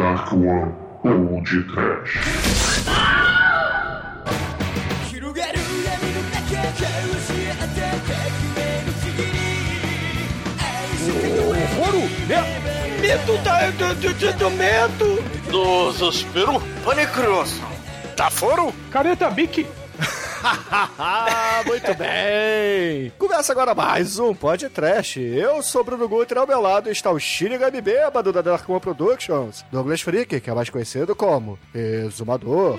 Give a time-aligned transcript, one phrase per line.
[0.00, 0.72] Dark One
[1.04, 2.20] ou de Trash.
[11.76, 12.00] Foro?
[12.98, 15.22] Medo da, do, do, do, do medo.
[15.50, 16.62] Do suspiro?
[16.82, 17.60] Panicroso.
[18.16, 18.72] Tá foro?
[18.90, 19.66] Caneta Bic.
[21.66, 23.12] Muito bem!
[23.18, 25.20] Começa agora mais um podcast.
[25.20, 29.64] Eu sou Bruno Guter, ao meu lado está o Shinigami Bêbado da Dark One Productions,
[29.70, 32.78] Douglas Freak, que é mais conhecido como Exumador.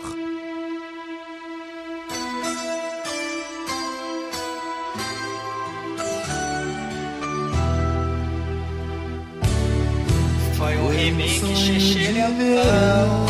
[10.57, 13.25] Foi um remake xixelentão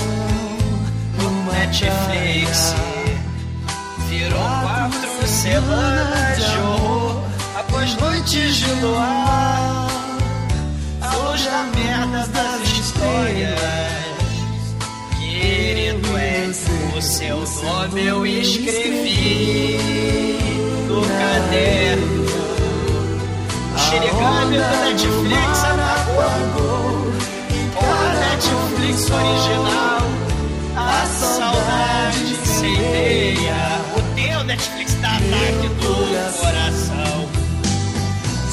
[1.18, 2.91] no Netflix.
[5.42, 7.24] Semanas de horror
[7.56, 9.88] após noites de luar.
[11.02, 13.60] A luz da merda das histórias.
[15.18, 16.48] Querido é
[16.96, 19.80] o seu nome eu escrevi
[20.88, 22.26] no caderno.
[23.80, 27.12] Shinigami do Netflix apagou.
[27.78, 30.04] O Netflix original.
[30.76, 33.81] A saudade incendeia.
[35.32, 35.96] Ataque do
[36.40, 37.30] coração.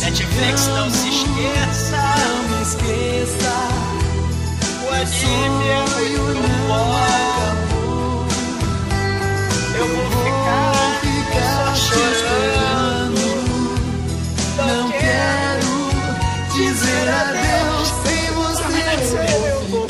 [0.01, 1.97] Netflix, não se esqueça.
[2.19, 3.55] Não me esqueça.
[4.85, 6.99] O anime é muito bom.
[9.77, 10.95] Eu vou ficar
[11.55, 13.27] só chorando.
[14.57, 15.71] Não quero
[16.53, 19.27] dizer adeus sem você.
[19.51, 19.87] Eu vou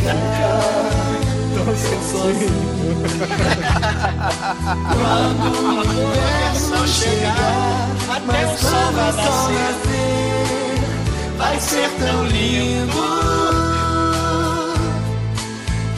[4.94, 9.98] Quando uma conversa chegar, até o sol vai nascer,
[11.36, 12.98] vai ser tão lindo.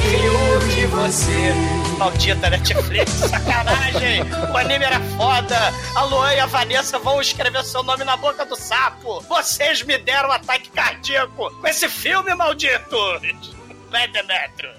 [0.02, 1.54] Eu que você.
[1.98, 4.22] Maldita Netflix, sacanagem!
[4.50, 5.58] O anime era foda!
[5.94, 9.20] A Luan e a Vanessa vão escrever seu nome na boca do sapo!
[9.28, 12.96] Vocês me deram um ataque cardíaco com esse filme, maldito!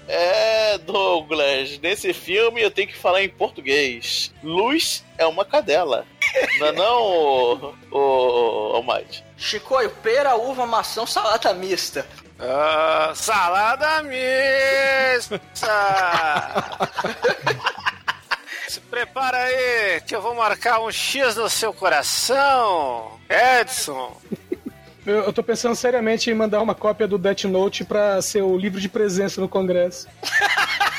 [0.08, 4.32] É, Douglas, nesse filme eu tenho que falar em português.
[4.42, 6.06] Luz é uma cadela.
[6.58, 9.22] Não é não, ô, ô, Almighty?
[9.36, 12.06] Chicoio, pera, uva, maçã, salada mista.
[12.38, 15.40] Ah, salada mista!
[18.68, 24.16] Se prepara aí, que eu vou marcar um X no seu coração, Edson.
[25.04, 28.56] Eu, eu tô pensando seriamente em mandar uma cópia do Death Note pra ser o
[28.56, 30.06] livro de presença no Congresso.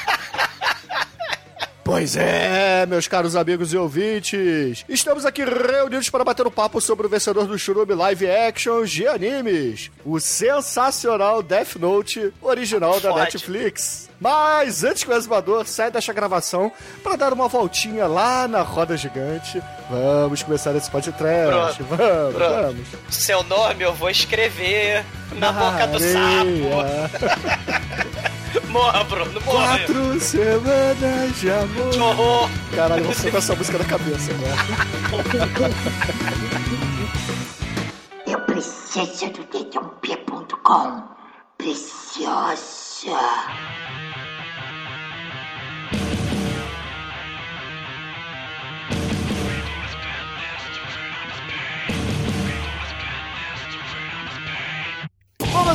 [1.94, 7.06] Pois é, meus caros amigos e ouvintes, estamos aqui reunidos para bater um papo sobre
[7.06, 13.20] o vencedor do Churume Live Action de animes, o sensacional Death Note original da Fode.
[13.20, 14.10] Netflix.
[14.20, 16.72] Mas antes que o exumador saia desta gravação
[17.04, 21.84] para dar uma voltinha lá na roda gigante, vamos começar esse podcast.
[21.84, 22.40] Vamos, Pronto.
[22.40, 22.88] vamos.
[23.12, 27.10] Seu nome eu vou escrever na boca do Areia.
[27.12, 28.04] sapo.
[28.70, 29.78] Morra, Bruno, morra.
[29.80, 31.90] Quatro semanas de amor.
[31.92, 32.50] Que horror.
[32.76, 34.56] Caralho, eu vou ficar com essa música na cabeça agora.
[38.28, 41.04] Eu preciso do dedãop.com.
[41.58, 43.18] Preciosa.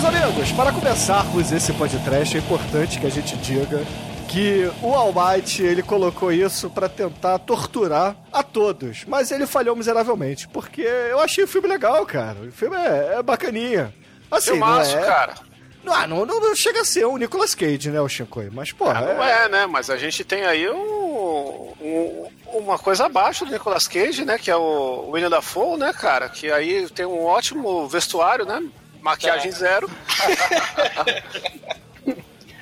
[0.01, 3.83] Meus amigos, para começarmos esse podcast, é importante que a gente diga
[4.29, 10.47] que o Almighty, ele colocou isso pra tentar torturar a todos, mas ele falhou miseravelmente,
[10.49, 12.39] porque eu achei o filme legal, cara.
[12.47, 13.93] O filme é, é bacaninha.
[14.31, 15.01] Assim, Filmaço, é...
[15.05, 15.35] cara.
[15.83, 18.71] Não, ah, não, não, não chega a ser o Nicolas Cage, né, o Shinkoi, mas,
[18.71, 19.67] porra, Ah, não é, né?
[19.67, 24.39] Mas a gente tem aí um, um- uma coisa abaixo do Nicolas Cage, né?
[24.39, 26.29] Que é o William Dafoe, né, cara?
[26.29, 28.63] Que aí tem um ótimo vestuário, né?
[29.01, 29.91] Maquiagem zero.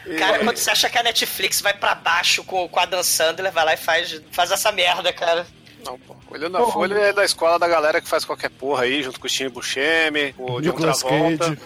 [0.06, 3.02] E- Cara, quando você acha que a Netflix vai pra baixo com, com a Dan
[3.02, 5.44] Sandler, vai lá e faz, faz essa merda, cara.
[5.84, 6.14] Não, pô.
[6.28, 9.18] O William Dafoe ele é da escola da galera que faz qualquer porra aí, junto
[9.18, 11.56] com o Steve Buscemi, o John Travolta.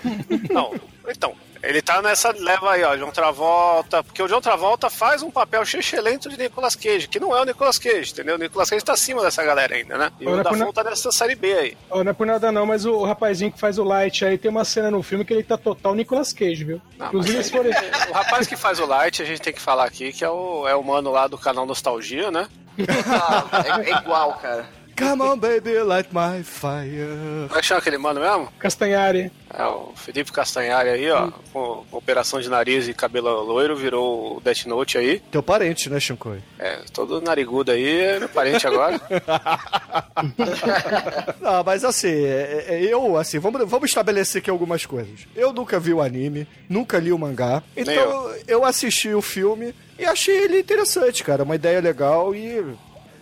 [0.51, 0.75] Não,
[1.09, 5.31] então, ele tá nessa leva aí, ó, John Travolta, porque o John Travolta faz um
[5.31, 5.63] papel
[6.03, 8.37] lento de Nicolas Cage, que não é o Nicolas Cage, entendeu?
[8.37, 10.11] O Nicolas Cage tá acima dessa galera ainda, né?
[10.19, 11.77] E Olha, o por Dafoe na- tá nessa série B aí.
[11.91, 14.65] Não é por nada não, mas o, rapazinho que faz o Light aí tem uma
[14.65, 16.81] cena no filme que ele tá total Nicolas Cage, viu?
[16.99, 17.67] Não, Inclusive, mas se for...
[17.67, 20.67] O rapaz que faz o Light, a gente tem que falar aqui, que é o,
[20.67, 22.49] é o mano lá do canal Nostalgia, né?
[23.07, 24.67] Ah, é, é igual, cara.
[25.01, 27.47] Come on, baby, light my fire.
[27.49, 28.53] Como é que chama aquele mano mesmo?
[28.59, 29.33] Castanhari.
[29.53, 34.37] É, o Felipe Castanhari aí, ó, com, com operação de nariz e cabelo loiro, virou
[34.37, 35.21] o Death Note aí.
[35.33, 36.39] Teu parente, né, Shinkoi?
[36.59, 39.01] É, todo narigudo aí, é meu parente agora.
[41.41, 45.21] Não, mas assim, é- é- eu, assim, vamos, vamos estabelecer aqui algumas coisas.
[45.35, 48.35] Eu nunca vi o anime, nunca li o mangá, então eu.
[48.47, 51.43] eu assisti o filme e achei ele interessante, cara.
[51.43, 52.65] Uma ideia legal e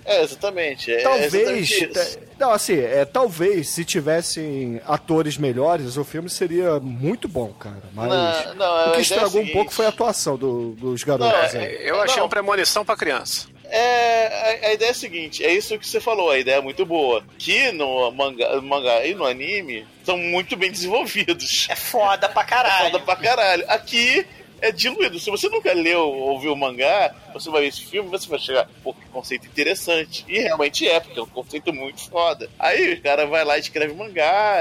[0.08, 0.93] É, exatamente.
[0.93, 1.34] É talvez.
[1.34, 7.52] exatamente é, não, assim, é, talvez se tivessem atores melhores, o filme seria muito bom,
[7.52, 7.82] cara.
[7.93, 9.52] Mas Não, não, o que é estragou o um seguinte.
[9.52, 11.52] pouco foi a atuação do- dos garotos.
[11.55, 11.78] Não, aí.
[11.87, 12.25] Eu achei Não.
[12.25, 13.46] uma premonição pra criança.
[13.70, 16.60] É, a, a ideia é a seguinte, é isso que você falou, a ideia é
[16.60, 17.22] muito boa.
[17.38, 21.66] Que no mangá, no mangá e no anime são muito bem desenvolvidos.
[21.69, 22.93] É foda pra caralho.
[22.93, 23.64] Foda pra caralho.
[23.69, 24.25] Aqui
[24.60, 25.19] é diluído.
[25.19, 28.38] Se você nunca leu ou viu o mangá, você vai ver esse filme, você vai
[28.38, 30.25] chegar, pô, que conceito interessante.
[30.28, 32.49] E realmente é, porque é um conceito muito foda.
[32.58, 34.60] Aí o cara vai lá e escreve mangá,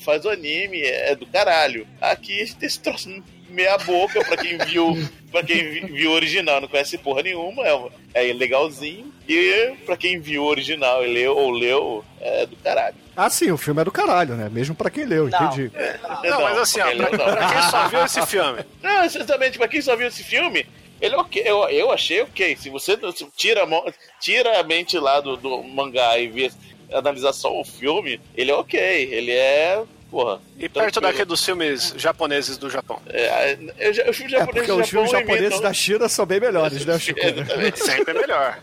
[0.00, 1.86] faz o anime, é do caralho.
[2.00, 3.08] Aqui esse troço
[3.48, 4.96] meia boca pra quem viu.
[5.30, 7.62] Pra quem vi- viu o original não conhece porra nenhuma,
[8.14, 9.12] é, é legalzinho.
[9.28, 12.96] E pra quem viu o original e leu ou leu, é do caralho.
[13.14, 14.48] Ah, sim, o filme é do caralho, né?
[14.50, 15.38] Mesmo pra quem leu, Não.
[15.46, 15.70] entendi.
[16.24, 17.36] Não, mas assim, ó, pra quem pra, leu, não.
[17.36, 20.64] pra quem só viu esse filme, Não, exatamente, pra quem só viu esse filme,
[21.00, 21.42] ele é ok.
[21.44, 22.56] Eu, eu achei ok.
[22.56, 23.84] Se você se tira, a mão-
[24.20, 26.50] tira a mente lá do, do mangá e vê,
[26.90, 28.80] analisar só o filme, ele é ok.
[28.80, 29.82] Ele é.
[30.10, 30.40] Porra.
[30.58, 32.98] e perto daquele dos filmes japoneses do Japão.
[33.10, 36.24] É, eu, já- eu filme É porque os filmes Japão japoneses imitam- da China são
[36.24, 37.20] bem melhores, né, Chico?
[37.20, 37.78] Exatamente.
[37.78, 38.58] Sempre é melhor.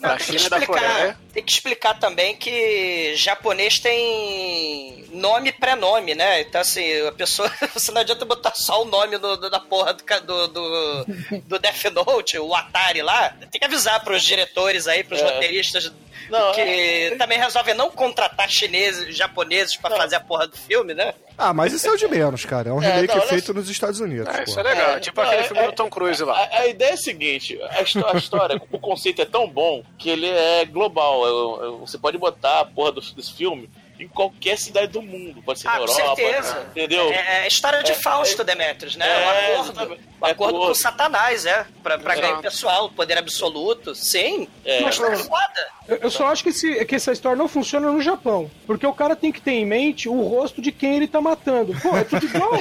[0.00, 0.86] Da Tem que, China e da Coreia.
[0.86, 6.42] explicar, tem que explicar também que japonês tem nome e pré-nome, né?
[6.42, 7.50] Então, assim, a pessoa.
[7.74, 11.04] Você não adianta botar só o nome do, do- da porra do, do,
[11.46, 13.30] do Death Note, o Atari lá.
[13.50, 15.24] Tem que avisar pros diretores aí, pros É.
[15.24, 15.92] roteiristas.
[16.28, 20.94] Não, que é- também resolvem não contratar chineses, japoneses pra fazer a porra do filme,
[20.94, 21.14] né?
[21.38, 22.68] Ah, mas isso é o de menos, cara.
[22.68, 23.52] É um É, remake não, feito só.
[23.52, 24.28] nos Estados Unidos.
[24.28, 24.42] É, pô.
[24.50, 24.90] isso é legal.
[24.90, 26.34] É, tipo não, aquele é- filme é- do Tom Cruise lá.
[26.36, 30.10] A, a ideia é a seguinte: a, a história, o conceito é tão bom que
[30.10, 31.24] ele é global.
[31.26, 33.70] Eu- eu- você pode botar a porra do- desse filme
[34.04, 35.42] em qualquer cidade do mundo.
[35.42, 36.16] Pode ser Ah, na com Europa.
[36.16, 36.66] certeza.
[36.70, 37.10] Entendeu?
[37.12, 39.06] É, é a história de É, Fausto, Demetrius, né?
[39.06, 39.70] é, o acordo.
[39.70, 40.02] exatamente.
[40.20, 40.74] O acordo É com tudo.
[40.74, 41.66] Satanás, é.
[41.82, 43.94] Pra, pra ganho pessoal, poder absoluto.
[43.94, 44.48] Sim.
[44.64, 44.80] É.
[44.80, 45.68] Mas tá foda.
[45.88, 48.50] Eu, eu só acho que, esse- que essa história não funciona no Japão.
[48.66, 51.74] Porque o cara tem que ter em mente o rosto de quem ele tá matando.
[51.80, 52.50] Pô, é tudo igual.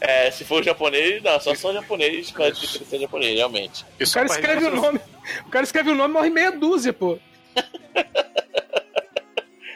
[0.00, 0.26] É.
[0.26, 3.84] É, se for japonês, não, só são japonês pra ser japonês, realmente.
[4.00, 5.00] O cara escreve o nome.
[5.44, 7.18] O cara escreve o nome e morre meia dúzia, pô.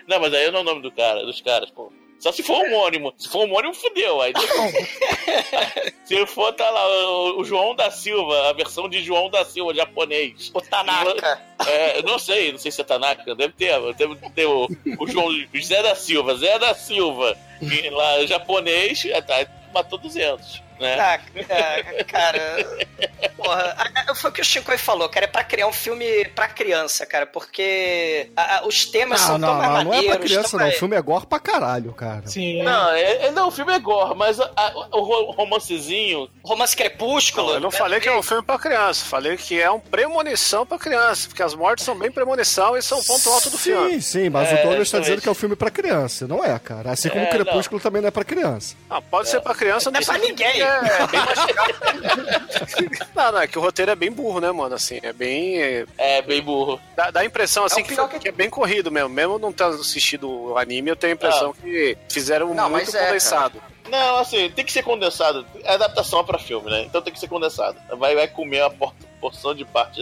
[0.07, 1.93] Não, mas aí não é o nome do cara, dos caras, pô.
[2.23, 3.13] Só se for homônimo.
[3.19, 4.21] Se for homônimo, fudeu.
[4.21, 4.33] Aí
[6.07, 10.53] Se for, tá lá, o, João da Silva, a versão de João da Silva, japonês.
[10.55, 11.43] O Tanaka.
[11.67, 14.69] É, eu não sei, não sei se é Tanaka, deve ter, deve ter o,
[15.01, 19.45] o João Zé da Silva, Zé da Silva, que lá japonês, é, tá,
[19.75, 20.99] matou 200, né?
[21.01, 22.67] Ah, cara.
[23.37, 23.77] Porra,
[24.15, 25.25] foi o que o Shinkoi falou, cara.
[25.27, 27.27] É pra criar um filme pra criança, cara.
[27.27, 30.07] Porque a- a- os temas Não, são não, tão não, não é maneiros.
[30.09, 30.69] pra criança, não.
[30.69, 32.27] O filme é gore pra caralho, cara.
[32.27, 32.63] Sim.
[32.63, 36.29] Não, é, é- não, o filme é gore, mas a- a- o ro- romancezinho.
[36.45, 37.49] Romance Crepúsculo.
[37.49, 40.67] Não, eu não falei que é um filme pra criança, falei que é um premonição
[40.67, 43.71] pra criança, porque as mortes são bem premonição e são o ponto alto do sim,
[43.71, 44.03] filme.
[44.03, 45.03] sim, mas É, o Douglas tá exatamente.
[45.05, 46.27] dizendo que é um filme pra criança.
[46.27, 46.91] Não é, cara.
[46.91, 48.75] Assim como É, o Crepúsculo também não é pra criança.
[48.91, 50.63] Ah, pode ser pra criança, Não é pra ninguém.
[50.73, 51.21] É, bem
[53.15, 54.75] não, não, é que o roteiro é bem burro, né, mano?
[54.75, 55.61] Assim, é bem.
[55.63, 56.81] é, É, bem burro.
[56.97, 59.09] Dá, dá a impressão, assim, o que, que- que é bem corrido mesmo.
[59.09, 62.95] Mesmo não tendo assistido o anime, eu tenho a impressão que fizeram Não, muito mas
[62.95, 63.63] é, condensado.
[63.91, 65.45] Não, assim, tem que ser condensado.
[65.65, 66.83] É adaptação pra filme, né?
[66.83, 67.77] Então tem que ser condensado.
[67.97, 70.01] Vai, vai comer a por- porção de parte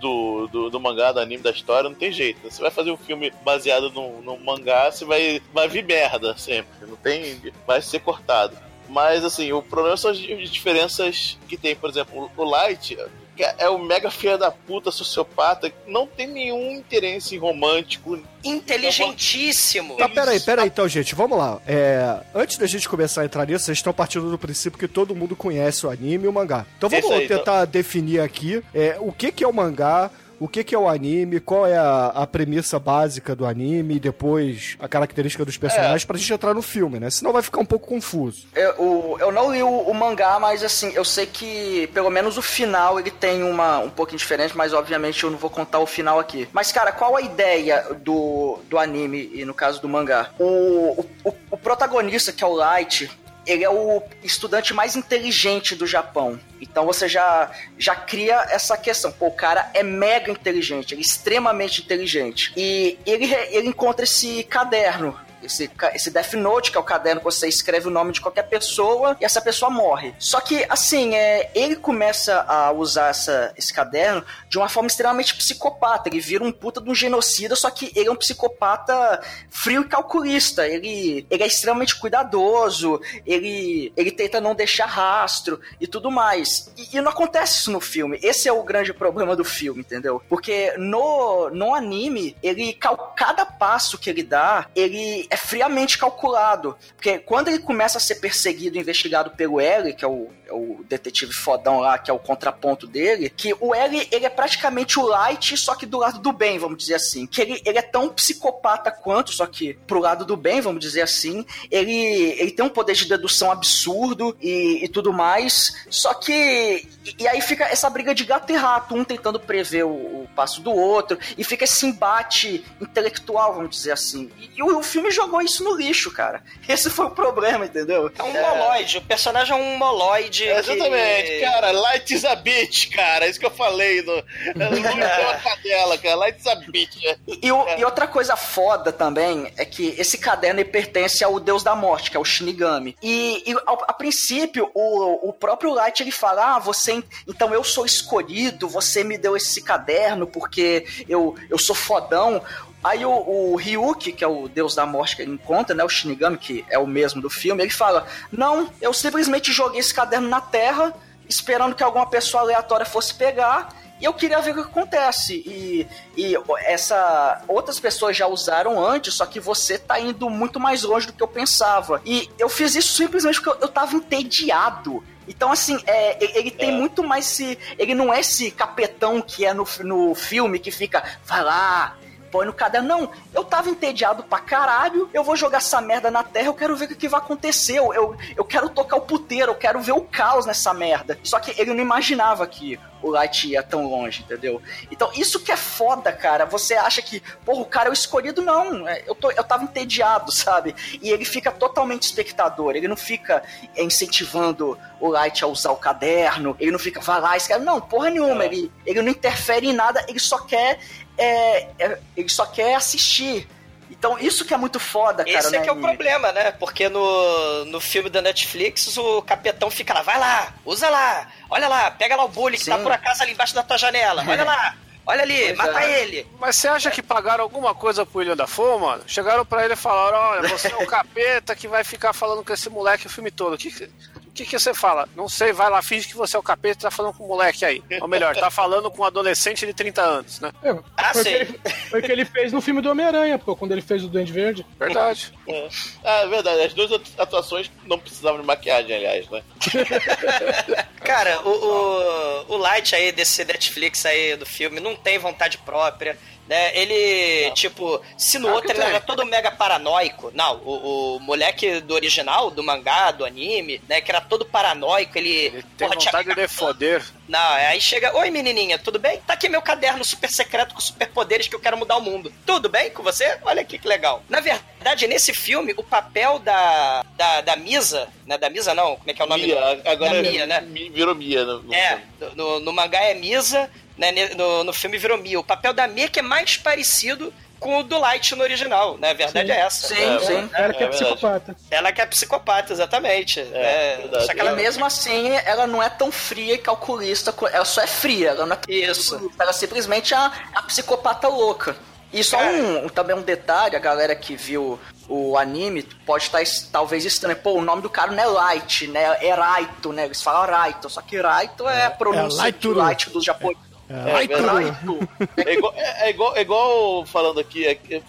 [0.00, 2.40] do, do, do mangá, do anime, da história, não tem jeito.
[2.50, 6.86] Você vai fazer um filme baseado no, no mangá, você vai, vai vir merda sempre.
[6.86, 7.40] Não tem.
[7.66, 8.56] Vai ser cortado.
[8.88, 11.74] Mas, assim, o problema são as di- diferenças que tem.
[11.74, 12.96] Por exemplo, o Light
[13.36, 18.16] que é o mega filha da puta sociopata, que não tem nenhum interesse romântico.
[18.44, 19.96] Inteligentíssimo.
[19.96, 21.60] Tá, peraí, peraí então, gente, vamos lá.
[21.66, 25.14] É, antes da gente começar a entrar nisso, vocês estão partindo do princípio que todo
[25.14, 26.64] mundo conhece o anime e o mangá.
[26.76, 30.10] Então vamos aí, tentar definir aqui é, o que, que é o mangá,
[30.40, 34.00] o que, que é o anime, qual é a, a premissa básica do anime e
[34.00, 37.10] depois a característica dos personagens pra gente entrar no filme, né?
[37.10, 38.46] Senão vai ficar um pouco confuso.
[38.54, 42.36] Eu, o- eu não li o, o mangá, mas assim, eu sei que pelo menos
[42.38, 45.86] o final ele tem uma um pouquinho diferente, mas obviamente eu não vou contar o
[45.86, 46.48] final aqui.
[46.52, 50.30] Mas cara, qual a ideia do, do anime e no caso do mangá?
[50.38, 53.10] O, o- o protagonista, que é o Light,
[53.46, 56.38] ele é o estudante mais inteligente do Japão.
[56.60, 59.12] Então você já, já cria essa questão.
[59.12, 62.52] Pô, o cara é mega inteligente, ele é extremamente inteligente.
[62.56, 67.24] E ele, ele encontra esse caderno esse, esse Death Note, que é o caderno que
[67.24, 70.14] você escreve o nome de qualquer pessoa e essa pessoa morre.
[70.18, 75.34] Só que, assim, é, ele começa a usar essa, esse caderno de uma forma extremamente
[75.34, 76.08] psicopata.
[76.08, 79.20] Ele vira um puta de um genocida, só que ele é um psicopata
[79.50, 80.66] frio e calculista.
[80.66, 86.72] Ele, ele é extremamente cuidadoso, ele, ele tenta não deixar rastro e tudo mais.
[86.76, 88.18] E, e não acontece isso no filme.
[88.22, 90.22] Esse é o grande problema do filme, entendeu?
[90.28, 92.78] Porque no, no anime, ele,
[93.16, 96.76] cada passo que ele dá, ele é friamente calculado.
[96.96, 101.32] Porque quando ele começa a ser perseguido, investigado pelo L, que é o, o detetive
[101.32, 105.56] fodão lá, que é o contraponto dele, que o L, ele é praticamente o Light,
[105.56, 107.26] só que do lado do bem, vamos dizer assim.
[107.26, 111.02] Que ele, ele é tão psicopata quanto, só que pro lado do bem, vamos dizer
[111.02, 111.44] assim.
[111.70, 111.94] Ele,
[112.38, 115.86] ele tem um poder de dedução absurdo e, e tudo mais.
[115.90, 116.86] Só que.
[117.18, 120.60] E, aí fica essa briga de gato e rato, um tentando prever o, o passo
[120.60, 124.30] do outro, e fica esse embate intelectual, vamos dizer assim.
[124.38, 126.42] E, e o, o filme jogou isso no lixo, cara.
[126.68, 128.10] Esse foi o problema, entendeu?
[128.18, 128.40] É um é...
[128.40, 128.98] moloide.
[128.98, 130.43] O personagem é um moloide.
[130.48, 131.40] É, exatamente, que...
[131.40, 131.70] cara.
[131.72, 133.26] Light is a bitch, cara.
[133.26, 134.02] Isso que eu falei.
[134.02, 134.12] No...
[134.18, 135.40] é.
[135.42, 136.14] cadela, cara.
[136.16, 136.96] Light is a bitch.
[137.02, 141.74] E, e, e, outra coisa foda também é que esse caderno pertence ao deus da
[141.74, 142.96] morte, que é o Shinigami.
[143.02, 147.02] E, e ao, a princípio, o, o próprio Light ele fala: Ah, você.
[147.26, 152.42] Então eu sou escolhido, você me deu esse caderno porque eu, eu sou fodão.
[152.84, 155.82] Aí o, o Ryuki, que é o deus da morte que ele encontra, né?
[155.82, 159.94] O Shinigami, que é o mesmo do filme, ele fala: Não, eu simplesmente joguei esse
[159.94, 160.92] caderno na terra,
[161.26, 163.70] esperando que alguma pessoa aleatória fosse pegar.
[163.98, 165.36] E eu queria ver o que acontece.
[165.46, 166.36] E, e
[166.66, 171.14] essa outras pessoas já usaram antes, só que você tá indo muito mais longe do
[171.14, 172.02] que eu pensava.
[172.04, 175.02] E eu fiz isso simplesmente porque eu, eu tava entediado.
[175.26, 176.72] Então, assim, é, ele tem é.
[176.72, 177.58] muito mais se.
[177.78, 181.96] Ele não é esse capetão que é no, no filme que fica, vai lá,
[182.34, 182.88] põe no caderno.
[182.88, 186.74] Não, eu tava entediado pra caralho, eu vou jogar essa merda na terra, eu quero
[186.76, 187.78] ver o que vai acontecer.
[187.78, 191.16] Eu, eu quero tocar o puteiro, eu quero ver o caos nessa merda.
[191.22, 194.62] Só que ele não imaginava que o Light ia tão longe, entendeu?
[194.90, 196.46] Então, isso que é foda, cara.
[196.46, 198.40] Você acha que, porra, o cara é o escolhido?
[198.40, 200.74] Não, é, eu, tô, eu tava entediado, sabe?
[201.02, 203.42] E ele fica totalmente espectador, ele não fica
[203.76, 207.60] incentivando o Light a usar o caderno, ele não fica, vai lá, esse cara.
[207.60, 208.46] Não, porra nenhuma, é.
[208.46, 210.78] ele, ele não interfere em nada, ele só quer
[211.16, 213.46] é, é, ele só quer assistir.
[213.90, 215.38] Então, isso que é muito foda, cara.
[215.38, 216.52] Esse é que é o problema, né?
[216.52, 221.68] Porque no, no filme da Netflix, o capetão fica lá, vai lá, usa lá, olha
[221.68, 222.78] lá, pega lá o bully que tá Sim.
[222.78, 224.76] tá por acaso ali embaixo da tua janela, olha lá.
[225.06, 226.00] Olha ali, pois mata é.
[226.00, 226.26] ele.
[226.40, 229.04] Mas você acha que pagaram alguma coisa pro William Dafoe, mano?
[229.06, 232.52] Chegaram pra ele e falaram: olha, você é o capeta que vai ficar falando com
[232.52, 233.54] esse moleque o filme todo.
[233.54, 233.90] O que,
[234.34, 235.08] que, que você fala?
[235.14, 237.28] Não sei, vai lá, finge que você é o capeta e tá falando com o
[237.28, 237.82] moleque aí.
[238.00, 240.52] Ou melhor, tá falando com um adolescente de 30 anos, né?
[240.62, 243.54] É, ah, foi, o que foi o que ele fez no filme do Homem-Aranha, pô,
[243.54, 244.66] quando ele fez o Duende Verde.
[244.78, 245.32] Verdade.
[245.46, 245.68] É.
[246.04, 246.62] Ah, é verdade.
[246.62, 249.42] As duas atuações não precisavam de maquiagem, aliás, né?
[251.04, 256.18] Cara, o, o, o Light aí desse Netflix aí do filme não tem vontade própria
[256.48, 256.76] né?
[256.76, 257.54] Ele, não.
[257.54, 260.30] tipo, se no outro ele era todo mega paranoico.
[260.34, 264.00] Não, o, o, moleque do original, do mangá, do anime, né?
[264.00, 265.34] Que era todo paranoico, ele.
[265.34, 267.02] Ele tem porra, vontade de foder.
[267.28, 269.20] Não, aí chega, oi menininha, tudo bem?
[269.26, 272.32] Tá aqui meu caderno super secreto com superpoderes que eu quero mudar o mundo.
[272.44, 273.38] Tudo bem com você?
[273.42, 274.22] Olha aqui que legal.
[274.28, 278.36] Na verdade, nesse filme, o papel da, da, da Misa, né?
[278.36, 279.46] Da Misa não, como é que é o nome?
[279.46, 280.60] Mia, agora da Mia, né?
[280.92, 281.44] Virou Mia.
[281.44, 282.02] No, no é,
[282.34, 285.40] no, no, mangá é Misa, né, no, no filme virou Mia.
[285.40, 287.32] O papel da Mia que é mais parecido
[287.64, 289.12] com o do Light no original, né?
[289.12, 289.52] A verdade sim.
[289.54, 289.88] é essa.
[289.88, 290.50] Sim, é, sim.
[290.52, 291.56] Ela que é, é psicopata.
[291.70, 293.40] Ela que é psicopata, exatamente.
[293.40, 294.52] É, é, só que ela...
[294.52, 298.44] E mesmo assim, ela não é tão fria e calculista, ela só é fria, ela
[298.44, 299.32] não é Isso.
[299.38, 301.74] Ela é simplesmente a, a psicopata louca.
[302.12, 304.78] E só um, também um detalhe, a galera que viu
[305.08, 307.36] o anime pode estar talvez estranho.
[307.36, 309.16] Pô, o nome do cara não é Light, né?
[309.22, 310.04] É Raito, né?
[310.04, 313.73] Eles falam Raito, só que Raito é a pronúncia é Light, Light dos japoneses.
[313.88, 318.02] É, é, é, igual, é, igual, é igual falando aqui, é, é,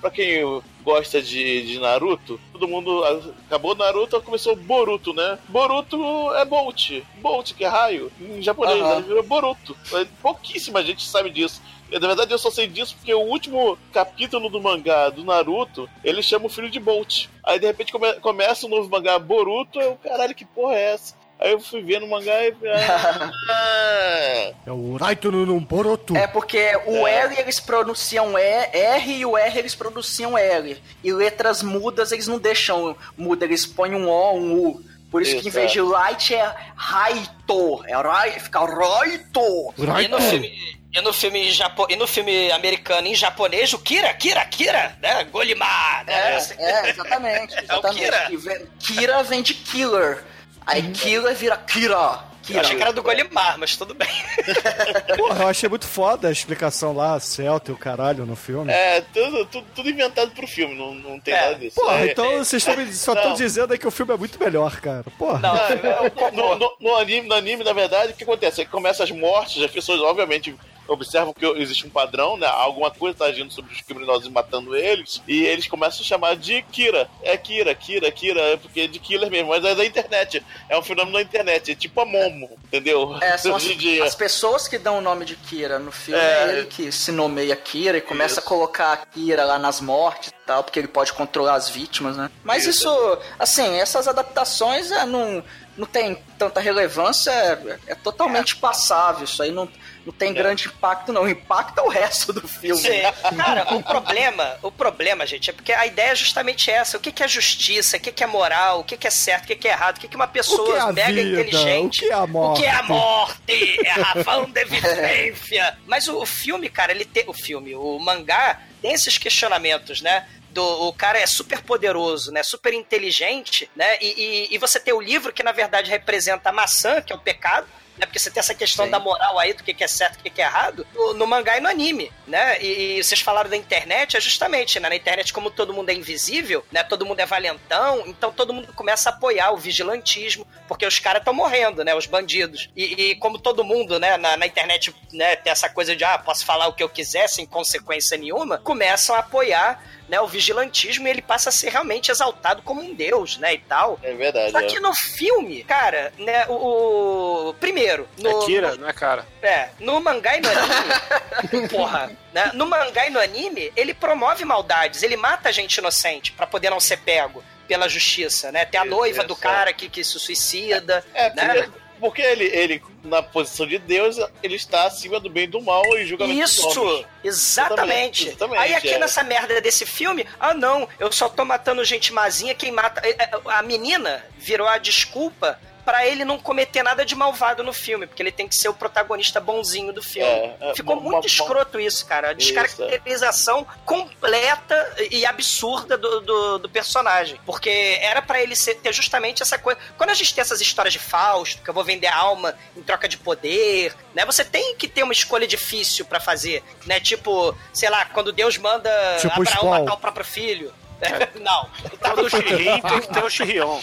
[0.00, 3.04] pra quem gosta de, de Naruto, todo mundo
[3.46, 5.38] acabou Naruto, começou Boruto, né?
[5.48, 9.02] Boruto é Bolt, Bolt que é raio, em japonês, uhum.
[9.02, 9.76] virou Boruto.
[10.20, 11.62] Pouquíssima gente sabe disso.
[11.92, 16.22] Na verdade, eu só sei disso porque o último capítulo do mangá do Naruto, ele
[16.22, 17.26] chama o filho de Bolt.
[17.42, 20.92] Aí, de repente, come começa o um novo mangá Boruto, eu, caralho, que porra é
[20.92, 21.19] essa?
[21.42, 22.54] Aí eu fui ver no mangá e.
[22.68, 23.30] Ah,
[24.66, 26.16] É o Raito no Numborotu.
[26.16, 27.20] É porque o É.
[27.26, 30.76] L eles pronunciam e, R e o R eles pronunciam L.
[31.02, 34.84] E letras mudas eles não deixam muda, eles põem um O, um U.
[35.10, 35.74] Por isso, Isso, que em vez é.
[35.74, 37.82] de light é Raito.
[37.86, 39.74] É Rai, fica Raito.
[39.76, 40.10] E Raito.
[40.10, 40.80] no filme.
[40.92, 41.86] E no filme, japo...
[41.88, 45.24] e no filme americano em japonês, o Kira, Kira, Kira, né?
[45.24, 46.12] Golimar, né?
[46.58, 47.54] É, é, exatamente.
[47.60, 48.00] exatamente.
[48.04, 48.28] Kira.
[48.30, 50.24] E vem- Kira vem de killer.
[50.70, 52.28] Aí killer vira Kira.
[52.48, 52.84] Eu achei que Kira.
[52.86, 54.08] era do Golimar, mas tudo bem.
[55.16, 58.72] Porra, eu achei muito foda a explicação lá, Celta e o caralho no filme.
[58.72, 61.40] É, tudo, tudo, tudo inventado pro filme, não, não tem É.
[61.42, 61.76] nada disso.
[61.76, 62.62] Porra, É, então é, vocês
[62.94, 65.04] só estão dizendo aí que o filme é muito melhor, cara.
[65.18, 65.38] Porra.
[65.38, 66.30] Não, é cocô.
[66.36, 68.62] no, no- no anime, no anime, na verdade, o que acontece?
[68.62, 70.54] É que começa as mortes, as pessoas, obviamente,
[70.92, 72.46] observam que existe um padrão, né?
[72.46, 76.36] Alguma coisa tá agindo sobre os criminosos e matando eles, e eles começam a chamar
[76.36, 77.08] de Kira.
[77.22, 80.44] É Kira, Kira, Kira, é porque é de killer mesmo, mas é da internet.
[80.68, 83.16] É um fenômeno da internet, é tipo a Momo, entendeu?
[83.20, 83.64] É, são as,
[84.04, 86.44] as pessoas que dão o nome de Kira no filme, É.
[86.44, 88.40] é ele que se nomeia Kira e começa Isso.
[88.40, 92.16] a colocar a Kira lá nas mortes e tal, porque ele pode controlar as vítimas,
[92.16, 92.30] né?
[92.42, 92.80] Mas Isso.
[92.80, 95.42] isso, assim, essas adaptações é, não,
[95.76, 99.68] não tem tanta relevância, é, é totalmente passável, isso aí não,
[100.04, 101.36] não tem grande impacto não, é
[101.82, 102.80] o resto do filme.
[102.80, 103.02] Sim.
[103.36, 106.96] Cara, o problema, o problema, gente, é porque a ideia é justamente essa.
[106.96, 109.44] O que que é justiça, o que que é moral, o que que é certo,
[109.44, 111.40] o que que é errado, o que que uma pessoa é mega vida?
[111.40, 112.04] inteligente...
[112.04, 112.58] O que é a morte?
[112.58, 113.86] O que é a morte?
[113.86, 115.78] É a razão de vivência.
[115.86, 117.24] Mas o, o filme, cara, ele tem...
[117.26, 120.26] O filme, o mangá, tem esses questionamentos, né?
[120.50, 122.42] Do, o cara é super poderoso, né?
[122.42, 123.98] Super inteligente, né?
[124.00, 127.16] E, e, e você tem o livro que, na verdade, representa a maçã, que é
[127.16, 127.68] o pecado,
[128.00, 128.06] né?
[128.06, 128.90] Porque você tem essa questão Sim.
[128.90, 131.26] da moral aí, do que é certo e do que que é errado, no, no
[131.26, 132.60] mangá e no anime, né?
[132.60, 134.88] E, e vocês falaram da internet, é justamente, né?
[134.88, 136.82] Na internet, como todo mundo é invisível, né?
[136.82, 141.20] Todo mundo é valentão, então todo mundo começa a apoiar o vigilantismo, porque os caras
[141.20, 141.94] estão morrendo, né?
[141.94, 142.70] Os bandidos.
[142.74, 144.16] E, e como todo mundo, né?
[144.16, 145.36] Na, na internet, né?
[145.36, 149.14] Tem essa coisa de, ah, posso falar o que eu quiser sem consequência nenhuma, começam
[149.14, 153.36] a apoiar né, o vigilantismo e ele passa a ser realmente exaltado como um deus,
[153.38, 153.98] né, e tal.
[154.02, 154.50] É verdade.
[154.50, 154.66] Só é.
[154.66, 159.24] que no filme, cara, né, o, o- primeiro, no, É Kira, não é cara?
[159.40, 162.50] é, no mangá e no anime, porra, né?
[162.54, 166.80] No mangá e no anime, ele promove maldades, ele mata gente inocente pra poder não
[166.80, 168.64] ser pego pela justiça, né?
[168.64, 171.54] Tem a Isso, noiva do isso, cara que, que se suicida, É, né?
[171.62, 175.60] porque, porque ele, ele, na posição de Deus, ele está acima do bem e do
[175.60, 177.06] mal e julgamento Isso, homens.
[177.22, 178.28] exatamente.
[178.28, 178.98] Exatamente, Aí aqui é.
[178.98, 183.00] nessa merda desse filme, ah não, eu só tô matando gente mazinha, quem mata.
[183.06, 185.58] é, é, A menina virou a desculpa
[185.90, 188.74] pra ele não cometer nada de malvado no filme, porque ele tem que ser o
[188.74, 190.28] protagonista bonzinho do filme.
[190.28, 192.28] É, é, Ficou uma- muito uma- escroto isso, cara.
[192.28, 197.40] A Isso, descaracterização completa e absurda do, do, do personagem.
[197.44, 199.80] Porque era pra ele ser, ter justamente essa coisa.
[199.98, 202.82] Quando a gente tem essas histórias de Fausto, que eu vou vender a alma em
[202.82, 204.24] troca de poder, né?
[204.26, 207.00] Você tem que ter uma escolha difícil pra fazer, né?
[207.00, 210.72] Tipo, sei lá, quando Deus manda Tipo Abraão matar o próprio filho.
[211.40, 211.70] Não.
[212.02, 213.80] Todo Shihei tem que ter o Shirion.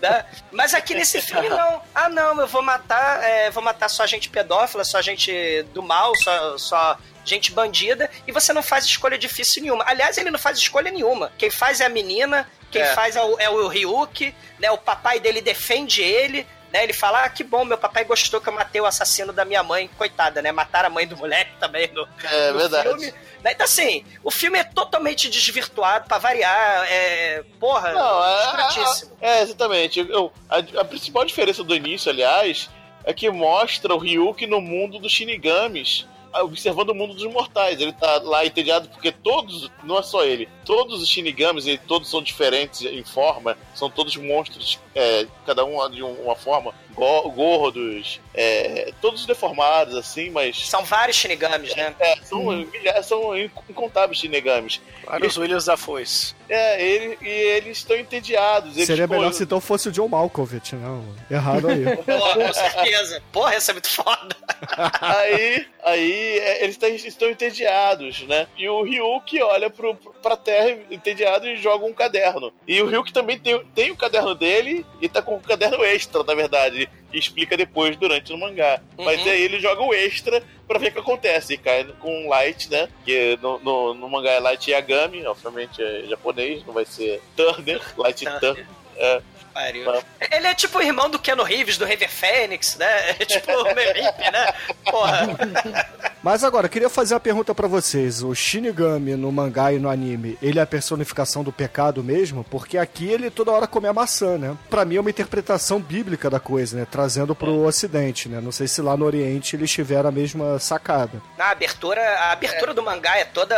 [0.00, 0.24] né?
[0.52, 1.82] Mas aqui nesse filme não.
[1.94, 6.14] Ah, não, eu vou matar, é, vou matar só gente pedófila, só gente do mal,
[6.16, 9.84] só, só gente bandida, e você não faz escolha difícil nenhuma.
[9.86, 11.30] Aliás, ele não faz escolha nenhuma.
[11.36, 12.94] Quem faz é a menina, quem É.
[12.94, 14.70] faz é o, é o Ryuki, né?
[14.70, 16.46] O papai dele defende ele.
[16.72, 19.42] Né, ele fala, ah, que bom, meu papai gostou que eu matei o assassino da
[19.44, 20.52] minha mãe, coitada, né?
[20.52, 22.88] Mataram a mãe do moleque também no, É no verdade.
[22.88, 23.14] filme.
[23.42, 23.52] Né?
[23.52, 27.42] Então, assim, o filme é totalmente desvirtuado, pra variar, é...
[27.58, 29.16] Porra, Não, é, escrotíssimo.
[29.20, 30.00] é, exatamente.
[30.00, 32.68] Eu, a, a principal diferença do início, aliás,
[33.04, 37.80] é que mostra o Ryuki no mundo dos Shinigamis, observando o mundo dos mortais.
[37.80, 42.10] Ele tá lá entediado porque todos, não é só ele, todos os Shinigamis, e todos
[42.10, 47.30] são diferentes em forma, são todos monstros, é, cada um de um- uma forma, go-
[47.30, 50.68] gordos, é, todos deformados, assim, mas.
[50.68, 51.94] São vários Shinigamis, né?
[52.00, 54.80] É, são, milhares, são incontáveis Shinigamis.
[55.06, 56.34] Vários Williams da Foice.
[56.50, 58.74] É, ele, e eles estão entediados.
[58.76, 61.02] Eles, Seria pô, melhor se então fosse o John Malkovich, né?
[61.30, 61.84] Errado aí.
[61.96, 63.22] Com certeza.
[63.32, 64.36] Porra, essa é muito foda.
[65.00, 68.46] aí, aí é, eles tão- estão entediados, né?
[68.56, 72.52] E o Ryuki olha pro, pra terra entediado e joga um caderno.
[72.66, 76.22] E o Ryuki também tem, tem o caderno dele e tá com o caderno extra,
[76.24, 76.88] na verdade.
[77.10, 78.80] Que explica depois durante o mangá.
[78.98, 79.30] Mas Uhum.
[79.30, 81.54] aí ele joga o extra pra ver o que acontece.
[81.54, 82.88] E cai com Light, né?
[83.04, 87.80] Que no, no, no mangá é Light Yagami, obviamente é japonês, não vai ser Turner,
[87.96, 88.66] Light Turner.
[88.96, 89.22] É,
[89.54, 89.90] Pariu.
[90.30, 93.10] Ele é tipo o irmão do Keanu Reeves, do River Phoenix, né?
[93.18, 94.52] É tipo o hippie, né?
[94.84, 95.26] Porra.
[96.28, 98.22] Mas agora, eu queria fazer uma pergunta pra vocês.
[98.22, 102.44] O Shinigami no mangá e no anime, ele é a personificação do pecado mesmo?
[102.44, 104.54] Porque aqui ele toda hora come a maçã, né?
[104.68, 106.86] Pra mim é uma interpretação bíblica da coisa, né?
[106.90, 108.42] Trazendo pro ocidente, né?
[108.42, 111.22] Não sei se lá no oriente eles tiveram a mesma sacada.
[111.38, 113.56] Na abertura, a abertura do mangá é toda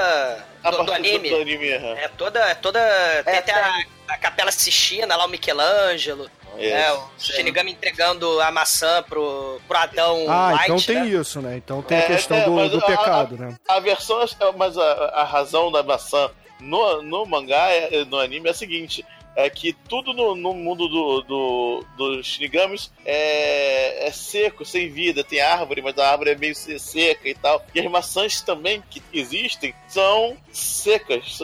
[0.63, 1.29] A do, do partir anime.
[1.29, 1.99] Do anime, aham.
[1.99, 2.81] É toda, é toda
[3.25, 6.31] tem até a, a Capela Sistina lá o Michelangelo.
[6.59, 6.75] Isso.
[6.75, 11.07] É, o Shinigami entregando a maçã pro, pro Adão Ah, White, então tem né?
[11.09, 11.57] isso, né?
[11.57, 13.57] Então tem É, a questão é, do, do a- pecado, né?
[13.69, 14.25] A versão,
[14.57, 19.05] mas a, a razão da maçã no, no mangá, é- no anime, é a seguinte:
[19.35, 25.25] é que tudo no, no mundo do, do, dos Shinigamis é, é seco, sem vida.
[25.25, 27.65] Tem árvore, mas a árvore é meio se- seca e tal.
[27.75, 31.39] E as maçãs também que existem são secas,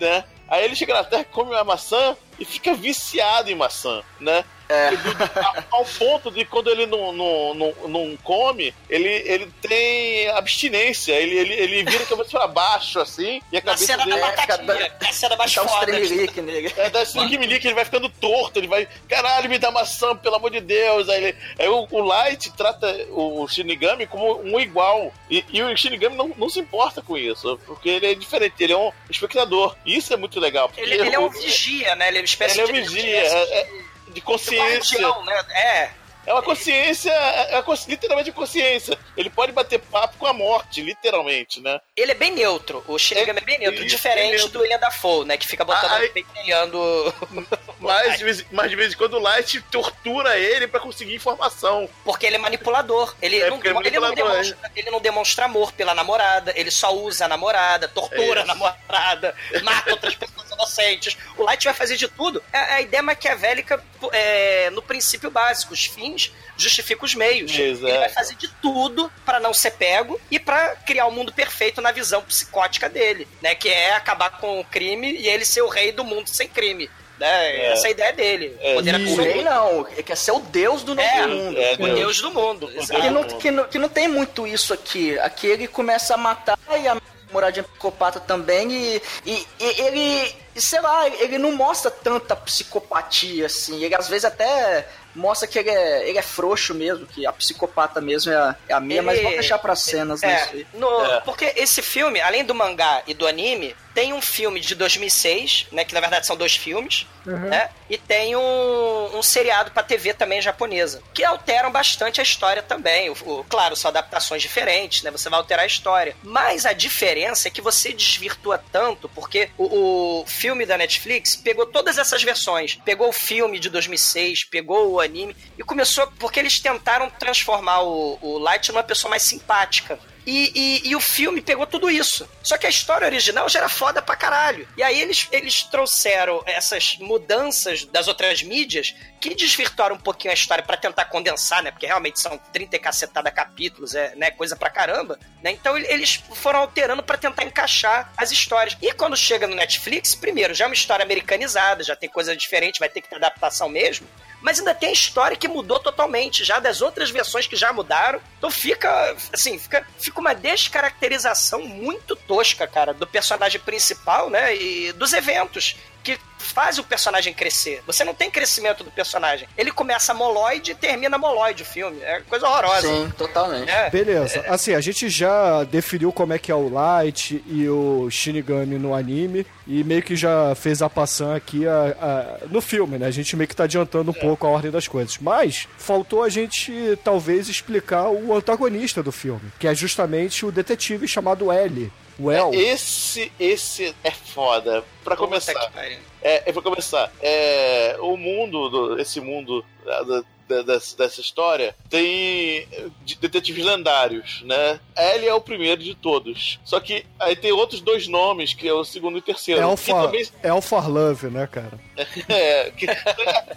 [0.00, 0.24] né?
[0.48, 4.44] Aí ele chega na Terra, come uma maçã e fica viciado em maçã, né?
[4.72, 11.12] A- Ao ponto de quando ele não, não, não, não come, ele, ele tem abstinência.
[11.12, 14.20] Ele, ele, ele vira a cabeça pra baixo, assim, e a cabeça cena da dele.
[14.20, 15.86] batatinha, é a cena mais Dá uns foda.
[15.86, 16.72] tremelique nele.
[16.76, 17.18] É, dá esse
[17.58, 18.88] que ele vai ficando torto, ele vai.
[19.08, 21.08] Caralho, me dá maçã, pelo amor de Deus.
[21.08, 25.12] Aí, ele, aí o, o Light trata o Shinigami como um igual.
[25.30, 28.72] E, e o Shinigami não, não se importa com isso, porque ele é diferente, ele
[28.72, 29.76] é um espectador.
[29.86, 30.68] Isso é muito legal.
[30.68, 32.08] porque Ele, ele é um vigia, né?
[32.08, 33.68] Ele é uma espécie Ele é um de vigia, é- é
[34.12, 35.00] de consciência.
[35.00, 35.44] guardião, né?
[35.50, 36.02] É.
[36.24, 38.96] É uma consciência, é uma literalmente consciência.
[39.16, 41.80] Ele pode bater papo com a morte, literalmente, né?
[41.96, 42.84] Ele é bem neutro.
[42.86, 43.84] O Shinigami é, bem neutro.
[43.84, 44.50] Diferente neutro.
[44.52, 45.36] do William Dafoe, né?
[45.36, 47.12] Que fica botando Aí- pentelhando.
[47.80, 51.88] Mas de, vez, mas de vez em quando o Light tortura ele pra conseguir informação.
[52.04, 53.16] Porque ele é manipulador.
[53.20, 56.70] Ele, É, não, é ele, não manipulador, demonstra, ele não demonstra amor pela namorada, ele
[56.70, 61.16] só usa a namorada, tortura a namorada, mata outras pessoas inocentes.
[61.36, 62.42] O Light vai fazer de tudo.
[62.52, 65.72] É a ideia maquiavélica, é, no princípio básico.
[65.72, 67.56] Os fins justificam os meios.
[67.56, 67.88] Exato.
[67.88, 71.32] Ele vai fazer de tudo pra não ser pego e pra criar o um mundo
[71.32, 73.54] perfeito na visão psicótica dele, né?
[73.54, 76.90] Que é acabar com o crime e ele ser o rei do mundo sem crime.
[77.18, 77.56] Né?
[77.56, 77.72] É.
[77.72, 78.56] Essa é a ideia dele.
[78.60, 78.74] É.
[78.74, 81.58] Poder E- O rei não, ele quer ser o deus do novo É, mundo.
[81.60, 82.20] é, O Deus.
[82.20, 82.70] Do mundo.
[82.74, 83.00] exato.
[83.00, 85.16] Que não, que, não, que não tem muito isso aqui.
[85.20, 86.96] Aqui ele começa a matar e a
[87.32, 93.82] moradinha psicopata também e, e, e ele, sei lá, ele não mostra tanta psicopatia assim.
[93.82, 98.00] Ele às vezes até mostra que ele é, ele é frouxo mesmo, que a psicopata
[98.00, 100.32] mesmo é a, é a minha, mas vamos deixar pra cenas, né?
[100.32, 100.66] É, isso aí.
[100.74, 101.20] no- É.
[101.20, 105.84] Porque esse filme, além do mangá e do anime, tem um filme de 2006, né?
[105.84, 107.68] Que na verdade são dois filmes, né?
[107.90, 113.10] E tem um, um seriado pra TV também japonesa, que alteram bastante a história também.
[113.10, 115.10] O, o- claro, são adaptações diferentes, né?
[115.10, 116.16] Você vai alterar a história.
[116.22, 121.66] Mas a diferença é que você desvirtua tanto, porque o, o filme da Netflix pegou
[121.66, 122.78] todas essas versões.
[122.84, 128.18] Pegou o filme de 2006, pegou o anime e começou porque eles tentaram transformar o,
[128.22, 129.98] o Light numa pessoa mais simpática.
[130.24, 130.52] E,
[130.84, 132.28] e- e o filme pegou tudo isso.
[132.44, 134.68] Só que a história original já era foda pra caralho.
[134.76, 138.94] E aí eles, eles trouxeram essas mudanças das outras mídias
[139.30, 141.70] que desvirtuaram um pouquinho a história pra tentar condensar, né?
[141.70, 144.32] Porque realmente são 30 e cacetada capítulos, é né?
[144.32, 145.16] coisa pra caramba.
[145.42, 145.52] Né?
[145.52, 148.76] Então ele- eles foram alterando pra tentar encaixar as histórias.
[148.82, 152.80] E quando chega no Netflix, primeiro, já é uma história americanizada, já tem coisa diferente,
[152.80, 154.06] vai ter que ter adaptação mesmo
[154.44, 158.20] mas ainda tem a história que mudou totalmente, já das outras versões que já mudaram.
[158.38, 164.56] Então fica, assim, fica, fica uma descaracterização muito tosca, cara, do personagem principal, né?
[164.56, 167.82] E dos eventos que faz o personagem crescer.
[167.86, 169.48] Você não tem crescimento do personagem.
[169.56, 172.00] Ele começa moloide e termina moloide o filme.
[172.02, 172.88] É coisa horrorosa.
[172.88, 173.70] Sim, totalmente.
[173.70, 173.88] É.
[173.90, 174.44] Beleza.
[174.48, 178.92] Assim, a gente já definiu como é que é o Light e o Shinigami no
[178.92, 183.06] anime e meio que já fez a passão aqui a- a- no filme, né?
[183.06, 185.16] A gente meio que tá adiantando um pouco a ordem das coisas.
[185.18, 191.06] Mas faltou a gente talvez explicar o antagonista do filme, que é justamente o detetive
[191.06, 191.92] chamado L.
[192.18, 192.52] O El.
[192.54, 194.84] Esse, esse é foda.
[195.04, 195.54] Pra começar.
[195.70, 195.98] pariu.
[196.22, 197.12] É, é pra começar.
[197.20, 202.68] É, o mundo, do- esse mundo da- da- da- dessa, dessa história, tem
[203.04, 204.78] de- detetives lendários, né?
[205.14, 206.60] Ele é o primeiro de todos.
[206.64, 209.60] Só que aí tem outros dois nomes, que é o segundo e o terceiro.
[209.60, 211.78] Elfa, também Elfar Love, né, cara?
[212.28, 212.86] é, que-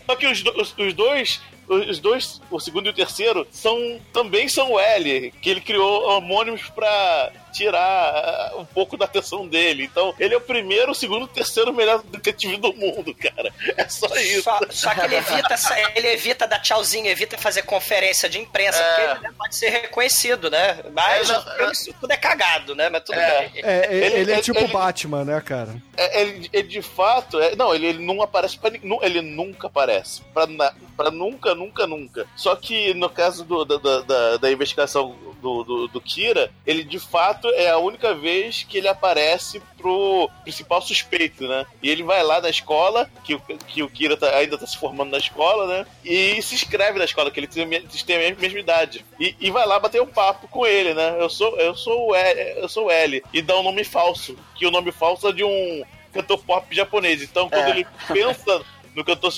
[0.05, 4.47] só que os, os- os dois, os dois, o segundo e o terceiro, são também
[4.47, 9.83] são o L, que ele criou homônimos pra tirar ah, um pouco da atenção dele.
[9.83, 13.51] Então, ele é o primeiro, o segundo, o terceiro melhor detetive do mundo, cara.
[13.77, 14.43] É só isso.
[14.43, 15.55] Só, só que ele evita,
[15.95, 19.07] ele evita dar tchauzinho, evita fazer conferência de imprensa, É.
[19.13, 20.79] porque ele pode ser reconhecido, né?
[20.93, 22.89] Mas É, não, isso tudo é cagado, né?
[22.89, 23.39] Mas tudo É.
[23.49, 23.61] bem.
[23.63, 25.75] É, ele, Ele- ele é ele- tipo ele- Batman, né, cara?
[25.97, 29.21] É, ele, ele de fato, é- não, ele, ele não aparece pra, ni- nu- ele
[29.21, 30.21] nunca aparece.
[30.33, 32.27] Pra, na- pra nunca, nunca, nunca.
[32.35, 36.99] Só que no caso do- da, da, da- investigação do, do, do Kira, ele de
[36.99, 41.65] fato é a única vez que ele aparece pro principal suspeito, né?
[41.83, 44.77] E ele vai lá na escola, que o, que o Kira tá- ainda tá se
[44.77, 45.85] formando na escola, né?
[46.03, 49.05] E se inscreve na escola, que ele tem, têm a mesma, mesma idade.
[49.19, 51.15] E, e vai lá bater um papo com ele, né?
[51.19, 53.23] Eu sou, eu sou o L, eu sou o L.
[53.33, 57.21] E dá um nome falso, que o nome falso é de um cantor pop japonês.
[57.21, 57.69] Então, quando É.
[57.71, 58.61] ele pensa
[58.95, 59.31] no cantor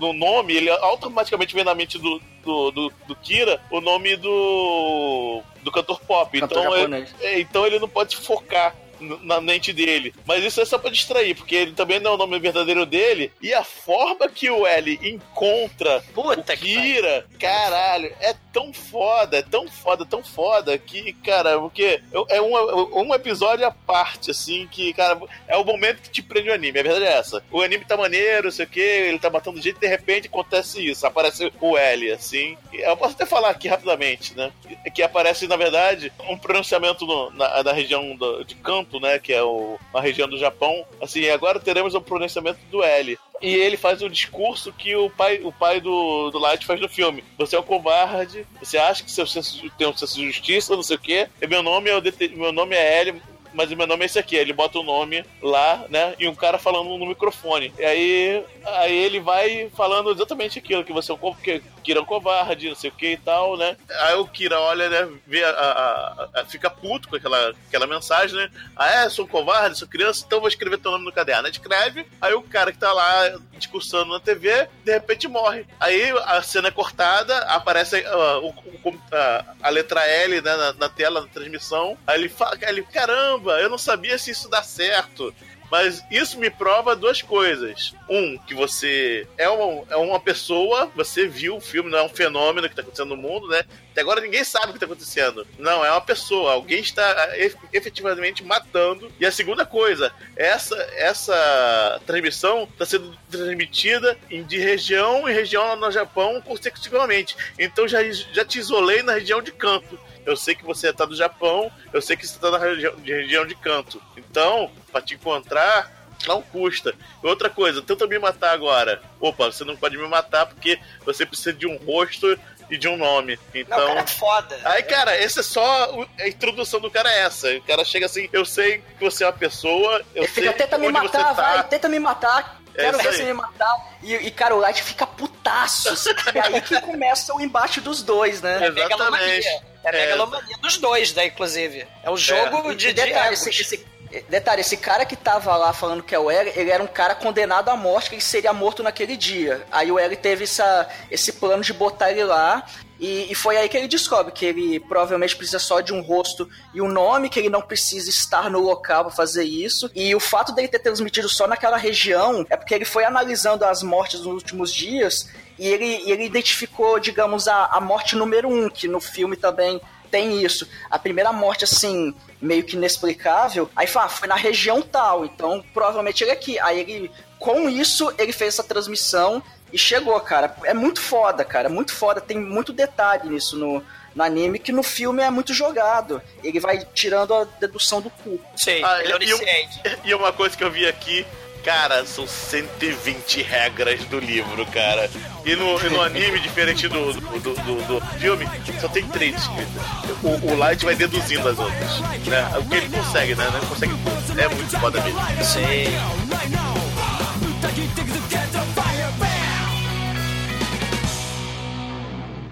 [0.00, 5.42] no nome, ele automaticamente vem na mente do, do, do, do Kira o nome do
[5.62, 6.40] do cantor pop.
[6.40, 10.14] Cantor então, ele, é, então ele não pode focar na mente dele.
[10.26, 13.32] Mas isso é só pra distrair, porque ele também não é o nome verdadeiro dele.
[13.42, 19.38] E a forma que o L encontra Puta o que Kira, caralho, é tão foda,
[19.38, 24.66] é tão foda, tão foda que, cara, porque é um, um episódio à parte, assim,
[24.70, 26.78] que, cara, é o momento que te prende o anime.
[26.78, 27.42] A verdade é essa.
[27.50, 30.84] O anime tá maneiro, não sei o que, ele tá matando gente, de repente acontece
[30.84, 31.06] isso.
[31.06, 32.56] Aparece o L, assim.
[32.72, 34.50] Eu posso até falar aqui rapidamente, né?
[34.94, 38.54] Que aparece, na verdade, um pronunciamento no- na, na região do- de
[39.00, 39.18] Né?
[39.18, 40.84] Que é o, uma região do Japão.
[41.00, 43.18] Assim, agora teremos o pronunciamento do L.
[43.42, 46.88] E ele faz o discurso que o pai, o pai do, do Light faz no
[46.88, 47.22] filme.
[47.36, 50.82] Você é um covarde, você acha que seu senso, tem um senso de justiça, não
[50.82, 51.28] sei o quê.
[51.40, 52.02] E meu nome é o
[52.36, 53.20] meu nome é L,
[53.52, 54.36] mas meu nome é esse aqui.
[54.36, 56.14] Ele bota o nome lá, né?
[56.18, 57.72] E um cara falando no microfone.
[57.78, 62.02] E aí, aí ele vai falando exatamente aquilo, que você é um, que Kira é
[62.02, 63.76] um covarde, não sei o que e tal, né?
[64.00, 65.08] Aí o Kira olha, né?
[65.24, 68.50] Vê a, a- a- fica puto com aquela, aquela mensagem, né?
[68.74, 69.08] Ah, é?
[69.08, 71.46] Sou um covarde, sou criança, então vou escrever teu nome no caderno.
[71.48, 75.64] Escreve, aí o cara que tá lá discursando na TV, de repente morre.
[75.78, 78.48] Aí a cena é cortada, aparece ah, o-
[78.84, 81.96] o- a, a letra L né, na, na tela da transmissão.
[82.04, 85.32] Aí ele fala, ele, caramba, eu não sabia se isso dá certo.
[85.70, 87.94] Mas isso me prova duas coisas.
[88.08, 92.08] Um, que você é uma, é uma pessoa, você viu o filme, não é um
[92.08, 93.62] fenômeno que está acontecendo no mundo, né?
[93.96, 95.46] Até agora ninguém sabe o que está acontecendo.
[95.58, 96.52] Não, é uma pessoa.
[96.52, 99.10] Alguém está ah, ef- efetivamente matando.
[99.18, 105.90] E a segunda coisa, essa, essa transmissão está sendo transmitida de região em região no
[105.90, 107.34] Japão consecutivamente.
[107.58, 109.98] Então já, já te isolei na região de canto.
[110.26, 113.10] Eu sei que você tá do Japão, eu sei que você tá na região de,
[113.10, 114.02] região de canto.
[114.14, 115.90] Então, pra te encontrar,
[116.26, 116.94] não custa.
[117.22, 119.00] Outra coisa, tenta me matar agora.
[119.20, 122.38] Opa, você não pode me matar porque você precisa de um rosto
[122.70, 123.36] e de um nome.
[123.36, 123.86] Não, o Então.
[123.86, 124.60] cara é foda.
[124.64, 125.92] Aí, cara, esse é só.
[125.94, 127.48] o- A introdução do cara é essa.
[127.56, 130.52] O cara chega assim, eu sei que você é uma pessoa, eu Ele sei fica,
[130.54, 131.32] tenta me matar, tá.
[131.32, 132.60] vai, tenta me matar.
[132.74, 133.74] É Quero ver você me matar.
[134.02, 135.88] E, e cara, o Light fica putaço.
[136.34, 138.66] e aí que começa o embate dos dois, né?
[138.66, 139.38] É megalomania.
[139.38, 139.66] Exatamente.
[139.84, 139.92] É É.
[140.06, 141.86] megalomania dos dois, né, inclusive.
[142.02, 143.46] É um jogo de, E de egos.
[143.46, 143.86] esse, esse-
[144.28, 147.14] detalhe, esse cara que tava lá falando que é o L, ele era um cara
[147.14, 149.66] condenado à morte, que ele seria morto naquele dia.
[149.70, 152.64] Aí o L teve essa, esse plano de botar ele lá.
[152.98, 156.48] E, e foi aí que ele descobre que ele provavelmente precisa só de um rosto
[156.72, 159.90] e um nome, que ele não precisa estar no local pra fazer isso.
[159.94, 163.82] E o fato dele ter transmitido só naquela região é porque ele foi analisando as
[163.82, 168.88] mortes nos últimos dias e ele, ele identificou, digamos, a, a morte número um, que
[168.88, 170.66] no filme também tem isso.
[170.90, 175.64] A primeira morte, assim, meio que inexplicável, aí fala, ah, foi na região tal, então
[175.74, 176.58] provavelmente ele é aqui.
[176.60, 179.42] Aí ele, com isso, ele fez essa transmissão
[179.72, 180.54] e chegou, cara.
[180.64, 182.20] É muito foda, cara, muito foda.
[182.20, 183.82] Tem muito detalhe nisso no,
[184.14, 186.22] no anime, que no filme é muito jogado.
[186.42, 188.40] Ele vai tirando a dedução do cu.
[188.56, 189.80] Sim, Ah, ele é e, onisciente.
[190.04, 191.26] e uma coisa que eu vi aqui,
[191.66, 195.10] cara, são 120 regras do livro, cara.
[195.44, 197.54] E no, e no anime, diferente do, do, do,
[197.88, 198.46] do- filme,
[198.80, 199.82] só tem três escritas.
[200.22, 202.00] O, o Light vai deduzindo as outras.
[202.24, 202.56] Né?
[202.56, 203.44] O que ele consegue, né?
[203.48, 204.40] Ele consegue tudo.
[204.40, 205.18] É muito foda mesmo.
[205.44, 205.86] Sim.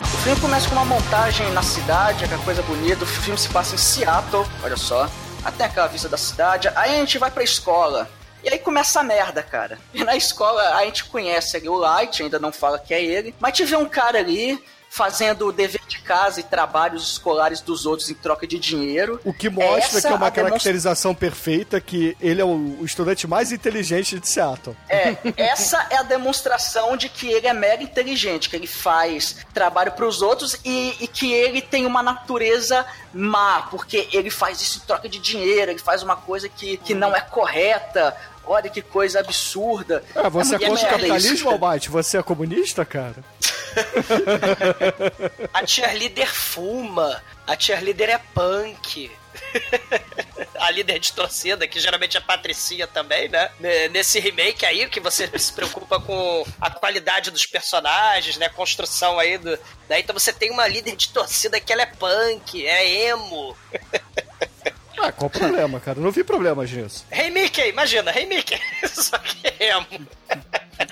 [0.00, 3.02] O filme começa com uma montagem na cidade, aquela coisa bonita.
[3.02, 5.10] O filme se passa em Seattle, olha só.
[5.44, 6.68] Até aquela vista da cidade.
[6.76, 8.08] Aí a gente vai pra escola.
[8.44, 9.78] E aí começa a merda, cara.
[9.92, 13.34] E na escola a gente conhece ali o Light, ainda não fala que é ele.
[13.40, 18.10] Mas vê um cara ali fazendo o dever de casa e trabalhos escolares dos outros
[18.10, 19.20] em troca de dinheiro.
[19.24, 23.52] O que mostra Essa que é uma caracterização perfeita que ele é o, estudante mais
[23.52, 24.76] inteligente de Seattle.
[24.88, 29.92] É, essa é a demonstração de que ele é mega inteligente, que ele faz trabalho
[29.92, 34.86] pros outros e, e que ele tem uma natureza má, porque ele faz isso em
[34.86, 38.16] troca de dinheiro, ele faz uma coisa que, que não é correta.
[38.48, 40.02] Olha que coisa absurda.
[40.14, 41.48] Ah, você é E contra o capitalismo, isso.
[41.48, 41.90] Albite?
[41.90, 43.16] Você é comunista, cara?
[45.52, 47.22] A cheerleader fuma.
[47.46, 49.10] A cheerleader é punk.
[50.58, 53.50] A líder de torcida, que geralmente é Patricinha também, né?
[53.90, 58.48] Nesse remake aí, que você se preocupa com a qualidade dos personagens, né?
[58.48, 59.58] Construção aí do.
[59.88, 63.56] Daí então você tem uma líder de torcida que ela é punk, é emo.
[65.00, 66.00] Ah, qual o problema, cara?
[66.00, 67.06] Não vi problemas nisso.
[67.10, 68.60] Hey Mickey, imagina, Hey Mickey.
[68.92, 69.86] Só que é emo.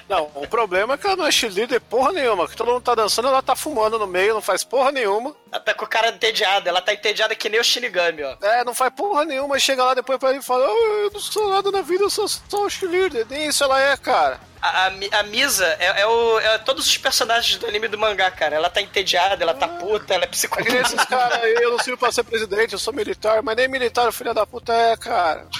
[0.09, 2.49] Não, o problema é que ela não é cheerleader porra nenhuma.
[2.49, 5.35] Que todo mundo tá dançando, ela tá fumando no meio, não faz porra nenhuma.
[5.51, 8.37] Ela tá com o cara entediado, ela tá entediada que nem o Shinigami, ó.
[8.42, 9.59] É, não faz porra nenhuma.
[9.59, 12.11] Chega lá depois pra ele e fala: "Oh, Eu não sou nada na vida, eu
[12.11, 13.27] sou só um cheerleader.
[13.29, 14.40] Nem isso ela é, cara.
[14.67, 17.99] A, a, Mi- a Misa é, é o, é todos os personagens do anime do
[17.99, 18.57] mangá, cara.
[18.57, 20.77] Ela tá entediada, ela tá puta, ela é É psicopata.
[20.77, 24.09] esses caras aí, eu não sirvo pra ser presidente, eu sou militar, mas nem militar,
[24.09, 25.47] o filho da puta é, cara.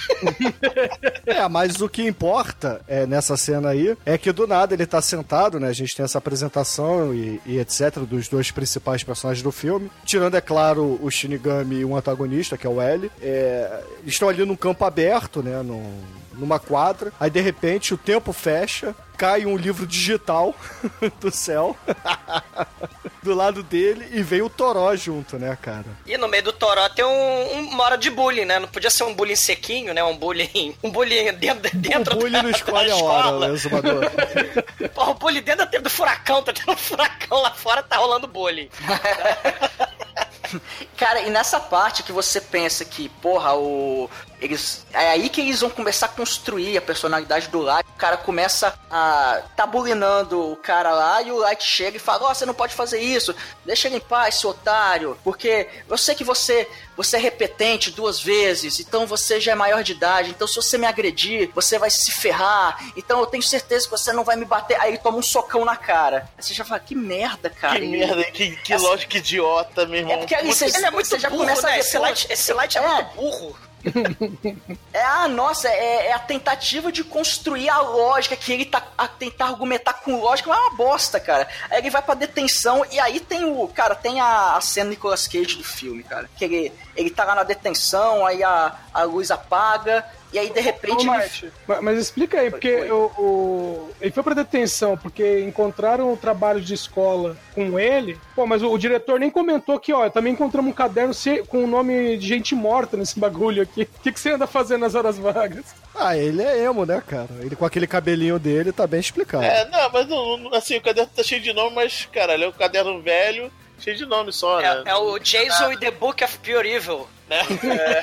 [1.25, 5.01] É, mas o que importa é, nessa cena aí é que do nada ele tá
[5.01, 5.67] sentado, né?
[5.67, 7.97] A gente tem essa apresentação e, e etc.
[7.99, 9.91] dos dois principais personagens do filme.
[10.05, 13.11] Tirando, é claro, o Shinigami e um antagonista, que é o L.
[13.21, 15.61] É, estão ali num campo aberto, né?
[15.61, 15.93] Num,
[16.37, 17.11] numa quadra.
[17.19, 18.95] Aí de repente o tempo fecha.
[19.17, 20.53] Cai um livro digital
[21.19, 21.75] do céu
[23.23, 25.85] do lado dele e vem o Toró junto, né, cara?
[26.05, 27.09] E no meio do Toró tem um,
[27.57, 28.59] um- uma hora de bullying, né?
[28.59, 30.03] Não podia ser um bullying sequinho, né?
[30.03, 30.77] Um bullying.
[30.83, 34.03] Um bullying dentro, dentro o bullying da, não escolhe da a hora, exumador.
[34.93, 37.97] Porra, o bullying dentro da tempo do furacão, tá tendo um furacão lá fora, tá
[37.97, 38.69] rolando bullying.
[40.95, 44.09] Cara, e nessa parte que você pensa que, porra, o.
[44.39, 44.85] Eles.
[44.93, 47.87] É aí que eles vão começar a construir a personalidade do Light.
[47.89, 49.41] O cara começa a.
[49.55, 52.75] tá bulinando o cara lá e o Light chega e fala: Ó, você não pode
[52.75, 55.17] fazer isso, deixa ele em paz, seu otário.
[55.23, 56.67] Porque eu sei que você.
[56.95, 60.31] Você é repetente duas vezes, então você já é maior de idade.
[60.31, 62.75] Então, se você me agredir, você vai se ferrar.
[62.97, 64.79] Então, eu tenho certeza que você não vai me bater.
[64.81, 66.27] Aí ele toma um socão na cara.
[66.37, 67.79] Aí você já fala: que merda, cara.
[67.79, 70.13] Que E- merda, que, que Essa- lógica idiota, meu irmão.
[70.13, 71.75] É porque ali Puta você, Ele é muito você já burro, começa a né?
[71.75, 72.87] ver, Esse light, esse light é, é.
[72.95, 73.57] muito burro.
[74.93, 79.07] É, ah, nossa, é, é a tentativa de construir a lógica, que ele tá a
[79.07, 81.47] tentar argumentar com lógica, mas é uma bosta, cara.
[81.69, 83.67] Aí ele vai pra detenção e aí tem o.
[83.67, 86.29] Cara, tem a, a cena Nicolas Cage do filme, cara.
[86.35, 90.05] Que ele, ele tá lá na detenção, aí a, a luz apaga,
[90.37, 90.93] e aí de repente.
[90.95, 92.91] Ô, ele- Marte, ma- mas explica aí, porque foi.
[92.91, 98.17] O, o- ele foi pra detenção porque encontraram o trabalho de escola com ele.
[98.35, 101.13] Pô, mas o, o diretor nem comentou que, ó, também encontramos um caderno
[101.47, 103.83] com o nome de gente morta nesse bagulho aqui.
[103.83, 105.65] O que, que você anda fazendo nas horas vagas?
[105.95, 107.27] Ah, ele é emo, né, cara?
[107.39, 109.43] Ele com aquele cabelinho dele tá bem explicado.
[109.43, 112.47] É, não, mas não, assim, o caderno tá cheio de nome, mas, cara, ele é
[112.47, 114.83] um caderno velho, cheio de nome só, né?
[114.85, 117.39] É, é o Jason e The Book of Pure Evil, né?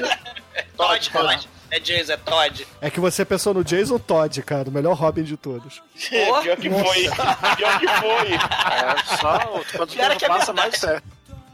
[0.77, 1.49] Todd, Todd.
[1.75, 2.67] É Jason, é Todd.
[2.81, 5.83] É que você pensou no Jason Todd, cara, o melhor Robin de todos.
[6.09, 7.09] Pior que foi.
[7.57, 8.35] Pior que foi.
[8.35, 9.39] É só
[9.77, 10.55] quanto Pior tempo que é passa, verdade.
[10.55, 11.05] mais certo.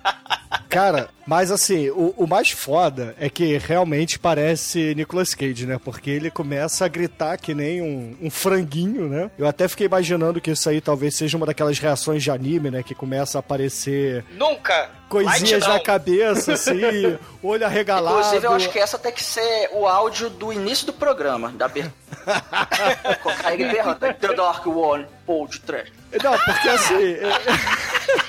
[0.69, 5.79] Cara, mas assim, o, o mais foda é que realmente parece Nicolas Cage, né?
[5.83, 9.31] Porque ele começa a gritar que nem um, um franguinho, né?
[9.39, 12.83] Eu até fiquei imaginando que isso aí talvez seja uma daquelas reações de anime, né?
[12.83, 14.91] Que começa a aparecer Nunca.
[15.09, 16.81] coisinhas na cabeça, assim,
[17.43, 18.19] olho arregalado.
[18.19, 21.67] Inclusive, eu acho que essa tem que ser o áudio do início do programa, da
[21.67, 21.95] abertura.
[23.23, 25.07] Colocar ele berrando, The Dark One,
[25.49, 25.93] de trash.
[26.23, 27.17] Não, porque assim.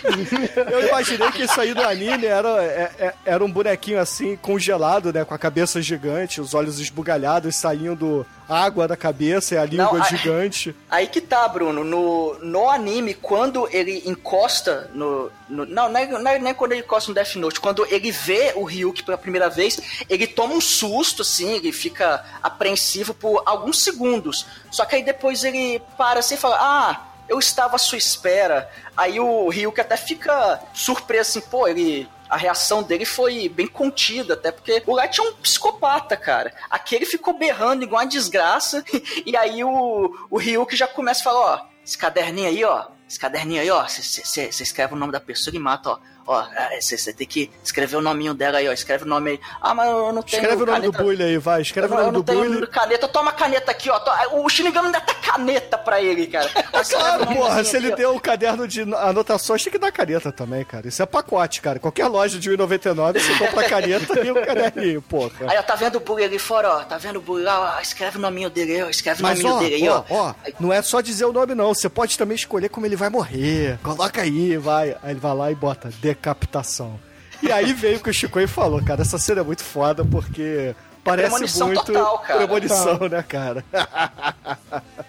[0.72, 5.12] eu imaginei que isso aí do anime era, é- é- era um bonequinho assim, congelado,
[5.14, 5.24] né?
[5.26, 10.04] Com a cabeça gigante, os olhos esbugalhados, saindo água da cabeça e a língua Não,
[10.06, 10.76] gigante.
[10.90, 11.84] Aí que tá, Bruno.
[11.84, 15.32] No, no anime, quando ele encosta no.
[15.50, 17.60] no- não, não é, não é nem quando ele encosta no Death Note.
[17.62, 22.24] Quando ele vê o Ryuk pela primeira vez, ele toma um susto, assim, ele fica
[22.44, 24.46] apreensivo por alguns segundos.
[24.70, 28.70] Só que aí depois ele para assim e fala: Ah, eu estava à sua espera.
[28.96, 32.08] Aí o Ryuk até fica surpreso assim, pô, ele.
[32.30, 36.54] A reação dele foi bem contida, até porque o Light é um psicopata, cara.
[36.70, 38.86] Aqui ele ficou berrando igual uma desgraça,
[39.26, 43.20] e aí o, o Ryuk já começa a falar, ó, esse caderninho aí, ó, esse
[43.20, 46.00] caderninho aí, ó, você escreve o nome da pessoa e mata, ó.
[46.28, 46.46] Ó,
[46.80, 49.40] você tem que escrever o nominho dela aí, ó, escreve o nome aí.
[49.62, 51.04] Ah, mas eu não tenho Escreve o nome do caneta.
[51.04, 51.58] Bully aí, vai.
[51.60, 52.68] Eu Escreve não, o eu nome não do tenho Bully.
[52.68, 54.00] caneta, toma caneta aqui, ó.
[54.00, 56.50] to- O Shinigami ainda tá caneta pra ele, cara.
[56.92, 60.64] Claro, porra, se ele aqui, deu o caderno de anotações, tem que dar caneta também,
[60.66, 60.88] cara.
[60.88, 61.80] Isso é pacote, cara.
[61.80, 65.32] Qualquer loja de 1,99 você compra a caneta e o caderninho, porra.
[65.48, 66.80] Aí, ó, tá vendo o Bully ali fora, ó.
[66.84, 67.82] Tá vendo o Bully lá, ó.
[67.82, 68.90] Escreve o nominho dele aí, ó.
[68.90, 70.04] Escreve o Mas nominho ó, dele aí, ó.
[70.10, 72.96] ó, ó, não é só dizer o nome não, você pode também escolher como ele
[72.96, 73.78] vai morrer.
[73.84, 74.96] Coloca aí, vai.
[75.04, 77.00] Aí ele vai lá e bota decapitação.
[77.42, 80.06] E aí veio o que o Chico aí falou, cara, essa cena é muito foda
[80.06, 82.38] porque Parece premonição muito total, cara.
[82.38, 83.66] premonição, né, cara?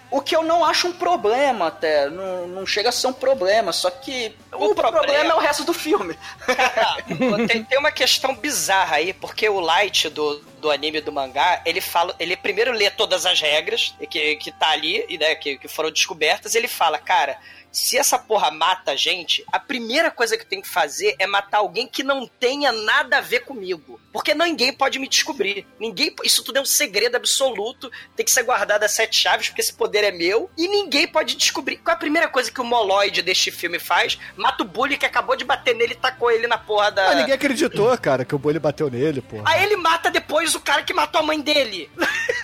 [0.09, 2.09] O que eu não acho um problema até.
[2.09, 5.03] Não, não chega a ser um problema, só que o, O problema...
[5.03, 6.17] problema- é o resto do filme.
[7.47, 11.61] tem, tem uma questão bizarra aí, porque o Light do, do anime e do mangá,
[11.65, 15.57] ele fala, ele primeiro lê todas as regras que, que tá ali, e, né, que,
[15.59, 17.37] que foram descobertas, e ele fala, cara,
[17.73, 21.57] se essa porra mata a gente, a primeira coisa que tenho que fazer é matar
[21.57, 23.99] alguém que não tenha nada a ver comigo.
[24.13, 25.65] Porque ninguém pode me descobrir.
[25.79, 29.61] Ninguém, isso tudo é um segredo absoluto, tem que ser guardado a sete chaves, porque
[29.61, 31.77] esse poder é meu, e ninguém pode descobrir.
[31.77, 34.19] Qual é a primeira coisa que o moloide deste filme faz?
[34.37, 37.07] Mata o bully que acabou de bater nele e tacou ele na porra da.
[37.07, 39.41] Mas ninguém acreditou, cara, que o Bully bateu nele, pô.
[39.45, 41.89] Aí ele mata depois o cara que matou a mãe dele.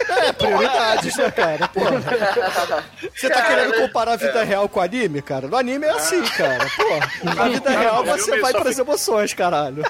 [0.09, 1.67] É, prioridades, né, cara?
[1.67, 2.01] Porra.
[3.15, 4.83] Você tá querendo comparar a vida real com o
[5.19, 5.47] anime, cara?
[5.47, 6.65] No anime é assim, cara.
[6.75, 9.83] Pô, na vida real você vai pras emoções, caralho.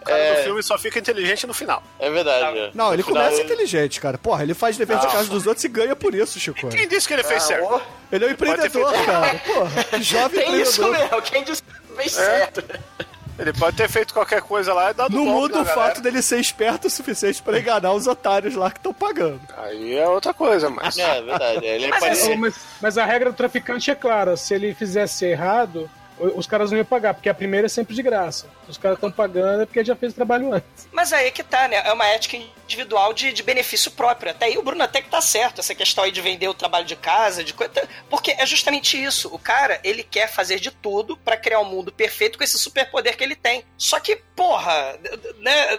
[0.00, 1.82] O cara do filme só fica inteligente no final.
[1.98, 2.58] É verdade.
[2.58, 2.70] é.
[2.74, 4.16] Não, ele final, começa inteligente, cara.
[4.16, 6.68] Porra, ele faz dever de casa dos outros e ganha por isso, Chico.
[6.68, 7.82] Quem disse que ele fez certo?
[8.12, 9.34] Ele é um empreendedor, cara.
[9.40, 11.10] Porra, jovem Tem isso empreendedor.
[11.10, 11.62] mesmo, quem disse
[11.96, 12.64] fez certo.
[13.38, 15.74] Ele pode ter feito qualquer coisa lá e dado Não golpe muda o galera.
[15.88, 19.40] fato dele ser esperto o suficiente pra enganar os otários lá que estão pagando.
[19.58, 20.96] Aí é outra coisa, mas.
[20.96, 21.64] É, verdade.
[21.66, 22.38] Ele é Mas, parecido.
[22.38, 24.36] mas, mas a regra do traficante é clara.
[24.38, 28.02] Se ele fizesse errado, os caras não iam pagar, porque a primeira é sempre de
[28.02, 28.46] graça.
[28.68, 30.88] Os caras estão pagando é porque já fez o trabalho antes.
[30.92, 31.76] Mas aí que tá, né?
[31.86, 32.36] É uma ética
[32.66, 34.30] individual de, de benefício próprio.
[34.30, 36.84] Até aí o Bruno até que tá certo, essa questão aí de vender o trabalho
[36.86, 37.72] de casa, de coisa.
[38.10, 39.28] Porque é justamente isso.
[39.32, 43.16] O cara, ele quer fazer de tudo pra criar um mundo perfeito com esse superpoder
[43.16, 43.62] que ele tem.
[43.76, 44.98] Só que, porra,
[45.40, 45.78] né?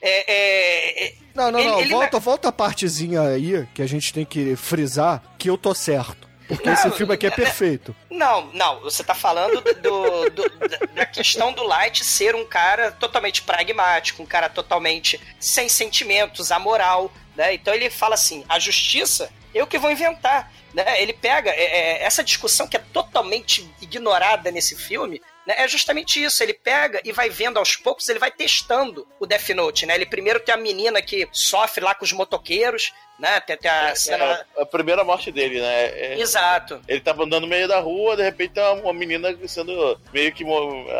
[0.00, 0.08] É.
[0.32, 1.80] é- é- Não, não, Ele- não.
[1.80, 5.74] ele volta, volta a partezinha aí que a gente tem que frisar que eu tô
[5.74, 6.25] certo.
[6.48, 7.94] Porque esse filme aqui é perfeito.
[8.10, 12.92] Não, não, você tá falando do, do- da- da questão do Light ser um cara
[12.92, 17.54] totalmente pragmático, um cara totalmente sem sentimentos, amoral, né?
[17.54, 20.52] Então ele fala assim: a justiça eu que vou inventar.
[20.74, 21.00] Né?
[21.00, 25.22] Ele pega é, é, essa discussão que é totalmente ignorada nesse filme.
[25.46, 25.54] Né?
[25.58, 26.42] É justamente isso.
[26.42, 29.86] Ele pega e vai vendo aos poucos, ele vai testando o Death Note.
[29.86, 29.94] Né?
[29.94, 33.40] Ele primeiro tem a menina que sofre lá com os motoqueiros, né?
[33.40, 34.44] Tem, tem a cena.
[34.56, 35.84] É a primeira morte dele, né?
[35.86, 36.80] É- Exato.
[36.86, 40.32] Ele tava andando no meio da rua, de repente tem uma, uma menina sendo meio
[40.32, 40.44] que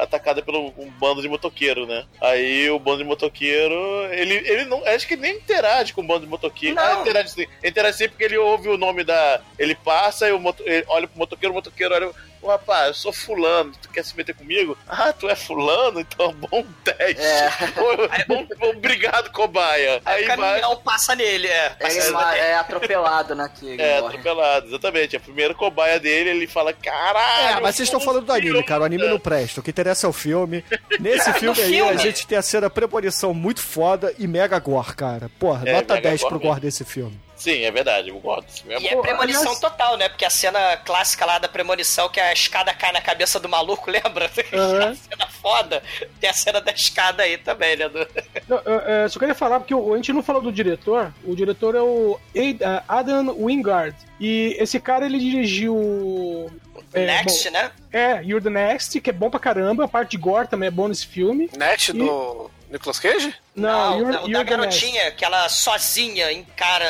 [0.01, 2.07] atacada pelo um bando de motoqueiro, né?
[2.21, 3.75] Aí o bando de motoqueiro,
[4.13, 4.83] ele, ele não.
[4.87, 6.75] Acho que ele nem interage com o bando de motoqueiro.
[6.77, 6.83] Não.
[6.83, 7.47] Ah, interage sim.
[7.63, 9.41] Interage sim porque ele ouve o nome da.
[9.59, 12.11] Ele passa e o moto, ele olha pro motoqueiro, o motoqueiro olha.
[12.43, 14.77] Ô rapaz, eu sou fulano, tu quer se meter comigo?
[14.89, 15.99] Ah, tu é fulano?
[16.01, 17.21] Então bom teste.
[17.23, 17.51] É.
[18.29, 20.01] Bom, bom, obrigado, cobaia.
[20.05, 20.37] Aí, Aí o vai.
[20.61, 21.71] caminhão passa nele, é.
[21.71, 22.41] Passa Ele em cima ma- dele.
[22.47, 23.51] é atropelado, né?
[23.59, 24.09] Que ele É, morre.
[24.17, 25.17] atropelado, exatamente.
[25.17, 27.59] A primeira cobaia dele, ele fala: caralho.
[27.59, 28.83] É, mas vocês estão falando do anime, cara.
[28.83, 29.61] O anime não presta.
[29.61, 30.65] O que interessa é o filme.
[31.01, 31.91] Nesse filme aí, filme.
[31.91, 35.31] a gente tem a cena premonição muito foda e mega gore, cara.
[35.39, 37.19] Porra, É, nota mega 10 pro gore gore desse filme.
[37.37, 38.83] Sim, é verdade, eu gosto desse filme.
[38.83, 40.09] E é Pô, premonição aliás- total, né?
[40.09, 43.89] Porque a cena clássica lá da premonição, que a escada cai na cabeça do maluco,
[43.93, 44.31] lembra?
[44.53, 44.91] Aham.
[44.91, 45.83] a cena foda.
[46.21, 47.89] Tem a cena da escada aí também, né?
[47.89, 48.09] Do-
[48.49, 51.13] Não, eu, eu só queria falar, porque a gente não falou do diretor.
[51.25, 52.57] O diretor é o eh,
[52.89, 53.95] Adam Wingard.
[54.19, 56.51] E esse cara, ele dirigiu...
[56.95, 57.71] é, Next, bom, né?
[57.93, 59.85] É, You're the Next, que é bom pra caramba.
[59.85, 61.51] A parte de gore também é bom nesse filme.
[61.57, 63.35] Net do Nicolas Cage?
[63.57, 66.87] Não, You're, não, da garotinha, que ela sozinha encara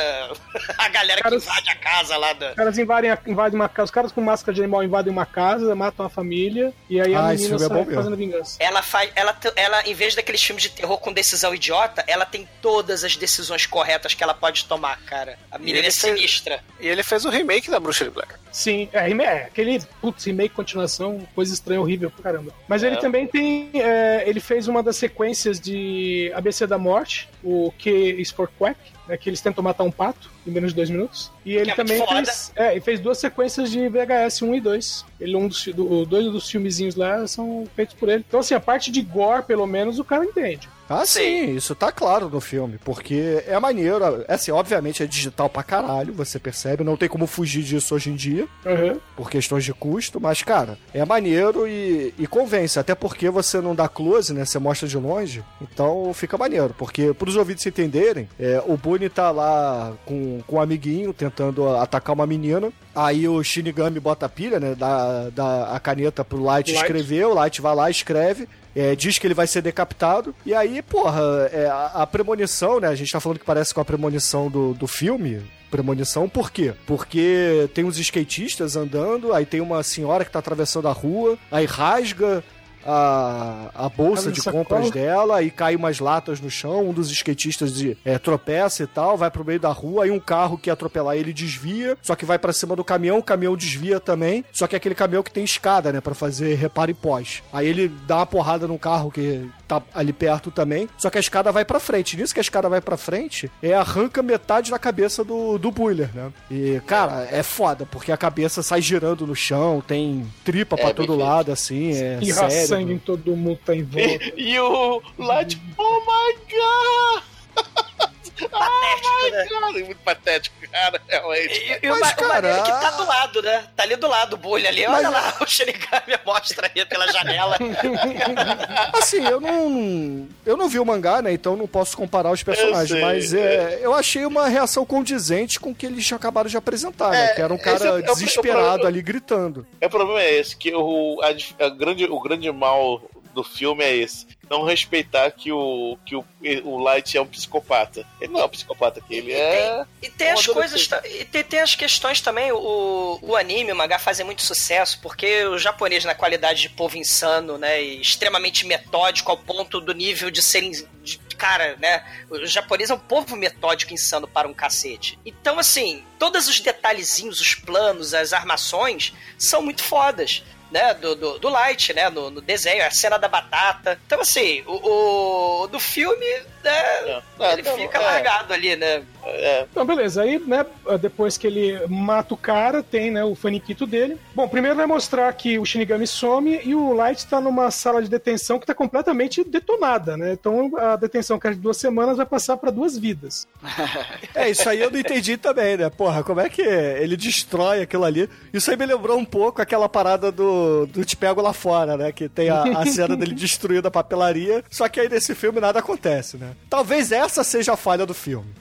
[0.77, 2.49] a galera Caras- que invade a casa lá da.
[2.49, 3.85] Os caras invadem, a- invadem uma casa.
[3.85, 6.73] Os caras com máscara de animal invadem uma casa, matam a família.
[6.89, 7.95] E aí a Ah, esse menina é sai bom mesmo.
[7.95, 8.57] fazendo vingança.
[8.59, 9.09] Ela faz.
[9.15, 13.15] Ela, ela, em vez daqueles filmes de terror com decisão idiota, ela tem todas as
[13.15, 15.39] decisões corretas que ela pode tomar, cara.
[15.49, 16.59] A menina ele é fez- sinistra.
[16.79, 18.29] E ele fez o remake da Bruxa de Blair.
[18.51, 22.51] Sim, é, é aquele putz, remake, continuação, coisa estranha, horrível pra caramba.
[22.67, 22.99] Mas ele É.
[22.99, 23.69] também tem.
[23.75, 28.79] é, ele fez uma das sequências de ABC da Morte, o Q is for Quack,
[29.07, 31.31] né, que eles tentam matar um pato em menos de dois minutos.
[31.45, 32.51] E ele é também fez.
[32.55, 35.05] É, ele fez duas sequências de VHS 1 e 2.
[35.19, 38.23] Ele, um dos, do, dois dos filmezinhos lá são feitos por ele.
[38.27, 40.69] Então, assim, a parte de gore, pelo menos, o cara entende.
[40.89, 41.55] Ah, sim, Sim.
[41.55, 44.23] isso tá claro no filme, porque é maneiro.
[44.27, 48.09] É assim, obviamente é digital pra caralho, você percebe, não tem como fugir disso hoje
[48.09, 48.97] em dia, Aham.
[49.15, 53.75] por questões de custo, mas, cara, é maneiro e, e convence, até porque você não
[53.75, 54.45] dá close, né?
[54.45, 59.29] Você mostra de longe, então fica maneiro, porque pros ouvintes entenderem, é, o Bunny tá
[59.31, 64.59] lá com, com um amiguinho tentando atacar uma menina, aí o Shinigami bota a pilha,
[64.59, 64.73] né?
[64.75, 66.81] Dá, dá a caneta pro Light, Light.
[66.81, 68.47] escrever, o Light vai lá, escreve,
[68.77, 70.35] é, diz que ele vai ser decapitado.
[70.45, 72.87] E aí, porra, é, a, a premonição, né?
[72.87, 75.41] A gente tá falando que parece com a premonição do, do filme.
[75.71, 76.73] Premonição, por quê?
[76.85, 81.65] Porque tem uns skatistas andando, aí tem uma senhora que tá atravessando a rua, aí
[81.65, 82.41] rasga
[82.87, 84.63] a, a bolsa de sacola.
[84.63, 86.89] compras dela e cai umas latas no chão.
[86.89, 90.05] Um dos skatistas de, é, tropeça e tal, vai pro meio da rua.
[90.05, 93.17] Aí um carro que ia atropelar ele desvia, só que vai pra cima do caminhão.
[93.19, 96.55] O caminhão desvia também, só que é aquele caminhão que tem escada, né, Pra fazer
[96.55, 97.43] reparo e pós.
[97.51, 101.19] Aí ele dá uma porrada no carro que tá ali perto também, só que a
[101.19, 102.15] escada vai pra frente.
[102.15, 106.09] Nisso que a escada vai pra frente, é arranca metade da cabeça do, do Buller,
[106.15, 106.31] né?
[106.49, 110.93] E, cara, é foda, porque a cabeça sai girando no chão, tem tripa pra É,
[110.93, 111.29] todo bem feito.
[111.29, 112.51] lado, assim, é E sério.
[112.77, 114.07] Sangue em todo mundo tá em volta.
[114.37, 118.11] E o Light, oh my god!
[118.49, 119.45] Patético, né?
[119.49, 121.59] Cara, muito patético, cara, realmente.
[121.59, 123.63] E, e o, Mas, ma- o cara, é que tá do lado, né?
[123.75, 124.85] Tá ali do lado o bolha ali.
[124.85, 127.57] Olha lá, o Shinigami mostra aí pela janela.
[128.93, 130.27] Assim, eu não.
[130.45, 131.31] Eu não vi o mangá, né?
[131.33, 132.89] Então não posso comparar os personagens.
[132.89, 137.09] sei, mas é, eu achei uma reação condizente com o que eles acabaram de apresentar,
[137.11, 137.25] né?
[137.31, 139.65] É, Que era um cara é o- é o- desesperado é o- ali gritando.
[139.81, 141.27] O problema é esse, que o, a
[141.65, 143.01] a grande, o grande mal
[143.37, 144.25] do filme é esse.
[144.49, 146.25] Não respeitar que o, que o,
[146.63, 148.05] o Light é um psicopata.
[148.19, 149.85] Ele não é um psicopata, que ele é.
[150.01, 150.87] E tem as Um coisas.
[150.87, 152.51] ta- E tem, tem as questões também.
[152.51, 156.97] O, o anime, o mangá fazem muito sucesso, porque o japonês, na qualidade de povo
[156.97, 157.83] insano, né?
[157.83, 160.71] E extremamente metódico ao ponto do nível de serem.
[161.03, 162.03] De, cara, né?
[162.29, 165.19] O japonês é um povo metódico e insano para um cacete.
[165.25, 170.41] Então, assim, todos os detalhezinhos, os planos, as armações são muito fodas.
[170.69, 173.97] Né, do, do, do Light, né, no, no desenho, a cena da batata.
[174.05, 176.25] Então, assim, o, o do filme,
[176.67, 178.01] né, É, ele não, fica é.
[178.01, 179.03] largado ali, né?
[179.23, 180.21] é Então, beleza.
[180.21, 180.65] Aí, né,
[180.99, 184.17] depois que ele mata o cara, tem, né, o faniquito dele.
[184.35, 188.09] Bom, primeiro vai mostrar que o Shinigami some e o Light tá numa sala de
[188.09, 190.33] detenção que tá completamente detonada, né?
[190.33, 193.47] Então, a detenção que é de duas semanas vai passar pra duas vidas.
[194.35, 195.89] É, isso aí eu não entendi também, né?
[195.89, 198.29] Porra, como é que ele destrói aquilo ali?
[198.53, 202.11] Isso aí me lembrou um pouco aquela parada do, do Te Pego Lá Fora, né?
[202.11, 205.79] Que tem a, a cena dele destruindo a papelaria, só que aí nesse filme nada
[205.79, 206.51] acontece, né?
[206.69, 208.53] Talvez essa seja a falha do filme.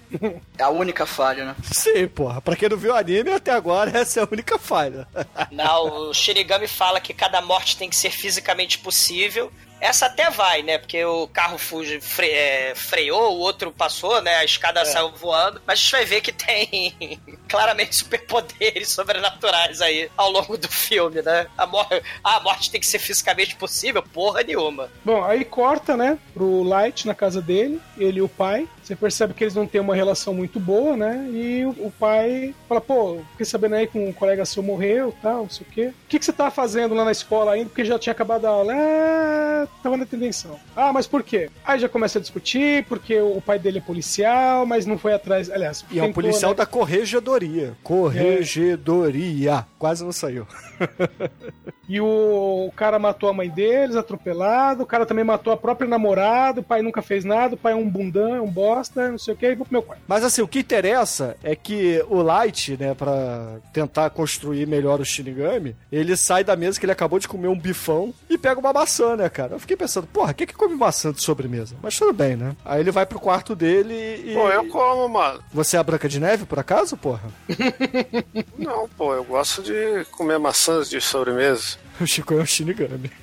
[0.57, 1.57] É a única falha, né?
[1.73, 2.41] Sim, porra.
[2.41, 5.09] Pra quem não viu o anime, até agora essa é a única falha.
[5.51, 9.53] Não, o Shinigami fala que cada morte tem que ser fisicamente possível.
[9.81, 10.79] Essa até vai, né?
[10.79, 14.37] Porque o carro fuge, fre- é, freou, o outro passou, né?
[14.37, 15.61] A escada saiu voando.
[15.67, 21.21] Mas a gente vai ver que tem claramente superpoderes sobrenaturais aí ao longo do filme,
[21.23, 21.47] né?
[21.59, 21.87] A, mor
[22.25, 24.03] ah, a morte tem que ser fisicamente possível?
[24.03, 24.91] Porra nenhuma.
[25.05, 28.67] Bom, aí corta, né, pro Light na casa dele, ele e o pai.
[28.87, 31.29] Você percebe que eles não têm uma relação muito boa, né?
[31.33, 35.43] E o, o pai fala, pô, fiquei sabendo aí que um colega seu morreu tal,
[35.43, 35.87] não sei o quê.
[35.89, 37.69] O que, que você tá fazendo lá na escola ainda?
[37.69, 38.73] Porque já tinha acabado a aula.
[38.73, 40.57] É, tava na detenção.
[40.77, 41.51] Ah, mas por quê?
[41.65, 45.51] Aí já começa a discutir, porque o pai dele é policial, mas não foi atrás.
[45.51, 46.57] Aliás, E é um tentou, policial né?
[46.59, 47.75] da corregedoria.
[47.83, 49.67] Corregedoria.
[49.81, 50.47] Quase não saiu.
[51.89, 54.83] E o, o cara matou a mãe deles, atropelado.
[54.83, 56.61] O cara também matou a própria namorada.
[56.61, 57.55] O pai nunca fez nada.
[57.55, 59.47] O pai é um bundão, é um bosta, não sei o que.
[59.47, 60.03] E vou pro meu quarto.
[60.07, 65.05] Mas assim, o que interessa é que o Light, né, pra tentar construir melhor o
[65.05, 68.73] Shinigami, ele sai da mesa que ele acabou de comer um bifão e pega uma
[68.73, 69.55] maçã, né, cara?
[69.55, 71.77] Eu fiquei pensando, porra, quem que come maçã de sobremesa?
[71.83, 72.55] Mas tudo bem, né?
[72.65, 74.35] Aí ele vai pro quarto dele e.
[74.35, 75.43] Pô, eu como, mano.
[75.53, 77.31] Você é a Branca de Neve, por acaso, porra?
[78.59, 81.77] Não, pô, eu gosto de comer maçãs de sobremesa.
[82.01, 83.11] O Chico é um Shinigami.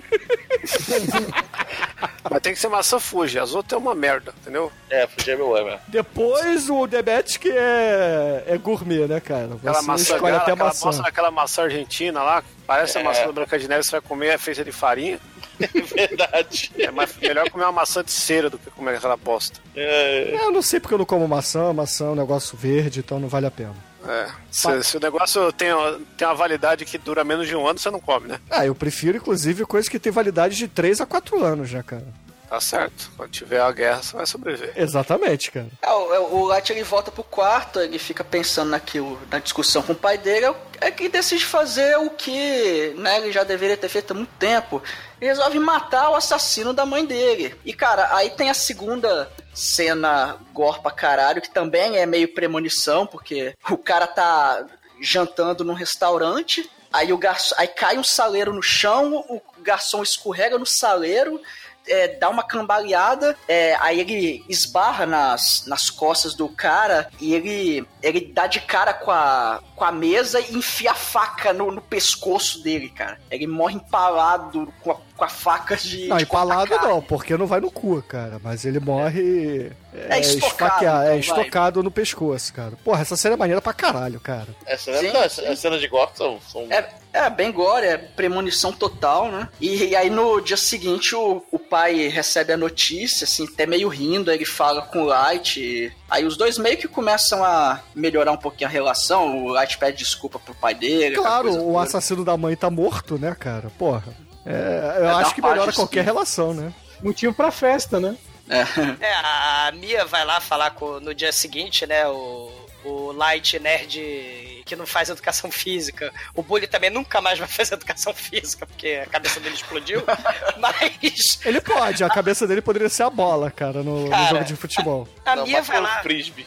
[2.29, 4.71] Mas tem que ser maçã Fuji, as outras é uma merda, entendeu?
[4.89, 5.79] É, Fuji é meu mesmo.
[5.87, 9.53] Depois o Demet que é, é gourmet, né, cara?
[9.55, 10.85] Aquela Você maçã, escolhe até aquela, maçã.
[10.85, 14.27] maçã, aquela maçã argentina lá, parece a maçã da Branca de Neve, você vai comer,
[14.29, 15.19] é feita de farinha.
[15.59, 16.71] Verdade.
[16.79, 19.59] É mais, melhor comer uma maçã de cera do que comer aquela bosta.
[19.75, 22.99] É, É, eu não sei porque eu não como maçã, maçã é um negócio verde,
[22.99, 23.75] então não vale a pena.
[24.07, 25.69] É, se, se o negócio tem,
[26.17, 28.39] tem uma validade que dura menos de um ano, você não come, né?
[28.49, 32.05] Ah, eu prefiro, inclusive, coisas que têm validade de 3 a 4 anos, né, cara?
[32.53, 33.11] Tá certo.
[33.17, 34.73] Quando tiver a guerra, você vai sobreviver.
[34.75, 35.65] Exatamente, cara.
[35.81, 39.93] É, o, o Light ele volta pro quarto, ele fica pensando naquilo, na discussão com
[39.93, 44.11] o pai dele, é que decide fazer o que né, ele já deveria ter feito
[44.11, 44.83] há muito tempo.
[45.23, 47.55] Resolve matar o assassino da mãe dele.
[47.63, 53.05] E cara, aí tem a segunda cena gore pra caralho, que também é meio premonição,
[53.05, 54.65] porque o cara tá
[55.01, 60.57] jantando num restaurante, aí o garçom, aí cai um saleiro no chão, o garçom escorrega
[60.57, 61.39] no saleiro
[61.87, 67.85] é, dá uma cambaleada, é, aí ele esbarra nas, nas costas do cara e ele,
[68.01, 71.81] ele dá de cara com a, com a mesa e enfia a faca no, no
[71.81, 73.19] pescoço dele, cara.
[73.29, 76.07] Ele morre empalado com a, com a faca de.
[76.07, 78.39] Não, de empalado não, porque não vai no cu, cara.
[78.43, 79.71] Mas ele morre.
[80.09, 81.19] É estocado, esfaqueado, então, é vai.
[81.19, 82.71] estocado no pescoço, cara.
[82.83, 84.47] Porra, essa cena é maneira pra caralho, cara.
[84.65, 85.47] Essa, Sim, não, essa- sim.
[85.47, 86.39] as cenas de gore são.
[86.51, 86.65] são...
[86.71, 89.47] É, é bem gore, é premonição total, né?
[89.61, 93.87] E, e aí no dia seguinte o, o pai recebe a notícia, assim, até meio
[93.87, 95.59] rindo, aí ele fala com o Light.
[95.61, 99.45] e- aí os dois meio que começam a melhorar um pouquinho a relação.
[99.45, 101.15] O Light pede desculpa pro pai dele.
[101.17, 101.83] Claro, coisa o toda.
[101.83, 103.69] assassino da mãe tá morto, né, cara?
[103.77, 104.11] Porra.
[104.45, 106.73] É, eu É, acho que melhora qualquer relação, né?
[107.01, 108.15] Motivo pra festa, né?
[108.49, 108.61] É.
[109.05, 112.07] É, a Mia vai lá falar com, no dia seguinte, né?
[112.07, 112.51] O,
[112.83, 116.11] o Light Nerd que não faz educação física.
[116.33, 120.01] O Bully também nunca mais vai fazer educação física, porque a cabeça dele explodiu.
[120.57, 124.43] Mas Ele pode, a cabeça dele poderia ser a bola, cara, no, no Cara, jogo
[124.45, 125.07] de futebol.
[125.25, 126.01] a não, Mia vai lá.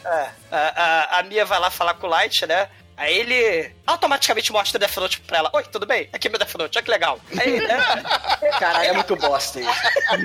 [0.05, 2.67] É, a, a, a Mia vai lá falar com o Light, né?
[2.97, 5.51] Aí ele automaticamente mostra o Death Note pra ela.
[5.53, 6.09] Oi, tudo bem?
[6.11, 7.19] Aqui é meu Death Note, olha que legal.
[7.39, 7.77] Aí, né?
[8.59, 9.71] Caralho, é muito bosta isso.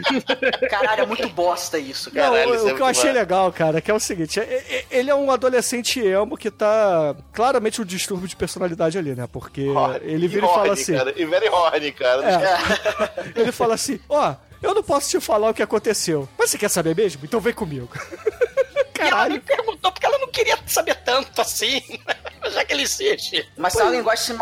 [0.71, 2.27] Caralho, é muito bosta isso, cara.
[2.29, 3.21] Não, Caralho, o- isso o, é que eu achei massa.
[3.21, 7.15] legal, cara, que é o seguinte: é- é- ele é um adolescente emo que tá
[7.35, 9.29] claramente um distúrbio de personalidade ali, né?
[9.31, 12.23] Porque Horny, ele vira e fala horny, assim: Cara, e very horny, cara.
[12.31, 13.33] É.
[13.39, 16.71] ele fala assim: Ó, eu não posso te falar o que aconteceu, mas você quer
[16.71, 17.21] saber mesmo?
[17.23, 17.91] Então vem comigo.
[17.95, 19.41] E ela me Caralho.
[19.43, 21.83] perguntou porque ela não queria saber tanto assim.
[22.51, 23.49] Já que ele insiste.
[23.57, 24.37] Mas é uma linguagem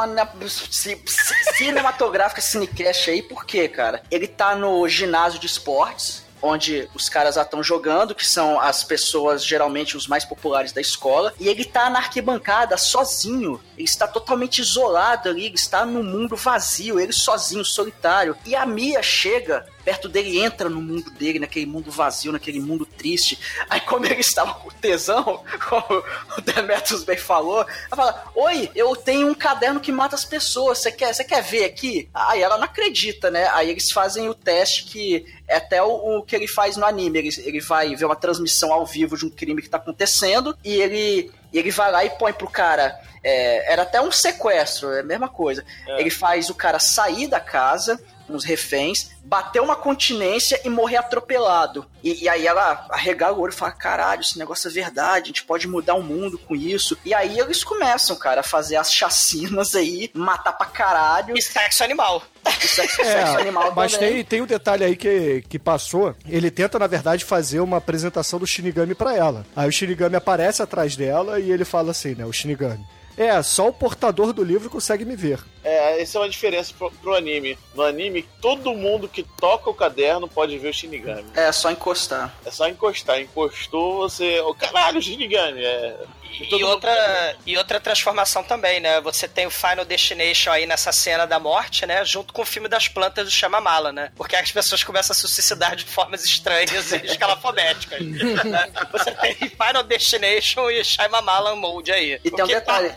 [1.57, 4.03] cinematográfica cinecast aí, por quê, cara?
[4.11, 8.83] Ele tá no ginásio de esportes, onde os caras já estão jogando, que são as
[8.83, 13.61] pessoas geralmente os mais populares da escola, e ele tá na arquibancada sozinho.
[13.77, 18.37] Ele está totalmente isolado ali, ele está num mundo vazio, ele sozinho, solitário.
[18.45, 22.87] E a Mia chega perto dele, entra no mundo dele, naquele mundo vazio, naquele mundo
[22.87, 23.39] triste.
[23.68, 26.05] Aí, como ele estava com tesão, como
[26.37, 30.78] o Demetrius bem falou, ela fala: Oi, eu tenho um caderno que mata as pessoas,
[30.78, 32.09] você quer, você quer ver aqui?
[32.14, 33.49] Aí ela não acredita, né?
[33.49, 37.18] Aí eles fazem o teste que é até o, o que ele faz no anime.
[37.18, 40.81] Ele, ele vai ver uma transmissão ao vivo de um crime que tá acontecendo e
[40.81, 43.01] ele, e ele vai lá e põe pro cara.
[43.22, 45.64] é, era até um sequestro, é a mesma coisa.
[45.87, 48.01] Ele faz o cara sair da casa,
[48.35, 51.87] uns reféns, bater uma continência e morrer atropelado.
[52.03, 55.26] E, e aí ela arregala o olho e fala: caralho, esse negócio é verdade, a
[55.28, 56.97] gente pode mudar o mundo com isso.
[57.05, 61.37] E aí eles começam, cara, a fazer as chacinas aí, matar pra caralho.
[61.37, 62.22] E sexo animal.
[62.61, 64.14] Sexo, sexo animal É, mas também.
[64.14, 66.14] tem, tem um detalhe aí que, que passou.
[66.26, 69.45] Ele tenta, na verdade, fazer uma apresentação do Shinigami pra ela.
[69.55, 72.24] Aí o Shinigami aparece atrás dela e ele fala assim, né?
[72.24, 72.85] O Shinigami.
[73.21, 75.45] É, só o portador do livro consegue me ver.
[75.62, 77.59] É, essa é uma diferença pro, pro anime.
[77.75, 81.27] No anime, todo mundo que toca o caderno pode ver o Shinigami.
[81.37, 82.35] É só encostar.
[82.47, 83.21] É só encostar.
[83.21, 84.41] Encostou, você.
[84.41, 85.62] Oh, caralho, Shinigami!
[85.62, 85.99] É.
[86.39, 89.01] E mundo- outra, e outra transformação também, né?
[89.01, 92.05] Você tem o Final Destination aí nessa cena da morte, né?
[92.05, 94.12] Junto com o filme das plantas do Shyamala, né?
[94.16, 98.01] Porque as pessoas começam a se suicidar de formas estranhas e escalafobéticas.
[98.01, 98.70] né?
[98.93, 102.20] Você tem Final Destination e Shyamala Mode aí.
[102.24, 102.93] E tem um detalhe.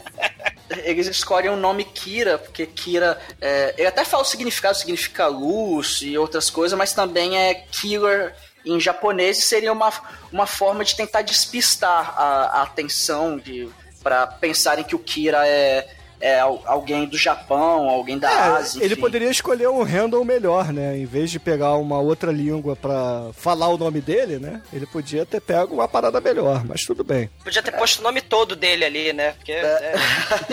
[0.84, 3.19] Eles escolhem o nome Kira, porque Kira.
[3.39, 8.34] É, ele até fala o significado, significa luz e outras coisas, mas também é killer
[8.66, 9.91] em japonês e seria uma,
[10.32, 13.70] uma forma de tentar despistar a, a atenção de
[14.01, 15.88] para pensarem que o Kira é,
[16.20, 18.84] é al- alguém do Japão, alguém da É, Ásia.
[18.84, 19.01] ele enfim.
[19.01, 20.97] poderia escolher um handle melhor, né?
[20.97, 24.61] Em vez de pegar uma outra língua pra falar o nome dele, né?
[24.74, 27.30] Ele podia ter pego uma parada melhor, mas tudo bem.
[27.43, 29.32] Podia ter posto o nome todo dele ali, né?
[29.34, 29.51] Porque.
[29.53, 29.93] é,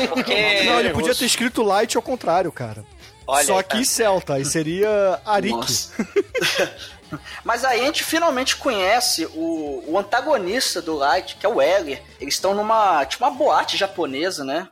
[0.09, 2.85] porque Não, ele podia ter escrito Light ao contrário, cara.
[3.27, 5.57] Olha Só aí, que em celta, aí seria Arik.
[7.45, 12.01] Mas aí a gente finalmente conhece o, o antagonista do Light, que é o L.
[12.21, 14.69] Eles estão numa, tipo, uma boate japonesa, né?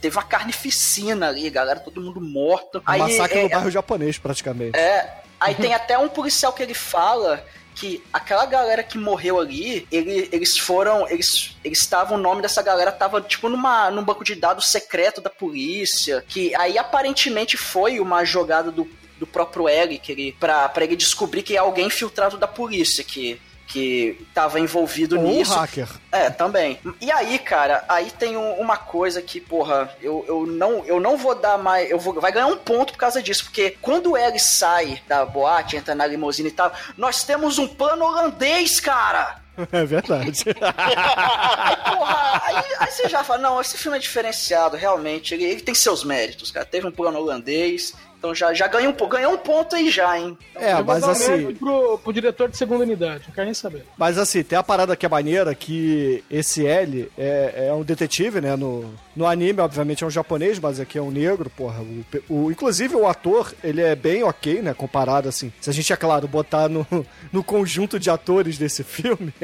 [0.00, 2.82] Teve uma carnificina ali, galera, todo mundo morto.
[2.86, 4.76] Aí, Massacre é, no bairro japonês, praticamente.
[4.78, 9.86] é, aí tem até um policial que ele fala que aquela galera que morreu ali,
[9.92, 14.24] ele- eles foram, eles eles estavam, o nome dessa galera tava tipo numa num banco
[14.24, 19.66] de dados secreto da polícia, que aí aparentemente foi uma jogada do, do próprio
[20.02, 24.60] que ele pra, pra ele descobrir que é alguém infiltrado da polícia que que tava
[24.60, 25.52] envolvido Ou um nisso.
[25.52, 25.88] hacker.
[26.12, 26.78] É, também.
[27.00, 31.16] E aí, cara, aí tem um- uma coisa que, porra, eu, eu, não, eu não
[31.16, 31.90] vou dar mais.
[31.90, 35.24] Eu vou, vai ganhar um ponto por causa disso, porque quando o Eric sai da
[35.26, 39.44] boate, entra na limusine e tal, nós temos um plano holandês, cara!
[39.72, 40.44] É verdade.
[40.46, 45.60] Aí, porra, aí, aí você já fala, não, esse filme é diferenciado, realmente, ele, ele
[45.62, 46.66] tem seus méritos, cara.
[46.66, 50.36] Teve um plano holandês, Então já, já ganhou, um, ganhou um ponto aí já, hein?
[50.54, 53.44] É, Eu vou mas dar um assim, pro, pro diretor de segunda unidade, não quero
[53.44, 53.84] nem saber.
[53.96, 58.40] mas assim, tem a parada que é maneira que esse L é, é um detetive,
[58.40, 58.56] né?
[58.56, 61.80] No, no anime, obviamente, é um japonês, mas aqui é um negro, porra.
[62.28, 64.74] O, o- inclusive, o ator, ele é bem ok, né?
[64.74, 65.52] Comparado, assim.
[65.60, 66.86] Se a gente, é claro, botar no,
[67.32, 69.32] no conjunto de atores desse filme.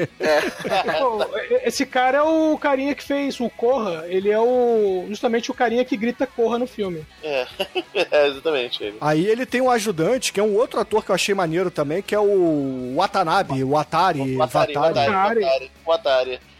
[0.99, 1.25] Pô,
[1.63, 5.83] esse cara é o carinha que fez o Corra, ele é o justamente o carinha
[5.83, 7.03] que grita Corra no filme.
[7.23, 7.47] É,
[8.11, 8.97] é exatamente ele.
[9.01, 12.01] Aí ele tem um ajudante, que é um outro ator que eu achei maneiro também,
[12.01, 15.91] que é o Watanabe, o Atari, O Atari, o Atari, o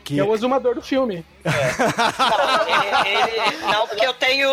[0.04, 1.26] Que Que é o exumador do filme.
[1.46, 4.50] Ele- ele- não, porque eu tenho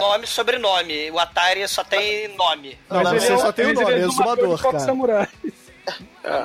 [0.00, 1.10] nome e sobrenome.
[1.10, 2.78] O Atari só tem nome.
[2.88, 4.74] Não, mas ele você é- só tem o ele nome, é é exumador, de Coque
[4.76, 4.78] cara.
[4.86, 5.28] Samurai.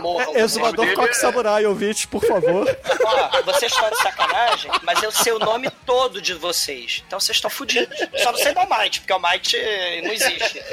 [0.01, 2.65] Morra, É, Exumador Coque é- Samurai, ouvinte, por favor.
[3.05, 7.03] Ó, vocês estão de sacanagem, mas eu sei o nome todo de vocês.
[7.05, 7.95] Então vocês estão fodidos.
[8.23, 10.63] Só não sei do Almighty, porque o Almighty eh, não existe.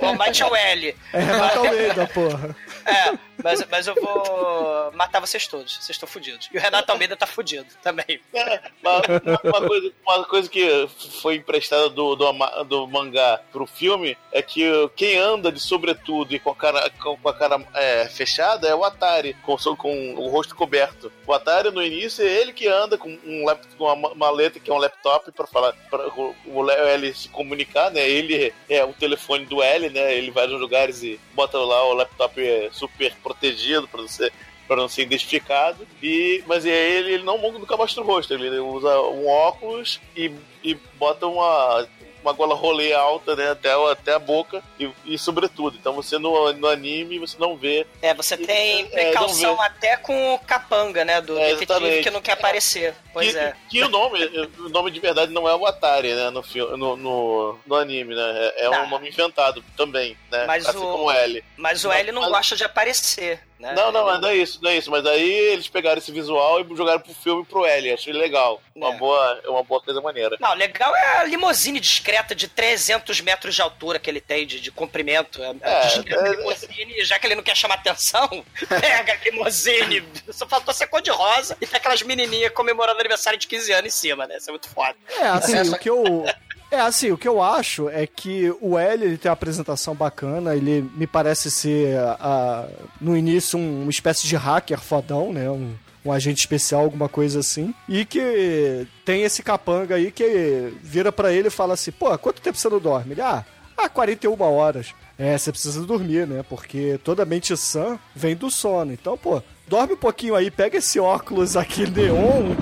[0.00, 0.96] O Almighty é o L.
[1.12, 2.56] É Renato Almeida, porra.
[2.86, 5.74] É, mas, mas eu vou matar vocês todos.
[5.74, 6.48] Vocês estão fodidos.
[6.52, 8.20] E o Renato Almeida tá fudido também.
[8.80, 9.02] Uma,
[9.44, 10.88] uma coisa, uma coisa que
[11.20, 12.32] foi emprestada do, do,
[12.64, 14.64] do mangá pro filme é que
[14.96, 18.84] quem anda de sobretudo e com a cara, com, a cara é, fechada é o
[18.84, 21.12] Atari, com, com o rosto coberto.
[21.26, 23.44] O Atari, no início, é ele que anda com, um
[23.76, 27.90] com uma maleta que é um laptop para falar para o, o L se comunicar,
[27.90, 28.08] né?
[28.08, 30.14] Ele é o telefone do L, né?
[30.14, 34.32] Ele vai nos lugares e bota lá o laptop é, super protegido para você
[34.66, 35.86] para não ser identificado.
[36.02, 40.30] E, mas e aí ele, ele não nunca o rosto, ele usa um óculos e,
[40.62, 41.88] e bota uma,
[42.28, 45.76] uma gola rolê alta, né, até, até a boca e, e sobretudo.
[45.78, 47.86] Então você no, no anime você não vê.
[48.02, 49.62] É, você tem É, precaução vê.
[49.62, 51.20] até com o capanga, né?
[51.20, 52.94] Do É, detetive que não quer aparecer.
[53.12, 53.54] Pois que, é.
[53.70, 54.24] que o nome,
[54.58, 58.14] o nome de verdade não é o Atari, né, no, filme, no, no, no anime,
[58.14, 58.52] né?
[58.56, 58.84] É, é Não.
[58.84, 60.44] um nome inventado também, né?
[60.46, 61.42] Mas assim o- como L.
[61.56, 63.72] Mas o Não, L não mas- gosta de aparecer, né?
[63.74, 64.90] Não, não, mas não é isso, não é isso.
[64.90, 67.92] Mas aí eles pegaram esse visual e jogaram pro filme e pro L.
[67.92, 68.60] Achei legal.
[68.74, 68.96] Uma, É.
[68.96, 70.36] boa, é uma boa coisa maneira.
[70.40, 74.60] Não, legal é a limousine discreta de 300 metros de altura que ele tem de,
[74.60, 75.42] de comprimento.
[75.42, 78.28] É, É, discreta é- limousine, já que ele não quer chamar atenção,
[78.68, 80.04] pega a limousine.
[80.30, 83.86] Só faltou ser cor de rosa e tem aquelas menininhas comemorando aniversário de 15 anos
[83.86, 84.36] em cima, né?
[84.36, 84.94] Isso é muito foda.
[85.18, 86.24] É, assim, o que eu.
[86.70, 90.54] É assim, o que eu acho é que o L ele tem uma apresentação bacana,
[90.54, 92.66] ele me parece ser a-
[93.00, 95.48] no início um- uma espécie de hacker fodão, né?
[95.50, 97.74] Um, um agente especial, alguma coisa assim.
[97.88, 102.42] E que tem esse capanga aí que vira pra ele e fala assim: pô, quanto
[102.42, 103.12] tempo você não dorme?
[103.12, 103.44] Ele, ah,
[103.76, 104.94] ah 41 horas.
[105.18, 106.44] É, você precisa dormir, né?
[106.48, 108.92] Porque toda mente sã vem do sono.
[108.92, 112.54] Então, pô, dorme um pouquinho aí, pega esse óculos aqui neon,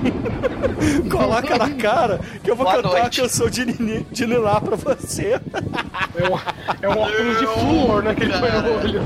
[1.11, 3.21] coloca na cara, que eu vou Boa cantar uma noite.
[3.21, 5.39] canção de, Nini, de Niná pra você.
[6.15, 6.39] É um,
[6.81, 8.15] é um óculos de flúor, né?
[8.15, 9.01] Que ele põe no olho.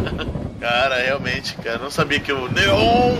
[0.59, 3.15] Cara, realmente, cara, não sabia que o Neon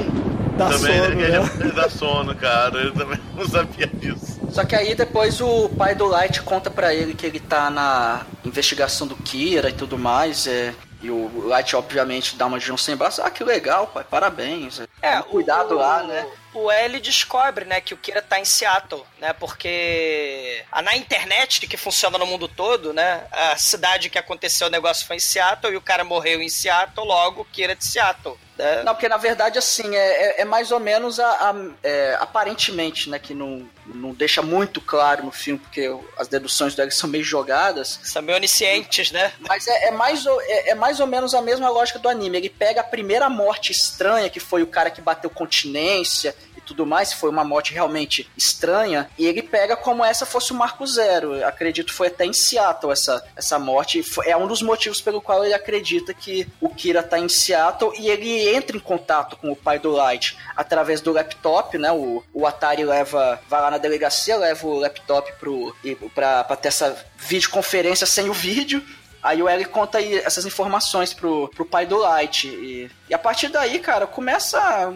[0.57, 2.77] Dá também sono, né, ele dá sono, cara.
[2.77, 4.39] Eu também não sabia disso.
[4.49, 8.25] Só que aí depois o pai do Light conta pra ele que ele tá na
[8.43, 10.45] investigação do Kira e tudo mais.
[10.47, 13.21] É, e o Light, obviamente, dá uma de um sem braço.
[13.23, 14.81] Ah, que legal, pai, parabéns.
[15.01, 16.25] É, Toma cuidado o, lá, né?
[16.53, 19.31] O L descobre, né, que o Kira tá em Seattle, né?
[19.33, 23.23] Porque na internet que funciona no mundo todo, né?
[23.31, 27.05] A cidade que aconteceu o negócio foi em Seattle e o cara morreu em Seattle,
[27.07, 28.37] logo o Kira é de Seattle.
[28.57, 28.83] né?
[28.83, 33.09] Não, porque na verdade, assim, é, é- é mais ou menos a, a- é, aparentemente,
[33.09, 33.17] né?
[33.17, 37.99] Que não, não deixa muito claro no filme, porque as deduções dele são meio jogadas.
[38.03, 39.31] São meio oniscientes, né?
[39.39, 42.37] Mas é, é mais, ou- é, é mais ou menos a mesma lógica do anime.
[42.37, 46.35] Ele pega a primeira morte estranha, que foi o cara que bateu continência
[46.71, 50.85] tudo mais, foi uma morte realmente estranha, e ele pega como essa fosse o marco
[50.85, 51.35] zero.
[51.35, 54.03] Eu acredito foi até em Seattle essa, essa morte.
[54.25, 58.09] É um dos motivos pelo qual ele acredita que o Kira tá em Seattle e
[58.09, 61.91] ele entra em contato com o pai do Light através do laptop, né?
[61.91, 65.75] O, o Atari leva, vai lá na delegacia, leva o laptop pro,
[66.13, 68.83] pra, pra ter essa videoconferência sem o vídeo.
[69.21, 72.47] Aí o L conta aí essas informações pro, pro pai do Light.
[72.47, 74.91] E, e a partir daí, cara, começa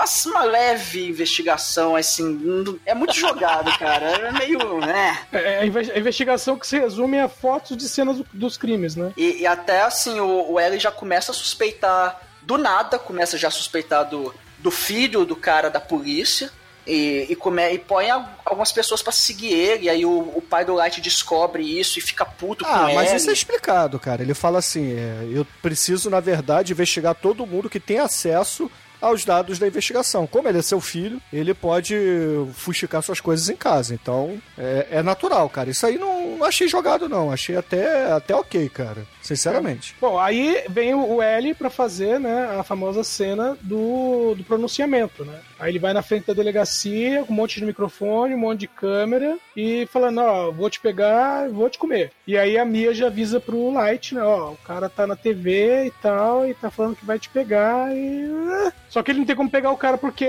[0.00, 2.38] uma, uma leve investigação, assim.
[2.86, 4.06] É muito jogado, cara.
[4.28, 4.78] É meio.
[4.80, 5.18] né?
[5.32, 8.96] É a inve- a investigação que se resume a fotos de cenas do- dos crimes,
[8.96, 9.12] né?
[9.16, 13.48] E, e até assim, o, o L já começa a suspeitar do nada, começa já
[13.48, 16.50] a suspeitar do, do filho do cara da polícia.
[16.86, 20.42] E, e, come, e põe al- algumas pessoas pra seguir ele, e aí o, o
[20.42, 22.94] pai do Light descobre isso e fica puto com Ah, ele.
[22.94, 24.22] mas isso é explicado, cara.
[24.22, 28.68] Ele fala assim: é, eu preciso, na verdade, investigar todo mundo que tem acesso
[29.00, 30.26] aos dados da investigação.
[30.26, 31.96] Como ele é seu filho, ele pode
[32.54, 33.94] fuxicar suas coisas em casa.
[33.94, 35.70] Então, é, é natural, cara.
[35.70, 37.32] Isso aí não, não achei jogado, não.
[37.32, 39.06] Achei até, até ok, cara.
[39.22, 39.94] Sinceramente.
[40.00, 45.40] Bom, aí vem o L pra fazer, né, a famosa cena do, do pronunciamento, né?
[45.60, 48.66] Aí ele vai na frente da delegacia, com um monte de microfone, um monte de
[48.66, 52.10] câmera, e falando, ó, vou te pegar, vou te comer.
[52.26, 55.86] E aí a Mia já avisa pro Light, né, ó, o cara tá na TV
[55.86, 58.72] e tal, e tá falando que vai te pegar e...
[58.88, 60.26] Só que ele não tem como pegar o cara porque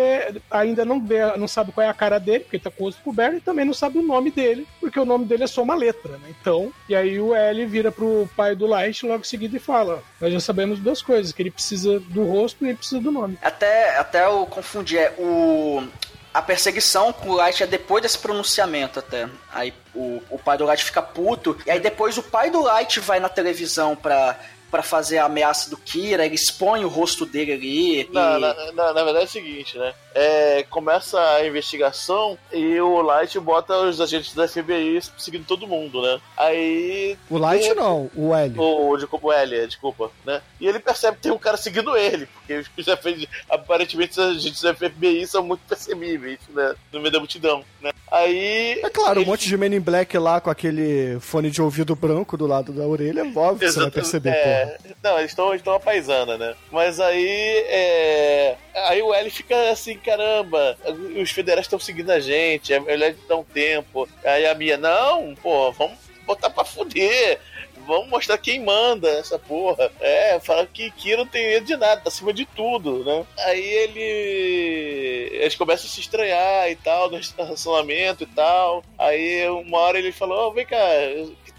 [0.50, 2.86] ainda não vê, não sabe qual é a cara dele, porque ele tá com o
[2.88, 5.64] rosto coberto, e também não sabe o nome dele, porque o nome dele é só
[5.64, 6.30] uma letra, né?
[6.30, 10.04] Então, e aí o L vira pro pai do Light logo em seguida e fala:
[10.20, 13.38] Nós já sabemos duas coisas, que ele precisa do rosto e ele precisa do nome.
[13.42, 15.88] Até, até eu confundi, é o.
[16.34, 19.28] A perseguição com o Light é depois desse pronunciamento até.
[19.52, 21.58] Aí o, o pai do Light fica puto.
[21.66, 24.40] E aí depois o pai do Light vai na televisão pra,
[24.72, 26.26] pra fazer a ameaça do Kira.
[26.26, 28.10] Ele expõe o rosto dele ali.
[28.12, 29.94] Na, e- na, na- na verdade é o seguinte, né?
[30.16, 36.02] É, começa a investigação e o Light bota os agentes da FBI seguindo todo mundo,
[36.02, 36.20] né?
[36.36, 37.18] Aí.
[37.30, 38.54] O Light não, o L.
[38.58, 40.42] O, desculpa, o L, desculpa, né?
[40.60, 44.62] E ele percebe que tem um cara seguindo ele, porque os agentes- aparentemente os agentes
[44.62, 46.76] da FBI são muito percebíveis, né?
[46.92, 47.92] No meio da multidão, né?
[48.12, 48.80] Aí.
[48.84, 51.96] É claro, um ele- monte de Men in Black lá com aquele fone de ouvido
[51.96, 54.96] branco do lado da orelha, óbvio que você vai Exato, perceber, é, porra.
[55.04, 56.56] Não, eles estão eles a paisana, né?
[56.72, 57.66] Mas aí.
[57.68, 60.78] É, aí o L fica assim, caramba,
[61.22, 64.08] os federais estão seguindo a gente, é melhor dar um tempo.
[64.24, 67.40] Aí a Mia, não, pô, vamos botar pra fuder.
[67.88, 69.92] Vamos mostrar quem manda essa porra.
[70.00, 73.26] É, fala que Kira não tem medo de nada, tá acima de tudo, né?
[73.40, 75.38] Aí ele.
[75.42, 78.84] Eles começam a se estranhar e tal, no relacionamento e tal.
[78.98, 80.78] Aí uma hora ele falou: "Ô, vem cá,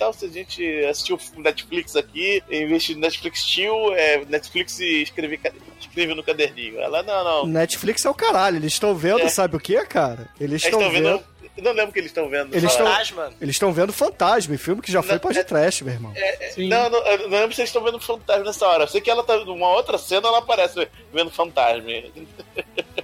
[0.03, 5.03] tal se a gente assistir o Netflix aqui, vez de Netflix Chill, é, Netflix e
[5.03, 5.41] escrever,
[5.81, 6.81] escrever no caderninho?
[6.81, 7.47] Ela, não, não.
[7.47, 9.29] Netflix é o caralho, eles estão vendo, É.
[9.29, 10.29] sabe o que, cara?
[10.41, 11.19] Eles estão estão vendo.
[11.19, 11.33] vendo.
[11.55, 12.55] Eu não lembro o que eles estão vendo.
[12.57, 13.31] Eles Fantasma.
[13.39, 16.13] Eles estão vendo Fantasma, filme que já foi Não, pode é- trash, meu irmão.
[16.55, 16.69] Sim.
[16.69, 18.85] Não, não, eu não lembro se eles estão vendo fantasma nessa hora.
[18.85, 21.85] Eu sei que ela tá numa outra cena, ela aparece vendo fantasma.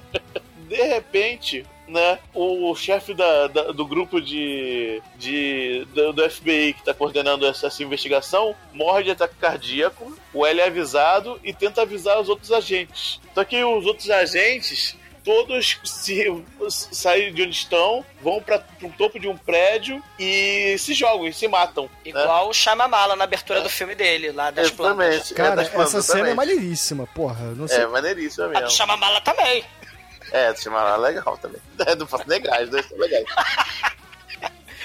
[0.79, 6.85] De repente, né, o chefe da, da- do grupo de, de do, do FBI que
[6.85, 10.17] tá coordenando essa, essa investigação morre de ataque cardíaco.
[10.33, 13.21] O L é avisado e tenta avisar os outros agentes.
[13.35, 16.25] Só que os outros agentes todos se
[16.93, 21.33] saem de onde estão, vão para o topo de um prédio e se jogam e
[21.35, 21.85] se matam.
[21.85, 21.91] né?
[22.07, 25.07] Igual o Shyamala na abertura do filme dele, lá das plantas.
[25.09, 25.35] Exatamente.
[25.35, 26.37] Cara, é, das plantas, essa cena é exatamente.
[26.57, 27.45] maneiríssima, porra.
[27.57, 27.81] Não sei.
[27.83, 28.71] É, maneiríssima A do mesmo.
[28.71, 29.65] Shyamala também.
[30.33, 31.61] É, do Shyamala é legal também.
[31.87, 33.25] É, do Fato Negar, os dois são legais.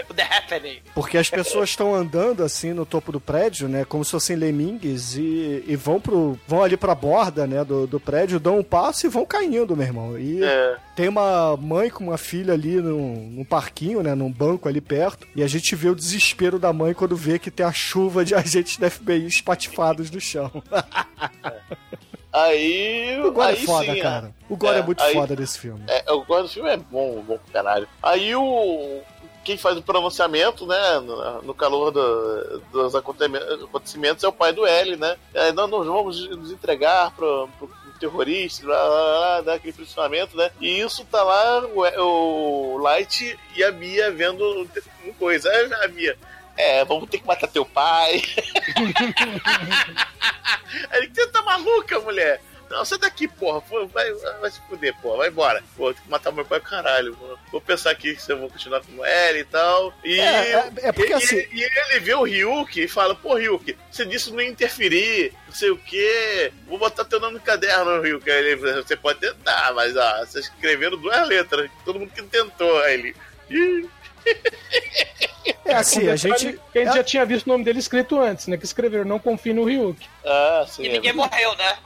[0.09, 0.79] O The Happening.
[0.93, 3.83] Porque as pessoas estão andando assim no topo do prédio, né?
[3.83, 6.37] Como se fossem lemingues e, e vão pro.
[6.47, 9.85] vão ali pra borda, né, do, do prédio, dão um passo e vão caindo, meu
[9.85, 10.17] irmão.
[10.17, 14.13] E É, tem uma mãe com uma filha ali num, num parquinho, né?
[14.15, 15.27] Num banco ali perto.
[15.35, 18.33] E a gente vê o desespero da mãe quando vê que tem a chuva de
[18.35, 20.51] agentes da FBI espatifados no chão.
[22.33, 23.19] Aí.
[23.23, 24.31] O Gore aí é foda, sim, cara.
[24.49, 25.83] O Gore é, É, muito aí- foda desse filme.
[25.87, 27.87] É, eu gosto do filme, é bom, bom pra caralho.
[28.01, 29.01] Aí o.
[29.43, 34.53] Quem faz o pronunciamento, né, no, no calor do- dos acontecimen- acontecimentos é o pai
[34.53, 35.17] do L, né?
[35.33, 37.69] É, não, nós vamos nos entregar pro, pro
[37.99, 40.49] terrorista, blá, blá, blá, dar aquele pressionamento, né?
[40.61, 44.65] E isso tá lá o, o Light e a Mia vendo
[45.03, 45.49] uma coisa.
[45.49, 46.17] Aí a Mia,
[46.57, 48.21] é, vamos ter que matar teu pai.
[50.93, 52.41] Ele, você tá maluca, mulher?
[52.69, 53.61] Não, sai daqui, porra.
[53.61, 55.17] Pô, Vai, vai se fuder, porra.
[55.17, 55.63] Vai embora.
[55.77, 57.13] Pô, tem que matar meu pai, caralho.
[57.15, 59.93] Vou, vou pensar aqui se eu vou continuar com ele e tal.
[60.03, 63.35] E, É, é- é porque e, assim- e ele vê o Ryuki e fala, pô,
[63.35, 66.51] Ryuki, você disse não ia interferir, não sei o quê.
[66.65, 68.31] Vou botar teu nome no caderno, Ryuki.
[68.31, 71.69] Aí ele, você pode tentar, mas ó, vocês escreveram duas letras.
[71.85, 72.79] Todo mundo que tentou.
[72.83, 73.15] Aí ele.
[73.51, 73.87] "Ih,
[75.65, 76.59] É assim, a gente.
[76.71, 78.57] que a gente é- já tinha visto o nome dele escrito antes, né?
[78.57, 79.97] Que escreveram, não confie no Ryuk.
[80.25, 80.83] Ah, sim.
[80.83, 81.43] E é ninguém verdade.
[81.45, 81.77] morreu, né?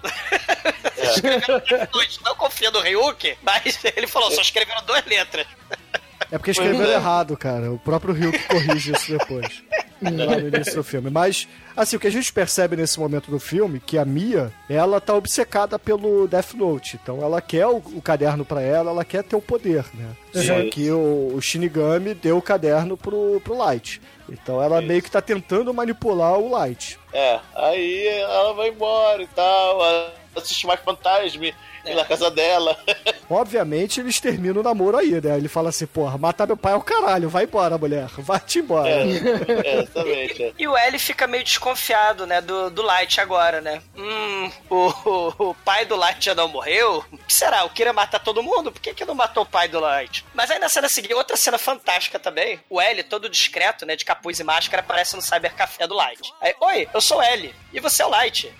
[0.98, 1.62] Escreveram
[1.92, 2.20] dois.
[2.24, 5.46] Não confia no Ryuk, mas ele falou, só escreveram duas letras.
[6.32, 7.72] É porque escreveram errado, cara.
[7.72, 9.64] O próprio Rio que corrige isso depois.
[10.02, 11.10] lá no início do filme.
[11.10, 15.02] Mas, assim, o que a gente percebe nesse momento do filme, que a Mia, ela
[15.02, 17.00] tá obcecada pelo Death Note.
[17.02, 20.10] Então ela quer o, o caderno pra ela, ela quer ter o poder, né?
[20.34, 24.02] Só que o, o Shinigami deu o caderno pro, pro Light.
[24.30, 24.88] Então ela Isso.
[24.88, 27.00] meio que tá tentando manipular o Light.
[27.14, 29.82] É, aí ela vai embora e tal.
[30.36, 31.52] assiste mais Fantasma
[31.96, 32.78] na casa dela.
[33.30, 35.38] Obviamente eles terminam o namoro aí, né?
[35.38, 38.90] Ele fala assim, porra, matar meu pai é o caralho, vai embora, mulher, vai-te embora.
[38.90, 40.44] É, exatamente.
[40.44, 40.54] é.
[40.58, 43.82] E o L fica meio desconfiado, né, do, do Light agora, né?
[43.98, 47.04] Hum, o, o, o pai do Light já não morreu?
[47.12, 47.64] O que será?
[47.66, 48.72] O Kira matar todo mundo?
[48.72, 50.24] Por que, que não matou o pai do Light?
[50.34, 52.60] Mas aí na cena seguinte, outra cena fantástica também.
[52.70, 56.32] O L, todo discreto, né, de capuz e máscara, aparece no cybercafé do Light.
[56.42, 57.54] Aí, oi, eu sou o L.
[57.74, 58.54] E você é o Light.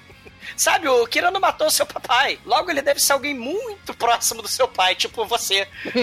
[0.56, 2.40] Sabe, o Kira não matou seu papai.
[2.46, 5.68] Logo, ele deve ser alguém muito próximo do seu pai, tipo você.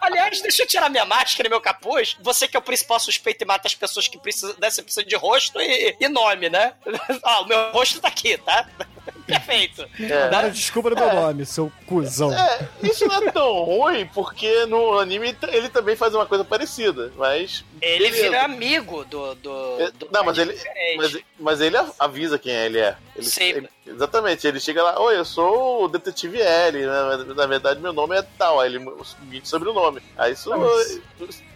[0.00, 2.16] Aliás, deixa eu tirar minha máscara e meu capuz.
[2.20, 5.16] Você que é o principal suspeito e mata as pessoas que precisam dessa precisa de
[5.16, 6.74] rosto e, e nome, né?
[7.22, 8.66] Ah, o meu rosto tá aqui, tá?
[9.26, 9.88] Perfeito.
[10.26, 12.32] Agora desculpa no meu nome, seu cuzão.
[12.32, 17.12] É, isso não é tão ruim, porque no anime ele também faz uma coisa parecida,
[17.16, 17.64] mas.
[17.80, 18.22] Ele beleza.
[18.22, 19.34] vira amigo do.
[19.36, 21.13] do, É, do Não, mas ele, diferente.
[21.14, 22.96] Mas, mas ele avisa quem ele é.
[23.16, 23.42] Ele, Sim.
[23.44, 27.34] ele- exatamente, ele chega lá, oi, eu sou o detetive L, né?
[27.34, 28.78] na verdade meu nome é tal, aí ele
[29.22, 30.00] mente sobre o nome.
[30.16, 30.50] Aí isso,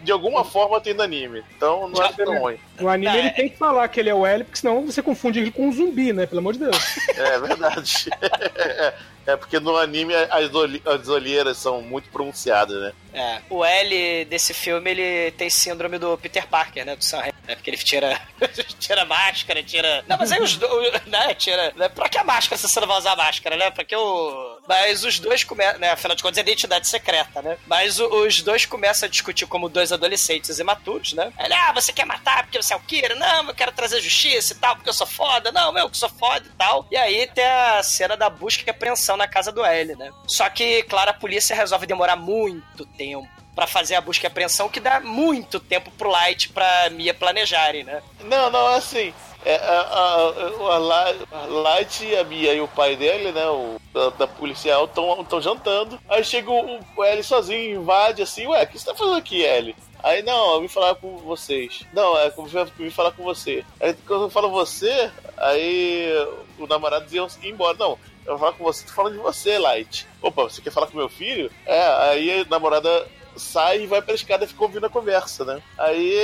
[0.03, 2.59] de alguma forma, tem no anime, então não é tão ruim.
[2.79, 3.19] No anime É.
[3.19, 5.67] ele tem que falar que ele é o L, porque senão você confunde ele com
[5.69, 6.27] um zumbi, né?
[6.27, 6.77] Pelo amor de Deus.
[7.19, 8.09] É verdade.
[9.29, 12.93] É porque no anime as, oli- as olheiras são muito pronunciadas, né?
[13.13, 16.97] É, o L desse filme, ele tem síndrome do Peter Parker, né?
[16.97, 17.55] Do Sam Raimi, né?
[17.55, 18.19] Porque ele tira,
[18.81, 20.03] tira máscara, tira...
[20.09, 21.35] Não, mas aí os dois, né?
[21.35, 21.75] Tira...
[21.77, 21.91] Né?
[21.91, 23.71] Pra que a máscara se você não vai usar máscara, né?
[23.71, 24.59] Pra que o...
[24.69, 25.91] Mas os dois começam, né?
[25.93, 27.57] Afinal de contas, é identidade secreta, né?
[27.67, 31.33] Mas o- os dois começam a discutir como dois adolescentes imaturos, né?
[31.39, 33.15] Ele, ah, você quer matar porque você é o Kira?
[33.15, 35.51] Não, eu quero trazer justiça e tal, porque eu sou foda.
[35.53, 36.87] Não, eu que sou foda e tal.
[36.91, 40.11] E aí tem a cena da busca e apreensão na casa do L, né?
[40.27, 44.69] Só que, claro, a polícia resolve demorar muito tempo pra fazer a busca e apreensão,
[44.69, 48.01] que dá muito tempo pro Light pra Mia planejarem, né?
[48.21, 49.13] Não, não, é assim.
[49.49, 53.47] É, a, a, a, Light, a Mia e o pai dele, né?
[53.49, 55.99] O da, da policial, estão jantando.
[56.07, 59.43] Aí chega o, o L sozinho, invade assim, ué, o que você tá fazendo aqui,
[59.43, 59.75] L?
[60.03, 61.83] Aí, não, eu vim falar com vocês.
[61.95, 63.65] Não, é, vim- eu vim falar com você.
[63.81, 66.13] Aí, quando eu falo você, aí
[66.59, 67.77] o namorado dizia ir embora.
[67.79, 70.07] Não, eu vou falar com você, tô falando de você, Light.
[70.21, 71.51] Opa, você quer falar com meu filho?
[71.65, 71.81] É,
[72.11, 73.09] aí a namorada
[73.39, 75.61] sai e vai pra escada e fica ouvindo a conversa, né?
[75.79, 76.15] Aí,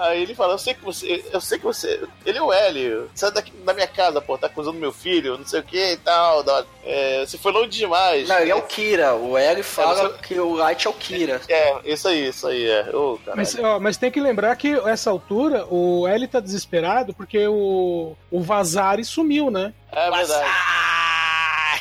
[0.00, 1.24] aí ele fala, eu sei que você.
[1.32, 2.02] Eu sei que você.
[2.26, 5.46] Ele é o L, sai daqui da minha casa, pô, tá acusando meu filho, não
[5.46, 6.42] sei o que e tal.
[6.42, 8.28] da- é, você foi longe demais.
[8.28, 9.14] Não, ele é o Kira.
[9.14, 11.40] O L fala É, que o Light é o Kira.
[11.48, 12.82] É, isso aí, isso aí, é.
[12.84, 13.20] Caralho.
[13.34, 18.16] Mas, ó, mas tem que lembrar que essa altura o L tá desesperado porque o,
[18.30, 19.72] o Vazari sumiu, né?
[19.92, 20.48] É verdade.
[20.48, 21.80] Ai,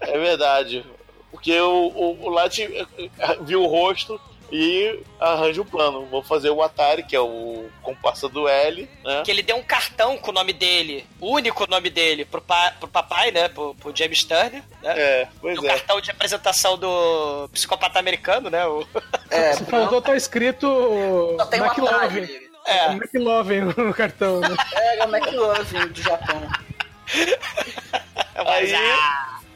[0.00, 0.86] É verdade.
[1.38, 4.20] Porque o, o, o Light eh, viu o rosto
[4.50, 6.04] e arranja o plano.
[6.06, 9.22] Vou fazer o Atari, que é o comparsa do L, né?
[9.24, 12.72] que ele deu um cartão com o nome dele, o único nome dele, pro, pa,
[12.72, 13.48] pro papai, né?
[13.48, 14.94] Pro, pro James Turner, né?
[14.98, 15.68] É, pois o é.
[15.68, 18.66] cartão de apresentação do psicopata americano, né?
[18.66, 18.84] O...
[19.30, 21.92] É, Faltou tá escrito só tem um McLovin.
[21.92, 22.28] atalho.
[22.64, 24.48] É, McLovin no cartão, né?
[24.74, 26.48] É, é o McLovin do Japão.
[28.34, 28.72] Aí,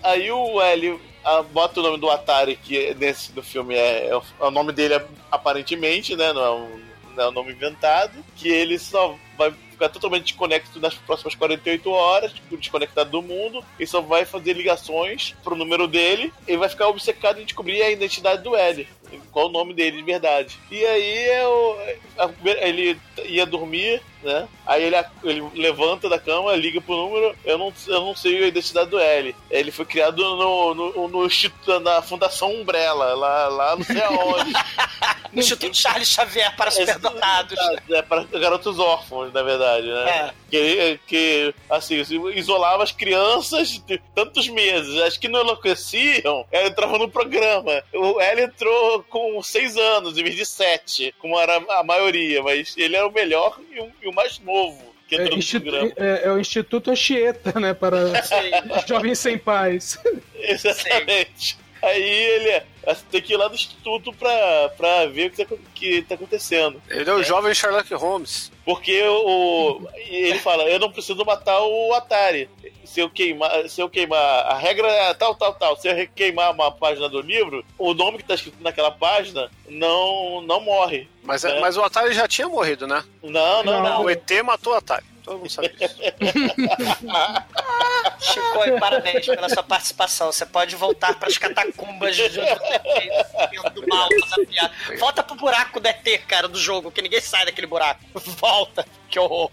[0.02, 4.16] aí o L ah, bota o nome do Atari, que nesse do filme é, é
[4.16, 6.32] o, o nome dele é, aparentemente, né?
[6.32, 6.80] Não é, um,
[7.16, 8.12] não é um nome inventado.
[8.36, 13.64] Que ele só vai ficar totalmente desconectado nas próximas 48 horas, tipo, desconectado do mundo,
[13.78, 17.90] e só vai fazer ligações pro número dele e vai ficar obcecado em descobrir a
[17.90, 18.86] identidade do L.
[19.30, 20.58] Qual o nome dele de verdade.
[20.70, 21.78] E aí eu,
[22.44, 24.48] ele ia dormir, né?
[24.66, 28.46] Aí ele, ele levanta da cama, liga pro número, eu não, eu não sei a
[28.48, 29.34] identidade do L.
[29.50, 31.28] Ele foi criado no, no, no
[31.80, 34.52] na Fundação Umbrella, lá, lá não sei aonde.
[35.32, 37.58] no Instituto Charles Xavier para superdotados.
[37.90, 40.10] É, para garotos órfãos, na verdade, né?
[40.10, 40.30] É.
[40.50, 42.02] Que, que, assim,
[42.34, 45.00] isolava as crianças de tantos meses.
[45.00, 47.82] As que não enlouqueciam, ela entrava no programa.
[47.94, 52.74] O L entrou com seis anos, em vez de sete, como era a maioria, mas
[52.76, 55.70] ele era o melhor e o, e o mais novo que É, entrou no institu-
[55.70, 55.92] programa.
[55.96, 57.74] é- é o Instituto Anchieta, né?
[57.74, 57.98] Para
[58.88, 59.98] jovens sem pais.
[60.34, 61.56] Exatamente.
[61.82, 62.62] Aí ele
[63.10, 66.80] tem que ir lá no instituto pra, pra ver o que tá, que tá acontecendo.
[66.88, 68.52] Ele é o jovem Sherlock Holmes.
[68.64, 72.48] Porque o, ele fala, eu não preciso matar o Atari.
[72.84, 75.76] Se eu queimar, se eu queimar, a regra é tal, tal, tal.
[75.76, 80.40] Se eu queimar uma página do livro, o nome que tá escrito naquela página não,
[80.42, 81.08] não morre.
[81.22, 81.58] Mas, É.
[81.60, 83.02] mas o Atari já tinha morrido, né?
[83.22, 84.02] Não, não, não.
[84.04, 85.04] O ET matou o Atari.
[85.22, 85.96] Todo mundo sabe disso.
[88.20, 90.32] Chico, e parabéns pela sua participação.
[90.32, 94.08] Você pode voltar para as catacumbas de do mal.
[94.98, 98.00] Volta pro buraco do ET, cara, do jogo, que ninguém sai daquele buraco.
[98.14, 99.50] Volta, que horror.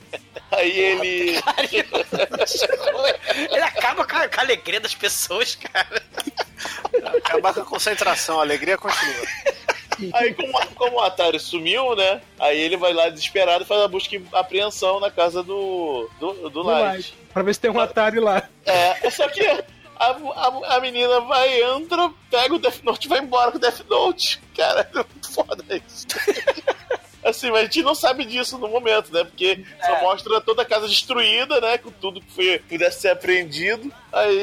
[0.51, 1.41] Aí ele.
[3.51, 6.01] Ele acaba com a, com a alegria das pessoas, cara.
[7.17, 9.27] Acabar com a concentração, a alegria continua.
[10.13, 12.21] Aí, como, como o Atari sumiu, né?
[12.39, 16.33] Aí ele vai lá desesperado e faz a busca e apreensão na casa do, do,
[16.33, 16.83] do Do Light.
[16.83, 17.13] Light.
[17.33, 18.47] Pra ver se tem um Atari lá.
[18.65, 19.63] É, só que a,
[19.99, 23.81] a, a menina vai, entra, pega o Death Note e vai embora com o Death
[23.89, 24.41] Note.
[24.55, 26.07] Cara, é muito foda isso.
[27.23, 29.23] Assim, mas a gente não sabe disso no momento, né?
[29.25, 30.01] Porque só É.
[30.01, 31.77] mostra toda a casa destruída, né?
[31.77, 33.91] Com tudo que foi, pudesse ser apreendido.
[34.11, 34.37] Aí,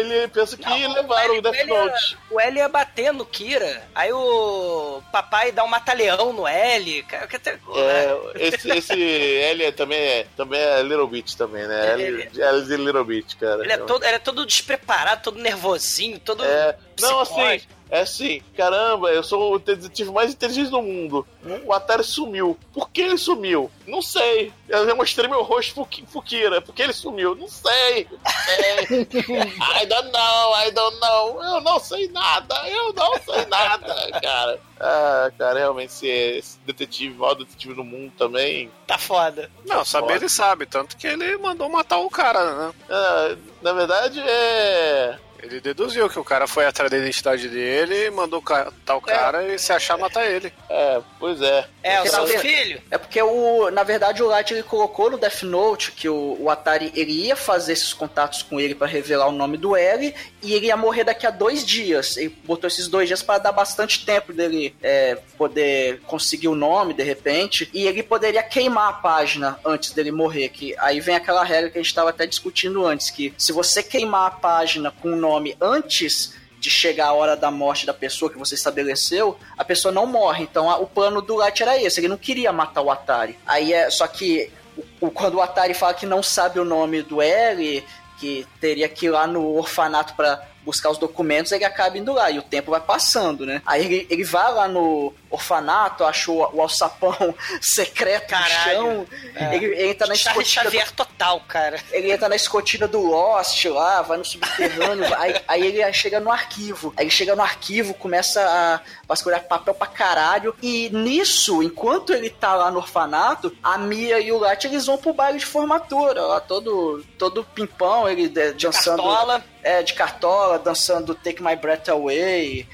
[0.00, 2.18] ele pensa que levaram o Death L ia- Note.
[2.30, 3.82] o L ia bater no Kira.
[3.94, 7.02] Aí o papai dá um mata-leão no L.
[7.04, 8.92] Cara, que até- É, esse, esse
[9.52, 11.92] L é também, é, também é Little Bit também, né?
[11.92, 13.62] L, Ele- L de Little Bit, cara.
[13.62, 16.44] Ele é todo, ele é todo despreparado, todo nervosinho, todo.
[16.44, 17.60] É, não, assim,
[17.90, 21.26] é assim, caramba, eu sou o detetive mais inteligente do mundo.
[21.64, 22.56] O Atari sumiu.
[22.72, 23.70] Por que ele sumiu?
[23.86, 24.52] Não sei.
[24.68, 26.60] Eu já mostrei meu rosto pro Ki- pro Kira.
[26.62, 27.34] Por que ele sumiu?
[27.34, 28.06] Não sei.
[28.10, 29.02] Não sei.
[29.82, 31.42] I don't know, I don't know.
[31.42, 34.60] Eu não sei nada, eu não sei nada, cara.
[34.78, 38.70] Ah, cara, realmente, esse, esse detetive, o maior detetive do mundo também.
[38.86, 39.50] Tá foda.
[39.66, 40.18] Não, saber Foda.
[40.20, 42.74] ele sabe, tanto que ele mandou matar o cara, né?
[42.88, 45.18] Ah, na verdade, é.
[45.42, 49.58] Ele deduziu que o cara foi atrás da identidade dele, mandou catar o cara e
[49.58, 50.52] se achar matar ele.
[50.68, 51.66] É, pois é.
[51.82, 52.82] É, o seu ver- filho?
[52.90, 56.50] É porque, o, na verdade, o Light ele colocou no Death Note que o, o
[56.50, 60.52] Atari ele ia fazer esses contatos com ele pra revelar o nome do L e
[60.52, 62.16] ele ia morrer daqui a dois dias.
[62.16, 66.92] Ele botou esses dois dias para dar bastante tempo dele é, poder conseguir o nome
[66.94, 70.48] de repente e ele poderia queimar a página antes dele morrer.
[70.50, 73.82] Que aí vem aquela regra que a gente estava até discutindo antes que se você
[73.82, 75.29] queimar a página com o nome
[75.60, 80.04] antes de chegar a hora da morte da pessoa que você estabeleceu, a pessoa não
[80.06, 80.42] morre.
[80.44, 83.38] Então a- o plano do Light era esse, ele não queria matar o Atari.
[83.46, 84.52] Aí é só que
[85.00, 87.82] o- quando o Atari fala que não sabe o nome do L,
[88.18, 92.30] que teria que ir lá no orfanato pra buscar os documentos, ele acaba indo lá
[92.30, 93.62] e o tempo vai passando, né?
[93.64, 98.82] Aí ele, ele vai lá no orfanato, acha o, alçapão secreto Caralho.
[98.82, 99.06] no chão,
[99.36, 99.54] É.
[99.56, 101.80] ele entra na Charles escotilha do- Xavier total, cara.
[101.92, 106.30] ele entra na escotilha do Lost lá, vai no subterrâneo, aí, aí ele chega no
[106.30, 106.92] arquivo.
[106.96, 110.54] Aí ele chega no arquivo, começa a vasculhar papel pra caralho.
[110.62, 114.98] E nisso, enquanto ele tá lá no orfanato, a Mia e o Light eles vão
[114.98, 119.02] pro baile de formatura, lá todo, todo pimpão, ele de- dançando.
[119.02, 119.44] Cartola.
[119.62, 122.66] É, de cartola, dançando Take My Breath Away.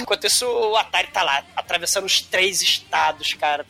[0.00, 3.64] Enquanto isso, o Atari tá lá, atravessando os três estados, cara.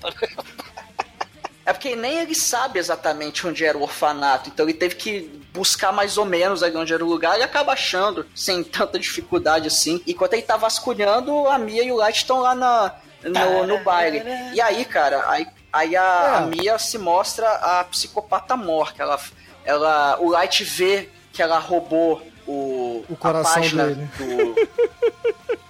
[1.66, 5.92] É porque nem ele sabe exatamente onde era o orfanato, então ele teve que buscar
[5.92, 10.02] mais ou menos ali onde era o lugar e acaba achando, sem tanta dificuldade assim.
[10.06, 14.22] Enquanto ele tá vasculhando, a Mia e o Light estão lá na, no, no baile.
[14.54, 19.02] E aí, cara, aí, aí a, a Mia se mostra a psicopata morta.
[19.02, 19.20] Ela,
[19.64, 24.08] ela, o Light vê que ela roubou o, O coração dele.
[24.18, 24.68] do.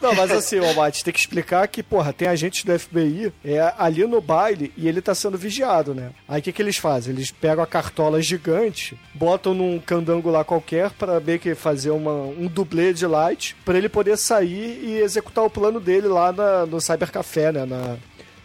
[0.01, 4.07] Não, mas assim, Almighty, tem que explicar que, porra, tem agente do FBI é, ali
[4.07, 6.11] no baile e ele tá sendo vigiado, né?
[6.29, 7.13] Aí o que, que eles fazem?
[7.13, 12.13] Eles pegam a cartola gigante, botam num candango lá qualquer pra meio que fazer uma,
[12.13, 16.65] um dublê de light pra ele poder sair e executar o plano dele lá na-
[16.65, 17.67] no Cybercafé, né?
[17.67, 17.97] Na,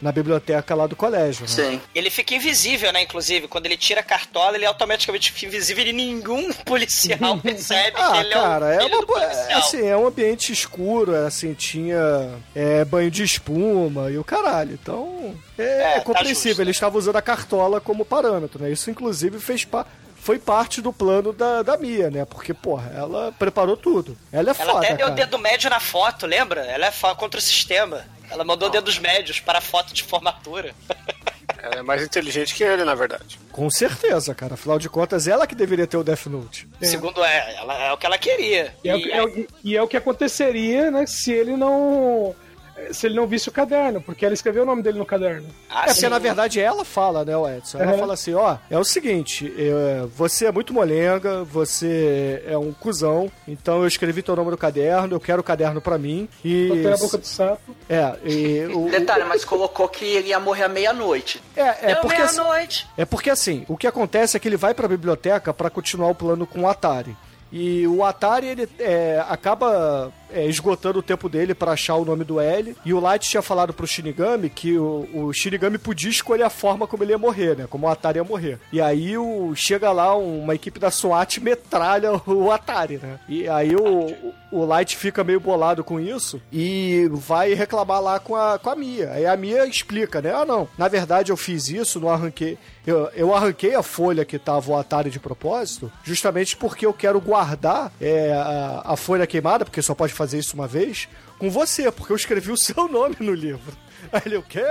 [0.04, 1.44] na biblioteca lá do colégio.
[1.44, 1.48] Né?
[1.48, 1.82] Sim.
[1.96, 3.02] Ele fica invisível, né?
[3.02, 8.02] Inclusive, quando ele tira a cartola, ele automaticamente fica invisível e nenhum policial percebe que
[8.02, 9.50] Ah, ele cara, é o é, uma, policial.
[9.50, 14.24] é, assim, é um ambiente escuro, é, assim, tinha é, banho de espuma e o
[14.24, 14.74] caralho.
[14.74, 16.50] Então, é, É, é tá compreensível.
[16.50, 16.62] justo.
[16.62, 18.70] Ele estava usando a cartola como parâmetro, né?
[18.70, 19.86] Isso, inclusive, fez pa
[20.24, 22.24] foi parte do plano da, da Mia, né?
[22.24, 24.18] Porque, porra, ela preparou tudo.
[24.32, 26.62] Ela é Ela foda, até deu o dedo médio na foto, lembra?
[26.62, 28.06] Ela é contra o sistema.
[28.30, 30.74] Ela mandou dedos médios para a foto de formatura.
[31.62, 33.40] Ela é mais inteligente que ele, na verdade.
[33.50, 34.56] Com certeza, cara.
[34.56, 36.68] Afinal de contas, ela que deveria ter o Death Note.
[36.82, 38.76] Segundo é, ela é o que ela queria.
[38.84, 41.56] E é, o E que- é o- e é o que aconteceria, né, se ele
[41.56, 42.36] não.
[42.92, 45.48] Se ele não visse o caderno, porque ela escreveu o nome dele no caderno.
[45.70, 46.08] Ah, É porque, sim.
[46.10, 47.78] na verdade, ela fala, né, o Edson?
[47.80, 48.00] Ela Uhum.
[48.00, 53.32] fala assim, ó, é o seguinte, é, você é muito molenga, você é um cuzão,
[53.48, 56.68] então eu escrevi teu nome no caderno, eu quero o caderno pra mim, e...
[56.70, 57.76] Botei a boca do sapo.
[57.88, 58.66] É, e...
[58.74, 61.42] O, Detalhe, mas colocou que ele ia morrer à meia-noite.
[61.56, 62.22] é, é Deu porque...
[62.22, 62.88] assim- meia-noite.
[62.98, 66.16] É porque assim, o que acontece é que ele vai pra biblioteca pra continuar o
[66.16, 67.16] plano com o Atari.
[67.56, 72.24] E o Atari, ele é, acaba é, esgotando o tempo dele pra achar o nome
[72.24, 72.76] do L.
[72.84, 76.88] E o Light tinha falado pro Shinigami que o, o Shinigami podia escolher a forma
[76.88, 77.68] como ele ia morrer, né?
[77.70, 78.60] Como o Atari ia morrer.
[78.72, 83.20] E aí o, chega lá uma equipe da SWAT metralha o Atari, né?
[83.28, 88.36] E aí o, o, Light fica meio bolado com isso e vai reclamar lá com
[88.36, 89.12] a, com a Mia.
[89.12, 90.34] Aí a Mia explica, né?
[90.34, 90.68] Ah, não.
[90.78, 92.58] Na verdade eu fiz isso, não arranquei.
[92.86, 97.20] Eu, eu arranquei a folha que tava o Atari de propósito, justamente porque eu quero
[97.22, 101.92] guardar é, a, a folha queimada, porque só pode fazer isso uma vez, com você,
[101.92, 103.74] porque eu escrevi o seu nome no livro.
[104.12, 104.62] Aí ele, o quê?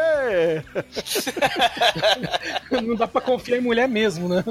[2.70, 4.44] Não dá pra confiar em mulher mesmo, né?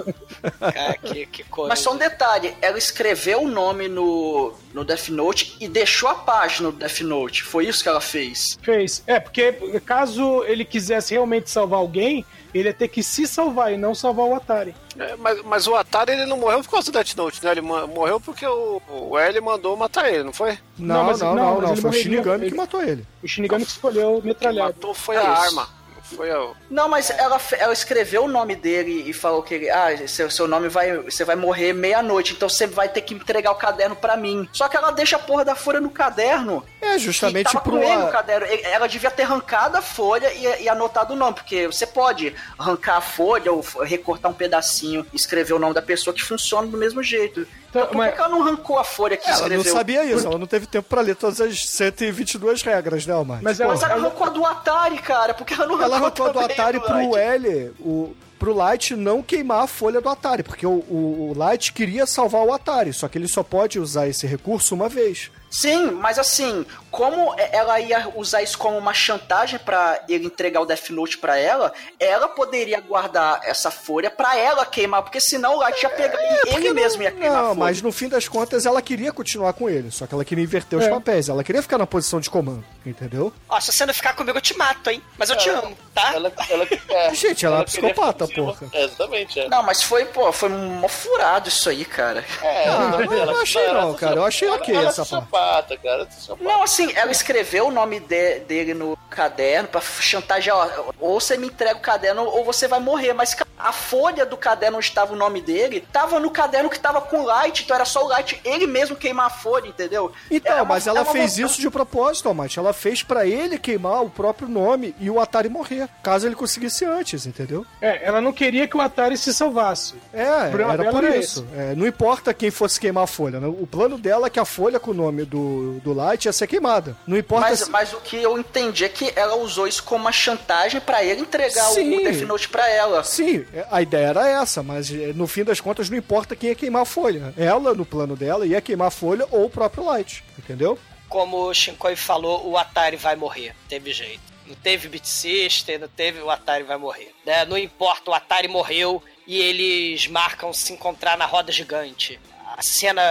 [0.60, 1.70] Cara, que, que coisa.
[1.70, 6.16] Mas só um detalhe, ela escreveu o nome no, no Death Note e deixou a
[6.16, 7.44] página do Death Note.
[7.44, 8.58] Foi isso que ela fez.
[8.62, 9.04] Fez.
[9.06, 9.52] É, porque
[9.86, 14.26] caso ele quisesse realmente salvar alguém, ele ia ter que se salvar e não salvar
[14.28, 14.74] o Atari.
[15.00, 17.52] É, mas, mas o Atari ele não morreu por causa do Death Note, né?
[17.52, 20.58] Ele morreu porque o, o L mandou matar ele, não foi?
[20.78, 21.94] Não, Não, não, mas- não, não, não, mas ele foi o.
[21.94, 23.06] Shinigami Ele- que matou ele.
[23.24, 24.74] O Shinigami que escolheu Quem metralhado.
[24.76, 25.42] matou foi É a isso.
[25.44, 25.81] arma.
[26.12, 26.52] Não foi a.
[26.70, 30.30] Não, mas ela, fe- ela escreveu o nome dele e falou que ele, ah, seu,
[30.30, 33.96] seu nome vai, você vai morrer meia-noite, então você vai ter que entregar o caderno
[33.96, 34.48] pra mim.
[34.54, 36.64] Só que ela deixa a porra da folha no caderno.
[36.82, 37.72] É, justamente tava pro.
[37.74, 38.48] com ele a- no caderno.
[38.64, 42.98] Ela devia ter arrancado a folha e, e anotado o nome, porque você pode arrancar
[42.98, 46.78] a folha ou recortar um pedacinho e escrever o nome da pessoa que funciona do
[46.78, 47.48] mesmo jeito.
[47.72, 49.64] Então, por mas- que ela não arrancou a folha que Ela escreveu?
[49.64, 53.44] não sabia isso, ela não teve tempo pra ler todas as 122 regras, né, Almighty?
[53.44, 56.34] Mas ela- Mas ela arrancou a do Atari, cara, porque ela não ela arrancou arrancou
[56.48, 57.16] do Atari do pro.
[57.18, 61.72] L, o, pro Light não queimar a folha do Atari, porque o, o, o Light
[61.74, 65.32] queria salvar o Atari, só que ele só pode usar esse recurso uma vez.
[65.50, 70.62] Sim, mas assim, como e- ela ia usar isso como uma chantagem pra ele entregar
[70.62, 75.56] o Death Note pra ela, ela poderia guardar essa folha pra ela queimar, porque senão
[75.56, 77.60] o Light ia pegar e ele mesmo ia queimar a Não, folha.
[77.60, 80.78] mas no fim das contas ela queria continuar com ele, só que ela queria inverter
[80.78, 80.90] os É.
[80.90, 83.32] papéis, ela queria ficar na posição de comando, entendeu?
[83.50, 85.02] Ó, se você não ficar comigo, eu te mato, hein?
[85.18, 86.14] Mas eu te amo, tá?
[86.14, 88.68] Ela, ela, é, Gente, ela é psicopata, porra.
[88.74, 89.48] É, exatamente, é.
[89.48, 92.26] Não, mas foi, pô, foi mó furado isso aí, cara.
[92.42, 94.84] É, Ah, ela- eu não ela- achei ela- não, cara, eu achei ela- ok ela
[94.84, 95.10] é essa parte.
[95.10, 95.96] sociopata, cara.
[95.96, 96.44] ela é sociopata.
[96.50, 101.38] Não, assim, ela escreveu o nome de- dele no caderno pra chantagear, ó, ou você
[101.38, 103.14] me entrega o caderno ou você vai morrer.
[103.14, 107.02] Mas a folha do caderno onde estava o nome dele tava no caderno que tava
[107.02, 110.12] com o Light, então era só o Light ele mesmo queimar a folha, entendeu?
[110.30, 112.58] Então, É uma- mas ela é fez montanha- isso de propósito, Almighty.
[112.60, 116.86] Ela fez pra ele queimar o próprio nome e o Atari morrer, caso ele conseguisse
[116.86, 117.66] antes, entendeu?
[117.82, 119.96] É, ela não queria que o Atari se salvasse.
[120.14, 120.52] É, era
[120.92, 121.46] por era isso.
[121.56, 123.48] É, não importa quem fosse queimar a folha, né?
[123.48, 126.48] O plano dela é que a folha com o nome do, do Light ia ser
[126.48, 126.71] queimada.
[127.06, 127.70] Não importa Mas, se...
[127.70, 131.22] mas o que eu entendi é que ela usou isso como uma chantagem pra ele
[131.22, 131.98] entregar o- Sim.
[131.98, 133.04] o Death Note pra ela.
[133.04, 136.56] Sim, a ideia era essa, mas eh, no fim das contas não importa quem ia
[136.56, 137.34] queimar a folha.
[137.38, 140.78] Ela, no plano dela, ia queimar a folha ou o próprio Light, entendeu?
[141.10, 143.54] Como o Shinkoi falou, o Atari vai morrer.
[143.68, 144.22] Teve jeito.
[144.48, 147.14] Não teve Beat System, não teve o Atari vai morrer.
[147.26, 147.46] né?
[147.46, 152.20] Não importa, o Atari morreu e eles marcam se encontrar na roda gigante.
[152.58, 153.02] A cena,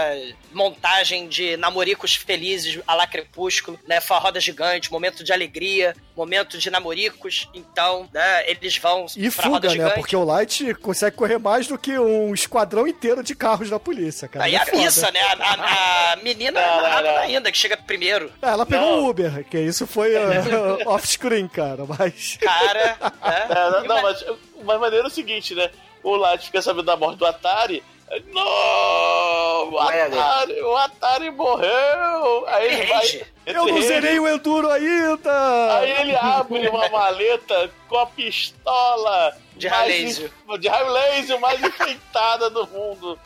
[0.53, 4.01] montagem de namoricos felizes a lá crepúsculo, né?
[4.01, 7.49] Foi a roda gigante, momento de alegria, momento de namoricos.
[7.55, 9.75] Então, né, eles vão E pra roda fuga, né?
[9.75, 9.95] gigante.
[9.95, 14.29] Porque o Light consegue correr mais do que um esquadrão inteiro de carros da polícia,
[14.29, 14.45] cara.
[14.45, 14.77] Aí É a foda.
[14.77, 15.21] missa, né?
[15.21, 17.19] A, a- a menina Não, é não, rápida não.
[17.21, 18.31] ainda, que chega primeiro.
[18.43, 22.37] É, ela pegou o Uber, que isso foi uh, off-screen, cara, mas...
[22.43, 23.47] Cara, né?
[23.83, 24.25] É, não, mas,
[24.65, 25.71] mas maneiro é o seguinte, né?
[26.03, 27.83] O Light fica sabendo da morte do Atari.
[28.33, 29.71] Não!
[29.71, 32.45] O Atari, o Atari morreu!
[32.49, 33.27] Aí ele vai.
[33.47, 35.79] Eu não zerei o Enduro ainda!
[35.79, 42.51] Aí ele abre uma maleta com a pistola De raio de raio laser mais enfeitada
[42.51, 43.19] do mundo.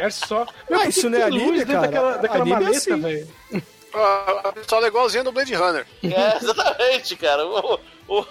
[0.00, 0.42] É só.
[0.42, 1.80] Ah, por que isso não é anime, cara?
[1.82, 3.00] Daquela, daquela Anime é maleta, assim.
[3.00, 3.28] velho.
[3.94, 5.86] A, a pistola é igualzinha do Blade Runner.
[6.02, 7.46] É, exatamente, cara.
[7.46, 8.26] O, o,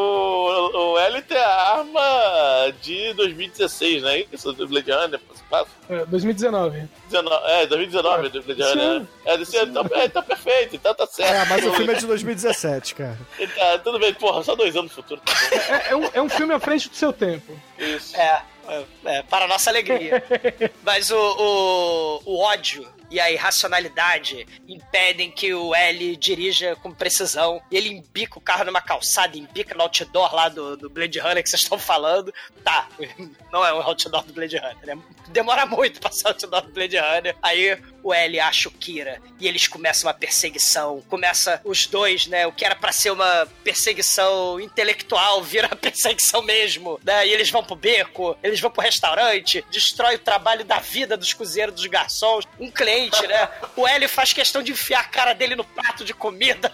[0.00, 4.24] o, o L tem a arma de 2016, né?
[4.32, 5.70] Isso do Blade Runner, passa.
[5.88, 6.88] É, 2019.
[7.08, 8.62] 19, é, 2019 do Blade.
[8.62, 9.00] Runner.
[9.00, 9.06] né?
[9.24, 11.34] É, desse ano, então, é, tá perfeito, então tá certo.
[11.34, 13.18] É, mas o filme é de 2017, cara.
[13.56, 15.20] Tá, tudo bem, porra, só dois anos no futuro.
[15.24, 15.56] Tá bom.
[15.56, 17.52] É, é um, é um filme à frente do seu tempo.
[17.78, 18.16] Isso.
[18.16, 20.22] É, é, é, para a nossa alegria.
[20.82, 27.60] Mas o, o, o ódio e a irracionalidade impedem que o L dirija com precisão.
[27.70, 31.42] E ele embica o carro numa calçada, embica no outdoor lá do, do Blade Runner
[31.42, 32.32] que vocês estão falando.
[32.64, 32.88] Tá,
[33.52, 34.86] não é um outdoor do Blade Runner.
[34.96, 35.02] né?
[35.28, 37.36] Demora muito passar o outdoor do Blade Runner.
[37.42, 41.02] Aí o L acha o Kira e eles começam uma perseguição.
[41.08, 42.46] Começa os dois, né?
[42.46, 47.26] O que era pra ser uma perseguição intelectual vira perseguição mesmo, né?
[47.26, 51.32] E eles vão pro beco, eles vão pro restaurante, destrói o trabalho da vida dos
[51.32, 52.46] cozinheiros, dos garçons.
[52.58, 53.48] Um cliente, né?
[53.76, 56.72] O L faz questão de enfiar a cara dele no prato de comida.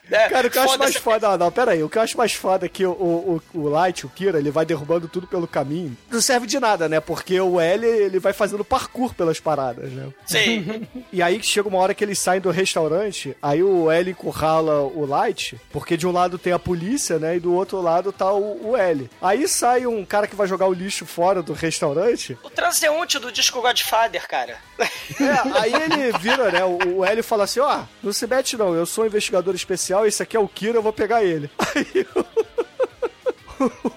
[0.09, 0.29] né?
[0.29, 1.29] Cara, o que eu acho mais foda.
[1.31, 1.83] Não, não, pera aí.
[1.83, 4.51] O que eu acho mais foda é que o, o, o Light, o Kira, ele
[4.51, 5.97] vai derrubando tudo pelo caminho.
[6.11, 7.01] Não serve de nada, né?
[7.01, 10.09] Porque o L, ele vai fazendo parkour pelas paradas, né?
[10.27, 10.87] Sim.
[11.13, 15.07] E aí chega uma hora que eles saem do restaurante, aí o L encurrala o
[15.07, 17.37] Light, porque de um lado tem a polícia, né?
[17.37, 19.11] E do outro lado tá o, o L.
[19.21, 22.37] Aí sai um cara que vai jogar o lixo fora do restaurante.
[22.43, 24.57] O transeunte do disco Godfather, cara.
[24.79, 26.65] É, aí ele vira, né?
[26.65, 29.94] O, o L fala assim: ó, não se mete não, eu sou um investigador especial,
[30.07, 31.51] esse aqui é o Kira, eu vou pegar ele.
[31.75, 32.07] Aí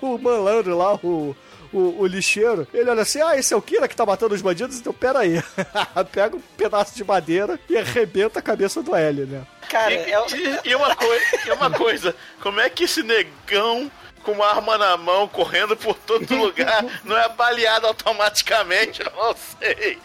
[0.01, 1.35] o, o malandro lá, o.
[1.73, 4.41] O, o lixeiro, ele olha assim: Ah, esse é o Kira que tá matando os
[4.41, 4.77] bandidos?
[4.79, 5.43] Então pera aí.
[6.13, 9.45] Pega um pedaço de madeira e arrebenta a cabeça do L, né?
[9.67, 10.25] Cara, E, é
[10.63, 13.91] e- e uma coi- e uma coisa, como é que esse negão
[14.27, 19.01] com uma arma na mão, correndo por todo lugar, não é baleado automaticamente?
[19.01, 19.97] Eu não sei.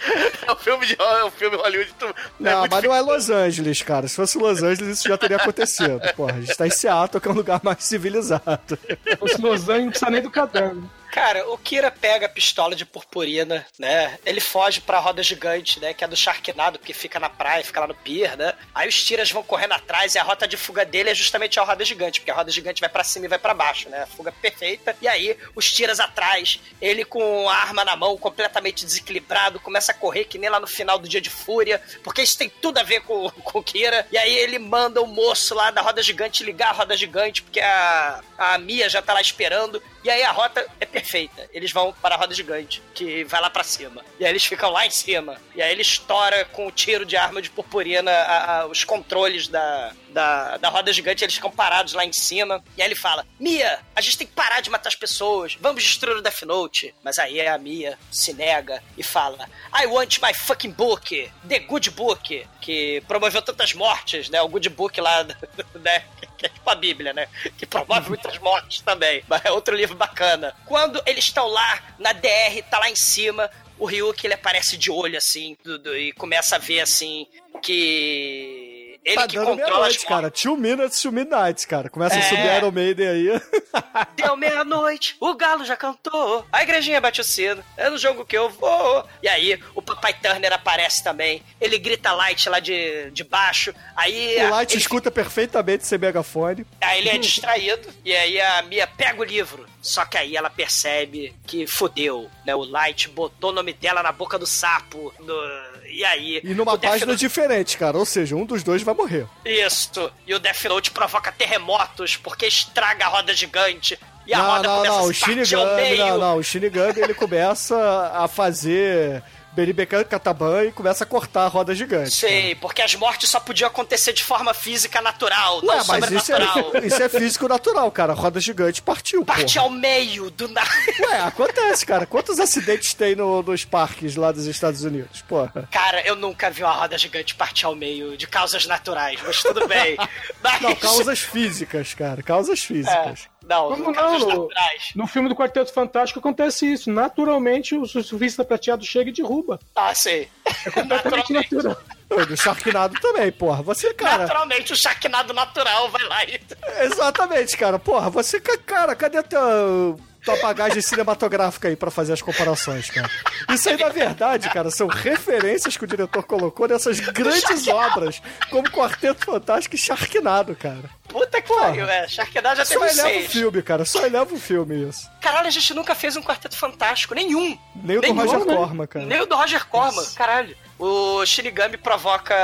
[0.47, 1.93] É um filme de é um filme Hollywood.
[1.99, 3.01] tu- Não, muito mas não é.
[3.01, 4.07] Los Angeles, cara.
[4.07, 6.01] Se fosse Los Angeles, isso já teria acontecido.
[6.15, 8.79] Porra, a gente tá em Seattle, que é um lugar mais civilizado.
[9.21, 10.89] Os Los Angeles não precisa nem do caderno.
[11.13, 14.19] Cara, o Kira pega a pistola de purpurina, né?
[14.25, 15.93] Ele foge pra roda gigante, né?
[15.93, 18.55] Que é do Sharknado, que fica na praia, fica lá no pier, né?
[18.75, 21.65] Aí os tiras vão correndo atrás e a rota de fuga dele é justamente a
[21.65, 24.07] roda gigante, porque a roda gigante vai pra cima e vai pra baixo, né?
[24.17, 24.97] Fuga perfeita.
[25.03, 29.95] E aí, os tiras atrás, ele com a arma na mão, completamente desequilibrado, começa a
[29.95, 32.83] correr que nem lá no final do Dia de Fúria, porque isso tem tudo a
[32.83, 34.07] ver com, com o Kira.
[34.11, 37.61] E aí ele manda o moço lá da roda gigante ligar a roda gigante, porque
[37.61, 39.83] a, a Mia já tá lá esperando.
[40.03, 41.49] E aí a rota é perfeita.
[41.53, 44.05] Eles vão para a roda gigante, que vai lá pra cima.
[44.19, 45.37] E aí eles ficam lá em cima.
[45.55, 49.49] E aí ele estoura com o tiro de arma de purpurina a- a- os controles
[49.49, 51.25] da, da, da roda gigante.
[51.25, 52.63] Eles ficam parados lá em cima.
[52.77, 55.57] E aí ele fala: Mia, a gente tem que parar de matar as pessoas.
[55.61, 56.95] Vamos destruir o Death Note.
[57.03, 61.91] Mas aí a Mia se nega e fala: I want my fucking book, The Good
[61.91, 64.41] Book, que promoveu tantas mortes, né?
[64.43, 65.25] O Good Book lá,
[65.83, 66.05] né?
[66.39, 67.29] Que é tipo a Bíblia, né?
[67.57, 69.23] Que promove muitas mortes também.
[69.29, 70.55] Mas é outro livro bacana.
[70.67, 74.91] Quando eles estão lá, na DR, tá lá em cima, o Ryuk ele aparece de
[74.91, 77.27] olho assim do- do- e começa a ver assim
[77.63, 78.72] que.
[79.05, 80.31] Ele tá que dando controla as meia-noite, cara.
[80.31, 81.91] Two minutes to midnight, cara.
[81.91, 82.23] Começa a É.
[82.23, 83.41] subir Iron Maiden aí.
[84.17, 88.37] Deu meia-noite, o galo já cantou, a igrejinha bate o sino, é no jogo que
[88.37, 89.05] eu vou.
[89.23, 94.37] E aí, o papai Turner aparece também, ele grita light lá de, de baixo, aí...
[94.39, 96.67] O a- Light ele, escuta perfeitamente sem megafone.
[96.81, 100.51] aí ele é distraído, e aí a Mia pega o livro, só que aí ela
[100.51, 102.55] percebe que fodeu, né?
[102.55, 106.41] O Light botou o nome dela na boca do sapo, no- e aí...
[106.43, 107.97] E numa o página Note- diferente, cara.
[107.99, 109.27] Ou seja, um dos dois vai morrer.
[109.45, 114.47] Isso, e o Death Note provoca terremotos, porque estraga a roda gigante, e a não,
[114.47, 114.99] roda não, começa não.
[114.99, 116.07] a O se partir ao Shinigami, meio.
[116.07, 116.37] não, não.
[116.39, 119.23] O Shinigami, ele começa a fazer
[119.55, 122.11] Beribekan Kataban e começa a cortar a roda gigante.
[122.11, 126.27] Sei, porque as mortes só podiam acontecer de forma física natural, Ué, não mas isso
[126.27, 126.71] sobrenatural.
[126.77, 128.13] é, isso é físico natural, cara.
[128.13, 129.67] A roda gigante partiu, Parte porra.
[129.67, 130.69] ao meio do nada.
[131.01, 132.07] Ué, acontece, cara.
[132.07, 135.23] Quantos acidentes tem no- nos parques lá dos Estados Unidos?
[135.23, 135.69] Porra.
[135.71, 139.69] Cara, eu nunca vi uma roda gigante partir ao meio de causas naturais, mas tudo
[139.69, 139.97] bem.
[140.43, 140.61] Mas...
[140.63, 142.23] Não, causas físicas, cara.
[142.23, 143.29] Causas É, físicas.
[143.45, 144.91] Não, Como não, naturais.
[144.95, 146.91] No filme do Quarteto Fantástico acontece isso.
[146.91, 149.59] Naturalmente, o surfista prateado chega e derruba.
[149.75, 150.29] Ah, sei.
[150.73, 151.77] Completamente Naturalmente, natural.
[152.09, 153.63] Pô, Do Sharknado também, porra.
[153.63, 154.19] Você, cara.
[154.19, 156.41] naturalmente, o Sharknado natural vai lá e...
[156.83, 157.79] Exatamente, cara.
[157.79, 163.11] Porra, você, ca- cara, cadê tua, tua bagagem cinematográfica aí pra fazer as comparações, cara?
[163.51, 168.71] Isso aí, na verdade, cara, são referências que o diretor colocou nessas grandes obras, como
[168.71, 170.91] Quarteto Fantástico e Sharknado, cara.
[171.09, 171.67] Puta que Porra.
[171.67, 172.09] pariu, é.
[172.09, 173.85] Sharknado já Só teve eleva o filme, cara.
[173.85, 175.11] Só eleva o filme isso.
[175.21, 177.59] Caralho, a gente nunca fez um Quarteto Fantástico, nenhum.
[177.77, 178.55] Nem o do Roger né?
[178.57, 179.05] Corman, cara.
[179.07, 180.57] Nem o do Roger Corman, caralho.
[180.85, 182.35] O Shinigami provoca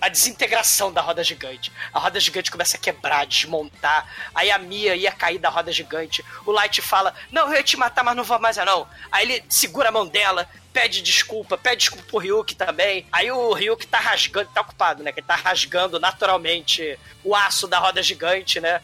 [0.00, 1.70] a desintegração da roda gigante.
[1.92, 4.12] A roda gigante começa a quebrar, desmontar.
[4.34, 6.24] Aí a Mia ia cair da roda gigante.
[6.44, 8.88] O Light fala: Não, eu ia te matar, mas não vou mais, não.
[9.12, 13.06] Aí ele segura a mão dela, pede desculpa, pede desculpa pro Ryuk também.
[13.12, 15.12] Aí o Ryuk tá rasgando, tá ocupado, né?
[15.12, 18.80] Que ele tá rasgando naturalmente o aço da roda gigante, né?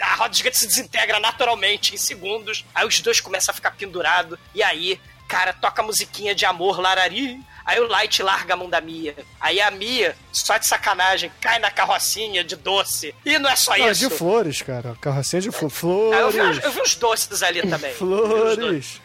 [0.00, 2.64] A roda gigante se desintegra naturalmente em segundos.
[2.74, 4.38] Aí os dois começam a ficar pendurados.
[4.54, 4.98] E aí,
[5.28, 7.38] cara, toca a musiquinha de amor, larari.
[7.64, 9.14] Aí o Light larga a mão da Mia.
[9.40, 13.14] Aí a Mia, só de sacanagem, cai na carrocinha de doce.
[13.24, 14.08] E não é só Não, isso.
[14.08, 14.96] de flores, cara.
[15.00, 16.64] Carrocinha de flo- Ah, eu, vi, flores.
[16.64, 17.92] eu vi uns doces ali também.
[17.94, 19.00] Flores.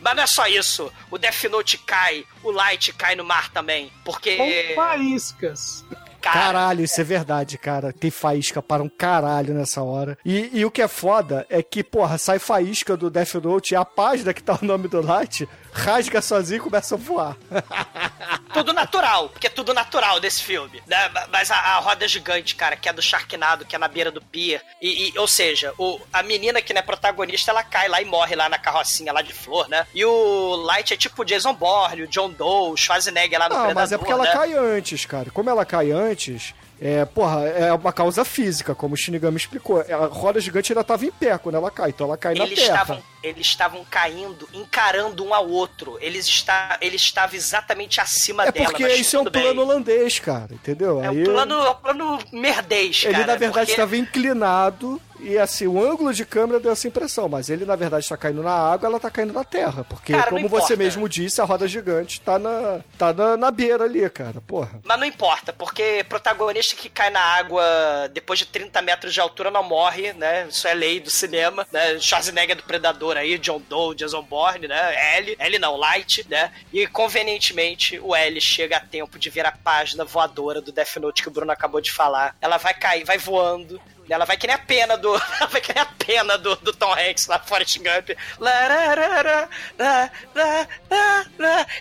[0.00, 0.92] Mas não é só isso.
[1.10, 3.90] O Death Note cai, o Light cai no mar também.
[4.04, 4.36] Porque.
[4.36, 5.84] Com faíscas.
[6.20, 7.92] Cara, Caralho, isso é verdade, cara.
[7.92, 10.18] Tem faísca para um caralho nessa hora.
[10.24, 13.76] E, e o que é foda é que, porra, sai faísca do Death Note e
[13.76, 17.36] a página que tá o nome do Light rasga sozinho e começa a voar.
[18.52, 20.82] tudo natural, porque é tudo natural desse filme.
[20.86, 20.96] Né?
[21.30, 24.20] Mas a, a roda gigante, cara, que é do Sharknado, que é na beira do
[24.22, 24.62] pier.
[24.80, 28.04] E, e- ou seja, o, a menina que não é protagonista, ela cai lá e
[28.04, 29.86] morre lá na carrocinha lá de flor, né?
[29.94, 33.54] E o Light é tipo o Jason Bourne, o John Doe, o Schwarzenegger lá no
[33.54, 34.32] Não, Predador, mas é porque ela né?
[34.32, 35.30] cai antes, cara.
[35.30, 39.80] Como ela cai antes, é, porra, é uma causa física, como o Shinigami explicou.
[39.80, 42.58] A roda gigante ainda tava em pé quando ela cai, então ela cai na Eles
[42.58, 42.72] terra.
[42.82, 45.96] estavam, eles estavam caindo, encarando um ao outro.
[46.00, 48.66] Eles está, ele estava exatamente acima É dela.
[48.66, 49.42] porque mas isso é um bem.
[49.42, 51.02] plano holandês, cara, entendeu?
[51.02, 53.26] É Aí um plano, plano merdês, ele, cara.
[53.26, 57.50] na verdade, porque- estava inclinado e, assim, o ângulo de câmera deu essa impressão, mas
[57.50, 60.48] ele, na verdade, está caindo na água, ela está caindo na terra, porque, Cara, como
[60.48, 64.80] você mesmo disse, a roda gigante tá na, tá na, na beira ali, cara, porra.
[64.84, 67.64] Mas não importa, porque protagonista que cai na água
[68.12, 70.46] depois de 30 metros de altura não morre, né?
[70.48, 71.98] Isso é lei do cinema, né?
[71.98, 75.16] Schwarzenegger do Predador aí, John Doe, Jason Bourne, né?
[75.16, 76.52] L, L não, Light, né?
[76.72, 81.22] E convenientemente o L chega a tempo de ver a página voadora do Death Note
[81.22, 82.36] que o Bruno acabou de falar.
[82.40, 83.80] Ela vai cair, vai voando.
[84.08, 85.14] Ela vai que nem a pena do.
[85.40, 88.10] Ela vai que nem a pena do, do Tom Hanks lá, Forrest Gump.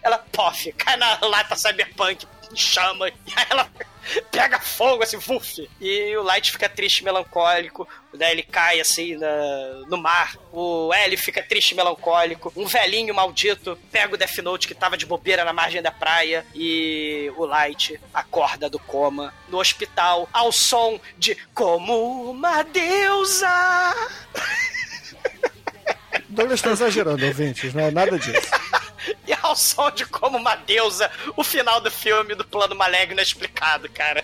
[0.04, 3.70] Ela, pof, cai na lata cyberpunk, chama, e aí ela
[4.32, 5.70] pega fogo assim, vuf.
[5.80, 7.88] E o Light fica triste, melancólico.
[8.16, 10.36] Daí ele cai assim na- no mar.
[10.52, 12.52] O L fica triste, melancólico.
[12.56, 16.46] Um velhinho maldito pega o Death Note que tava de bobeira na margem da praia.
[16.56, 23.50] E o Light acorda do coma no hospital ao som de Como uma deusa.
[26.30, 28.50] Douglas tá exagerando, ouvintes, não é nada disso.
[29.28, 33.24] E ao som de Como uma deusa, o final do filme do plano maligno é
[33.24, 34.24] explicado, cara.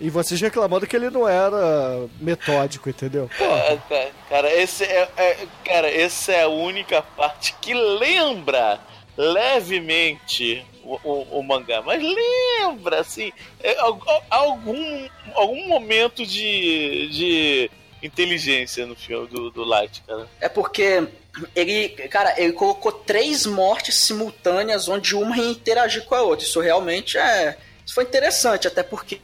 [0.00, 3.28] E vocês reclamando que ele não era metódico, entendeu?
[3.40, 4.06] Ah, tá.
[4.28, 8.78] Cara, esse é, é- cara, essa é a única parte que lembra
[9.16, 17.08] levemente o, o- o mangá, mas lembra, assim, é, al- al- algum, algum momento de,
[17.08, 17.70] de
[18.02, 20.26] inteligência no filme do, do Light, cara.
[20.40, 21.06] É porque
[21.54, 26.44] ele, cara, ele colocou três mortes simultâneas onde uma ia interagir com a outra.
[26.46, 27.56] Isso realmente é.
[27.84, 29.20] Isso foi interessante, até porque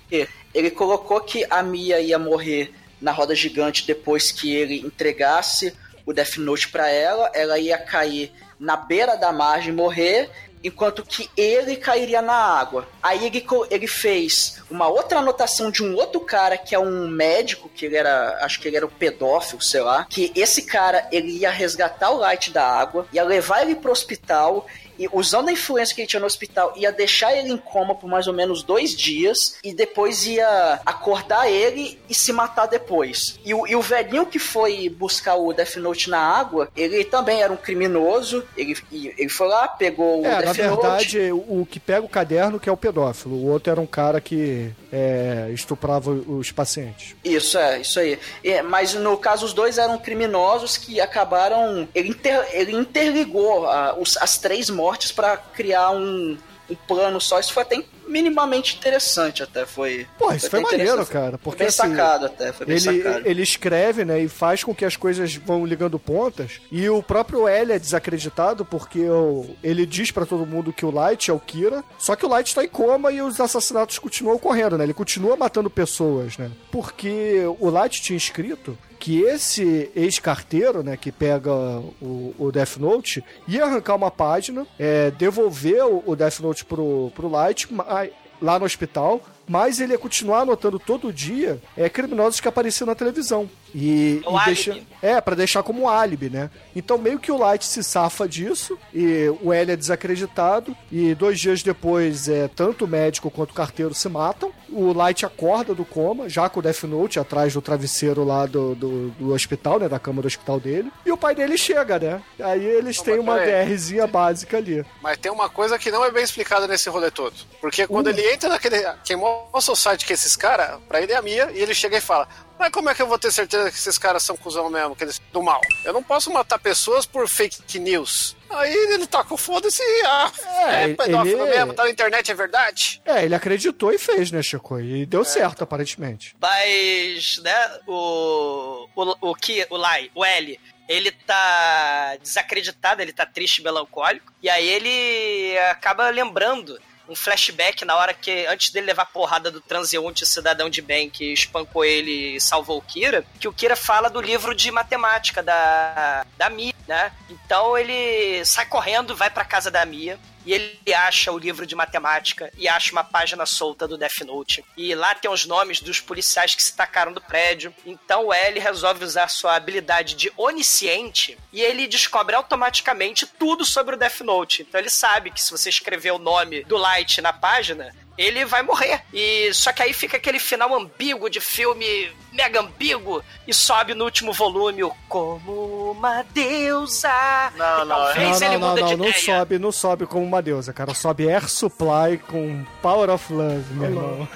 [0.55, 5.75] ele colocou que a Mia ia morrer na roda gigante depois que ele entregasse
[6.07, 7.31] o Death Note pra ela.
[7.35, 10.31] Ela ia cair na beira da margem morrer.
[10.63, 12.89] Enquanto que ele cairia na água.
[13.03, 17.69] Aí ele, ele fez uma outra anotação de um outro cara que é um médico,
[17.69, 18.39] que ele era.
[18.41, 20.07] Acho que ele era um pedófilo, sei lá.
[20.09, 24.67] Que esse cara ele ia resgatar o Light da água, ia levar ele pro hospital.
[24.99, 28.09] E usando a influência que ele tinha no hospital, ia deixar ele em coma por
[28.09, 29.57] mais ou menos dois dias.
[29.63, 33.39] E depois ia acordar ele e se matar depois.
[33.45, 37.43] E o, e o velhinho que foi buscar o Death Note na água, ele também
[37.43, 38.45] era um criminoso.
[38.57, 40.81] Ele, ele foi lá, pegou o É, na Death Note.
[40.83, 43.35] verdade, o que pega o caderno que é o pedófilo.
[43.35, 47.17] O outro era um cara que é, estuprava os pacientes.
[47.25, 48.17] Isso, é, isso aí.
[48.45, 51.89] É, mas no caso, os dois eram criminosos que acabaram.
[51.93, 56.39] Ele, inter- ele interligou ah, os- as três mortes pra criar um,
[56.71, 57.39] um plano só.
[57.39, 59.65] Isso foi até minimamente interessante, até.
[59.67, 60.07] Foi.
[60.19, 61.33] Pô, isso foi até maneiro, cara.
[61.33, 62.53] Foi Porque bem assim, sacado, até.
[62.53, 63.23] Foi bem ele, sacado.
[63.29, 66.61] ele escreve, né, e faz com que as coisas vão ligando pontas.
[66.71, 70.91] E o próprio L é desacreditado porque o- ele diz pra todo mundo que o
[70.91, 74.37] Light é o Kira, só que o Light tá em coma e os assassinatos continuam
[74.37, 74.85] ocorrendo, né?
[74.85, 76.51] Ele continua matando pessoas, né?
[76.71, 81.53] Porque o Light tinha escrito que esse ex-carteiro, né, que pega
[82.01, 87.29] o, o Death Note, ia arrancar uma página, é, devolver o, Death Note pro, pro
[87.29, 88.09] Light, ma-
[88.41, 92.95] lá no hospital, mas ele ia continuar anotando todo dia é, criminosos que apareciam na
[92.95, 93.47] televisão.
[93.75, 94.45] E, O e álibi.
[94.47, 96.49] deixa, é, pra deixar como um álibi, né?
[96.77, 101.41] Então meio que o Light se safa disso, e o L é desacreditado, e dois
[101.41, 104.53] dias depois, é, tanto o médico quanto o carteiro se matam.
[104.71, 108.75] O Light acorda do coma, já com o Death Note atrás do travesseiro lá do,
[108.75, 109.89] do, do hospital, né?
[109.89, 110.91] Da cama do hospital dele.
[111.05, 112.23] E o pai dele chega, né?
[112.41, 113.67] Aí eles têm uma peraí.
[113.69, 114.85] DRzinha básica ali.
[115.03, 117.35] Mas tem uma coisa que não é bem explicada nesse rolê todo.
[117.61, 118.11] Porque quando Uh.
[118.11, 118.77] ele entra naquele.
[119.05, 121.97] Quem mostra o site que esses caras, pra ele é a minha, e ele chega
[121.97, 124.71] e fala: Mas como é que eu vou ter certeza que esses caras são cuzão
[124.71, 125.61] mesmo, que eles do mal?
[125.85, 128.37] Eu não posso matar pessoas por fake news.
[128.49, 130.33] Aí ele tá com foda-se, ah,
[130.71, 133.03] É, é, pedófilo ele- mesmo, tá na internet, é verdade.
[133.05, 134.79] É, ele acreditou e fez, né, Chico?
[134.79, 135.07] E É.
[135.07, 136.37] deu certo, aparentemente.
[136.41, 138.89] Mas, né, o.
[138.95, 144.49] O, o que o Lai, o L, ele tá desacreditado, ele tá triste, melancólico, e
[144.49, 146.79] aí ele acaba lembrando
[147.09, 151.33] um flashback na hora que, antes dele levar porrada do transeunte cidadão de bem que
[151.33, 156.25] espancou ele e salvou o Kira, que o Kira fala do livro de matemática da,
[156.37, 157.13] da Mia, né?
[157.29, 161.75] Então ele sai correndo, vai pra casa da Mia, e ele acha o livro de
[161.75, 164.65] matemática e acha uma página solta do Death Note.
[164.77, 167.75] E lá tem os nomes dos policiais que se tacaram do prédio.
[167.85, 173.95] Então o L resolve usar sua habilidade de onisciente e ele descobre automaticamente tudo sobre
[173.95, 174.63] o Death Note.
[174.63, 178.63] Então ele sabe que se você escrever o nome do Light na página, ele vai
[178.63, 179.01] morrer.
[179.13, 184.05] E só que aí fica aquele final ambíguo de filme mega ambíguo e sobe no
[184.05, 187.09] último volume o como uma deusa.
[187.57, 189.25] Não, E não, talvez Não, ele não, não, muda não, de não ideia.
[189.25, 190.95] sobe, não sobe como uma deusa, cara.
[190.95, 194.29] Sobe Air Supply com Power of Love, meu irmão.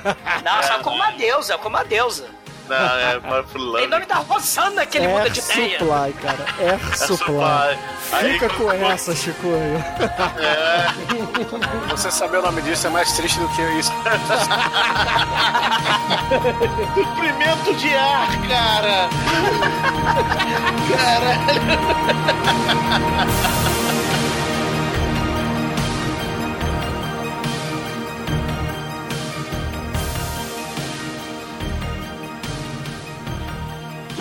[0.45, 2.29] Não, só como uma deusa, como uma deusa.
[2.69, 3.45] Não, é para
[3.83, 5.79] Em nome da Rosana que ele muda Air de ideia.
[5.79, 6.45] Supply, cara.
[6.59, 7.79] Air Supply.
[8.13, 9.85] Aí, Fica com essa, Chicoio.
[11.91, 13.93] Você saber o nome disso é mais triste do que isso.
[16.95, 19.09] Suprimento de ar, cara!
[20.97, 23.69] Caralho!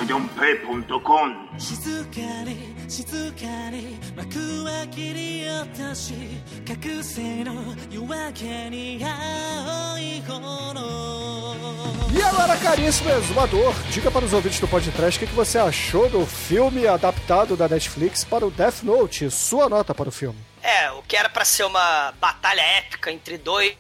[0.07, 2.57] P.com 静かに
[2.89, 6.15] 静かに幕は切り落とし
[6.67, 7.53] 覚醒の
[7.91, 11.13] 夜明けに青い炎
[12.15, 16.11] E agora, caríssimo exumador, diga para os ouvintes do podcast o que que você achou
[16.11, 19.31] do filme adaptado da Netflix para o Death Note.
[19.31, 20.39] Sua nota para o filme.
[20.68, 23.74] É, o que era pra ser uma batalha épica entre dois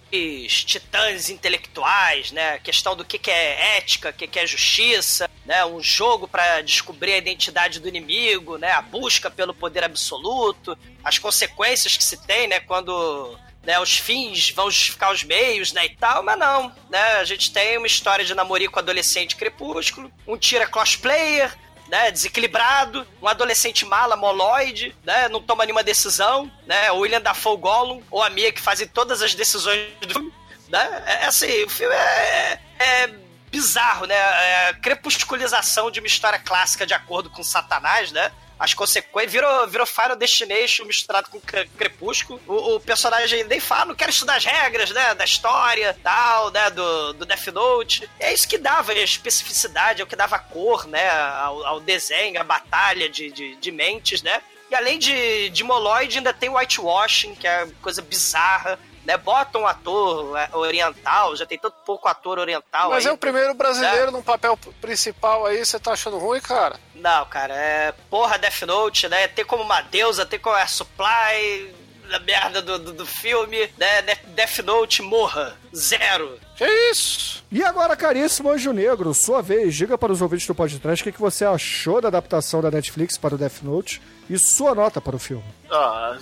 [0.64, 2.54] titãs intelectuais, né?
[2.54, 5.66] A questão do que, que é ética, o que, que é justiça, né?
[5.66, 8.72] Um jogo pra descobrir a identidade do inimigo, né?
[8.72, 12.62] A busca pelo poder absoluto, as consequências que se tem, né?
[12.62, 17.26] Quando né, os fins vão justificar os meios, né, e tal, mas não, né, a
[17.26, 21.54] gente tem uma história de namorico adolescente crepúsculo, um tira cosplayer,
[21.90, 27.58] né, desequilibrado, um adolescente mala, moloide, né, não toma nenhuma decisão, né, o William Dafoe
[27.58, 30.34] Gollum, ou a Mia que fazem todas as decisões do filme,
[30.70, 33.10] né, é assim, o filme é, é
[33.50, 39.32] bizarro, né, é crepusculização de uma história clássica de acordo com Satanás, né, as consequências.
[39.32, 42.42] Virou, virou Final Destination misturado com cre- Crepúsculo.
[42.48, 45.14] O, o personagem nem fala, não quero estudar as regras, né?
[45.16, 46.70] Da história, tal, né?
[46.70, 48.10] Do, do Death Note.
[48.20, 51.10] É isso que dava especificidade, é o que dava cor, né?
[51.10, 54.42] Ao, ao desenho, a batalha de, de, de mentes, né?
[54.70, 58.78] E além de, de Moloid, ainda tem whitewashing, que é coisa bizarra.
[59.08, 63.10] Né, bota um ator é, oriental, já tem tanto pouco ator oriental Mas aí.
[63.10, 66.78] é o primeiro brasileiro num papel principal aí, você tá achando ruim, cara?
[66.94, 67.94] Não, cara, é.
[68.10, 69.30] Porra, Death Note, né?
[69.30, 71.74] Tem como uma deusa, tem como a supply
[72.10, 74.02] da merda do, do, do filme, né?
[74.28, 75.56] Death Note, morra.
[75.74, 76.38] Zero.
[76.58, 77.46] Que isso?
[77.50, 81.14] E agora, caríssimo Anjo Negro, sua vez, diga para os ouvintes do podcast o que
[81.14, 85.16] que você achou da adaptação da Netflix para o Death Note e sua nota para
[85.16, 85.46] o filme.
[85.72, 86.18] Ah,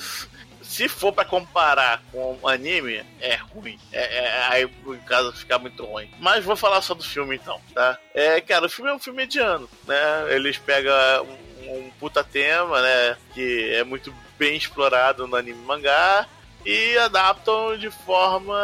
[0.76, 3.80] se for pra comparar com anime, é ruim.
[3.94, 6.10] É, é- aí o caso fica muito ruim.
[6.20, 7.98] Mas vou falar só do filme então, tá?
[8.14, 10.26] É, cara, o filme é um filme mediano, né?
[10.30, 10.94] Eles pegam
[11.24, 13.18] um, um puta tema, né?
[13.34, 16.28] Que é muito bem explorado no anime mangá.
[16.66, 18.56] E adaptam de forma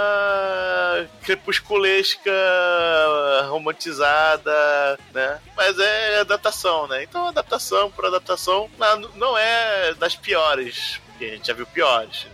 [1.24, 2.32] crepusculesca,
[3.48, 5.40] romantizada, né?
[5.56, 7.04] Mas é adaptação, né?
[7.04, 8.70] Então, adaptação por adaptação
[9.16, 12.28] não é das piores, a gente já viu piores.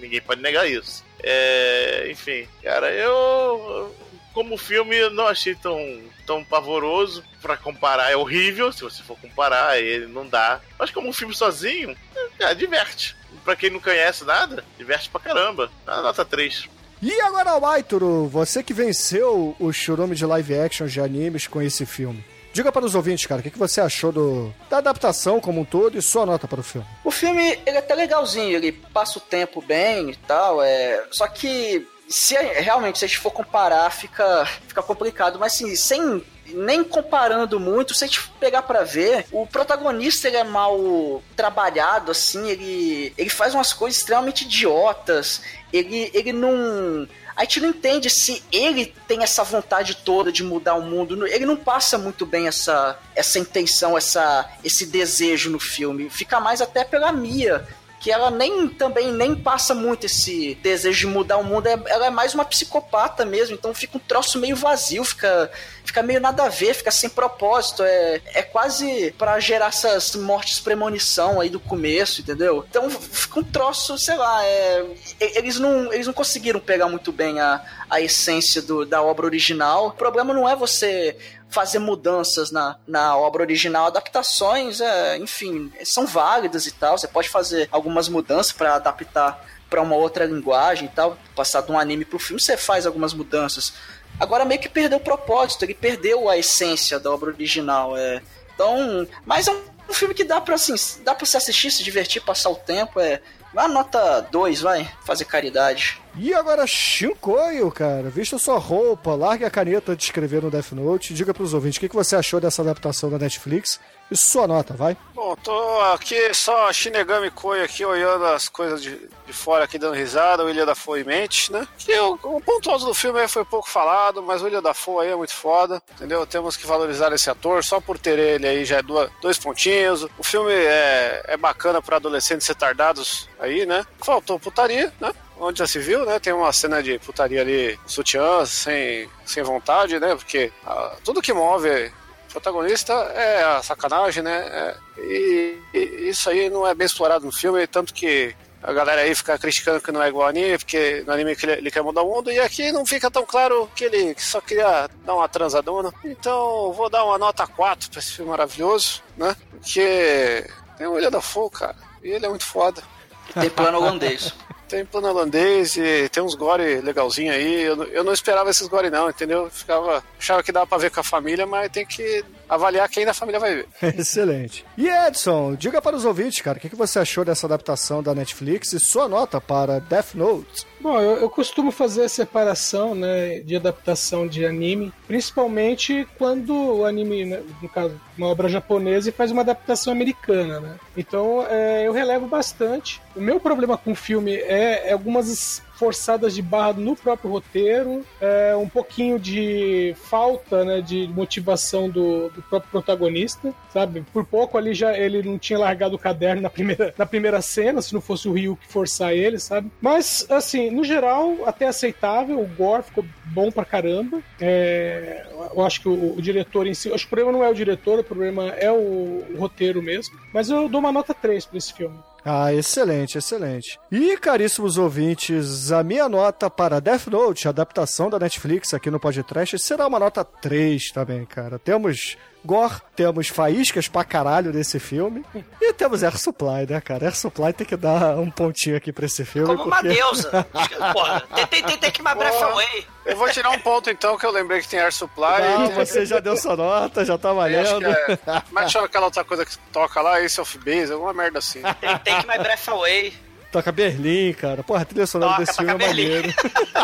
[0.00, 1.04] Ninguém pode negar isso.
[1.22, 3.94] É, enfim, cara, eu
[4.36, 5.80] como filme não achei tão,
[6.26, 8.10] tão pavoroso pra comparar.
[8.10, 10.60] É horrível, se você for comparar, ele não dá.
[10.78, 11.96] Mas como um filme sozinho,
[12.38, 13.16] é, diverte.
[13.42, 15.70] Pra quem não conhece nada, diverte pra caramba.
[15.86, 16.68] A nota 3.
[17.00, 21.86] E agora, Almaituro, você que venceu o churume de live action de animes com esse
[21.86, 22.22] filme.
[22.56, 25.64] Diga para os ouvintes, cara, o que que você achou do, da adaptação como um
[25.66, 26.86] todo e sua nota para o filme.
[27.04, 31.04] O filme, ele é até legalzinho, ele passa o tempo bem e tal, é...
[31.10, 35.38] Só que, se realmente, se a gente for comparar, fica, fica complicado.
[35.38, 36.24] Mas, assim, sem...
[36.46, 42.10] Nem comparando muito, se a gente pegar pra ver, o protagonista ele é mal trabalhado,
[42.10, 47.06] assim, ele, ele faz umas coisas extremamente idiotas, ele, ele não...
[47.36, 51.26] A gente não entende se ele tem essa vontade toda de mudar o mundo.
[51.26, 56.08] Ele não passa muito bem essa, essa intenção, essa, esse desejo no filme.
[56.08, 57.66] Fica mais até pela Mia,
[58.00, 62.06] que ela nem também nem passa muito esse desejo de mudar o mundo, é- ela
[62.06, 65.50] é mais uma psicopata mesmo, então fica um troço meio vazio, fica,
[65.84, 70.60] fica meio nada a ver, fica sem propósito, é, é quase pra gerar essas mortes
[70.60, 72.64] premonição aí do começo, entendeu?
[72.68, 74.84] Então fica um troço, sei lá, é,
[75.20, 79.88] eles, não, eles não conseguiram pegar muito bem a, a essência do, da obra original.
[79.88, 81.16] O problema não é você
[81.48, 86.98] fazer mudanças na, na obra original, adaptações, é, enfim, são válidas e tal.
[86.98, 91.16] Você pode fazer algumas mudanças para adaptar para uma outra linguagem e tal.
[91.34, 93.72] Passar de um anime pro filme, você faz algumas mudanças.
[94.18, 97.96] Agora meio que perdeu o propósito, ele perdeu a essência da obra original.
[97.96, 98.22] É.
[98.54, 102.22] Então, mas é um, filme que dá pra assim, dá para se assistir, se divertir,
[102.22, 102.98] passar o tempo.
[102.98, 103.20] É,
[103.62, 106.00] uma nota 2, vai, fazer caridade.
[106.16, 111.14] E agora, Shinkoio, cara, vista sua roupa, largue a caneta de escrever no Death Note,
[111.14, 113.80] diga pros ouvintes o que, que você achou dessa adaptação da Netflix
[114.10, 114.96] e sua nota, vai.
[115.14, 118.96] Bom, tô aqui só Shinigami Koi aqui olhando as coisas de,
[119.26, 121.66] de fora aqui dando risada, o Ilha da Foa em mente, né?
[121.78, 124.72] Que o, o ponto alto do filme aí foi pouco falado, mas o Ilha da
[124.72, 126.24] Foa aí é muito foda, entendeu?
[126.26, 130.06] Temos que valorizar esse ator, só por ter ele aí já é duas, dois pontinhos.
[130.16, 133.84] O filme é, é bacana para adolescentes retardados aí, né?
[133.98, 135.12] Faltou putaria, né?
[135.38, 136.18] Onde já se viu, né?
[136.18, 140.14] Tem uma cena de putaria ali, sutiã, sem, sem vontade, né?
[140.14, 141.92] Porque ah, tudo que move
[142.36, 144.46] protagonista é a sacanagem, né?
[144.46, 149.02] É, e, e isso aí não é bem explorado no filme, tanto que a galera
[149.02, 151.82] aí fica criticando que não é igual anime, porque no anime que ele, ele quer
[151.82, 155.28] mudar o mundo, e aqui não fica tão claro que ele só queria dar uma
[155.28, 155.92] transadona.
[156.04, 159.34] Então vou dar uma nota 4 pra esse filme maravilhoso, né?
[159.50, 160.46] Porque
[160.76, 162.82] tem o William da Fogo, cara, e ele é muito foda.
[163.30, 164.34] E tem plano holandês.
[164.68, 167.62] Tem plano holandês e tem uns gore legalzinho aí.
[167.62, 169.48] Eu, eu não esperava esses gore não, entendeu?
[169.48, 173.14] Ficava, achava que dava pra ver com a família, mas tem que avaliar quem da
[173.14, 173.68] família vai ver.
[173.98, 174.64] Excelente.
[174.76, 178.14] E Edson, diga para os ouvintes, cara, o que, que você achou dessa adaptação da
[178.14, 180.66] Netflix e sua nota para Death Note?
[180.80, 186.84] Bom, eu, eu costumo fazer a separação né, de adaptação de anime, principalmente quando o
[186.84, 190.76] anime, né, no caso, uma obra japonesa, e faz uma adaptação americana, né?
[190.96, 193.00] Então é, eu relevo bastante.
[193.14, 198.04] O meu problema com o filme é, é algumas forçadas de barra no próprio roteiro,
[198.20, 204.04] é, um pouquinho de falta né, de motivação do, do próprio protagonista, sabe?
[204.12, 207.82] Por pouco ali já ele não tinha largado o caderno na primeira, na primeira cena,
[207.82, 209.70] se não fosse o Ryu que forçar ele, sabe?
[209.80, 214.20] Mas, assim, no geral, até aceitável, o gore ficou bom pra caramba.
[214.40, 217.48] É, eu acho que o, o diretor em si, acho que o problema não é
[217.48, 220.18] o diretor, o problema é o, o roteiro mesmo.
[220.32, 221.98] Mas eu dou uma nota 3 pra esse filme.
[222.28, 223.78] Ah, excelente, excelente.
[223.88, 229.56] E, caríssimos ouvintes, a minha nota para Death Note, adaptação da Netflix aqui no podcast,
[229.60, 231.56] será uma nota 3 também, cara.
[231.56, 232.16] Temos
[232.46, 235.24] gore, temos faíscas pra caralho nesse filme
[235.60, 237.04] e temos Air Supply, né, cara?
[237.06, 239.48] Air Supply tem que dar um pontinho aqui pra esse filme.
[239.56, 240.46] Como uma porque- deusa.
[240.92, 242.86] Porra, tem, tem, tem, que my breath away.
[243.04, 245.40] Eu vou tirar um ponto então, que eu lembrei que tem Air Supply.
[245.42, 247.86] Não, e tem- você já deu sua nota, já tá valendo.
[247.86, 250.20] é, é que chama aquela outra coisa que toca lá?
[250.22, 251.60] Ace of Base, alguma merda assim.
[251.80, 253.12] Tem, tem que my breath away.
[253.56, 254.62] Toca Berlim, cara.
[254.62, 256.34] Porra, a trilha sonora Toca, desse toca filme é maneiro.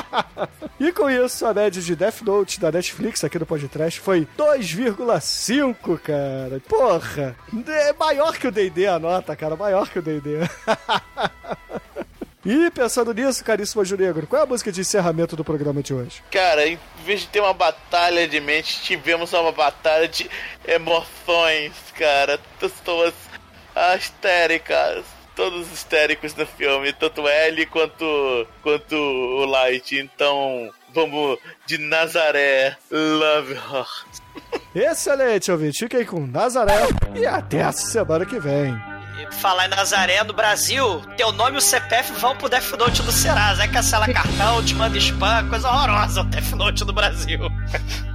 [0.80, 5.98] e com isso, a média de Death Note da Netflix aqui no podcast foi 2,5,
[5.98, 6.62] cara.
[6.66, 7.36] Porra!
[7.68, 9.54] É maior que o D&D a nota, cara.
[9.54, 10.38] Maior que o D&D.
[12.44, 15.94] E pensando nisso, caríssimo Anjo Negro, qual é a música de encerramento do programa de
[15.94, 16.24] hoje?
[16.28, 20.28] Cara, em vez de ter uma batalha de mente, tivemos uma batalha de
[20.66, 22.40] emoções, cara.
[22.58, 23.14] Pessoas
[23.96, 25.04] histéricas.
[25.34, 29.96] Todos histéricos no filme, tanto Ellie quanto, quanto o Light.
[29.96, 33.86] Então, vamos de Nazaré, Love Her.
[34.74, 35.78] Excelente, ouvinte.
[35.78, 38.74] Fique aí com Nazaré e até a semana que vem.
[39.20, 43.02] E falar em Nazaré do Brasil, teu nome e o CPF vão pro Death Note
[43.02, 43.62] do Serasa.
[43.62, 47.40] Aí cancela cartão, te manda spam, coisa horrorosa o Death Note do Brasil.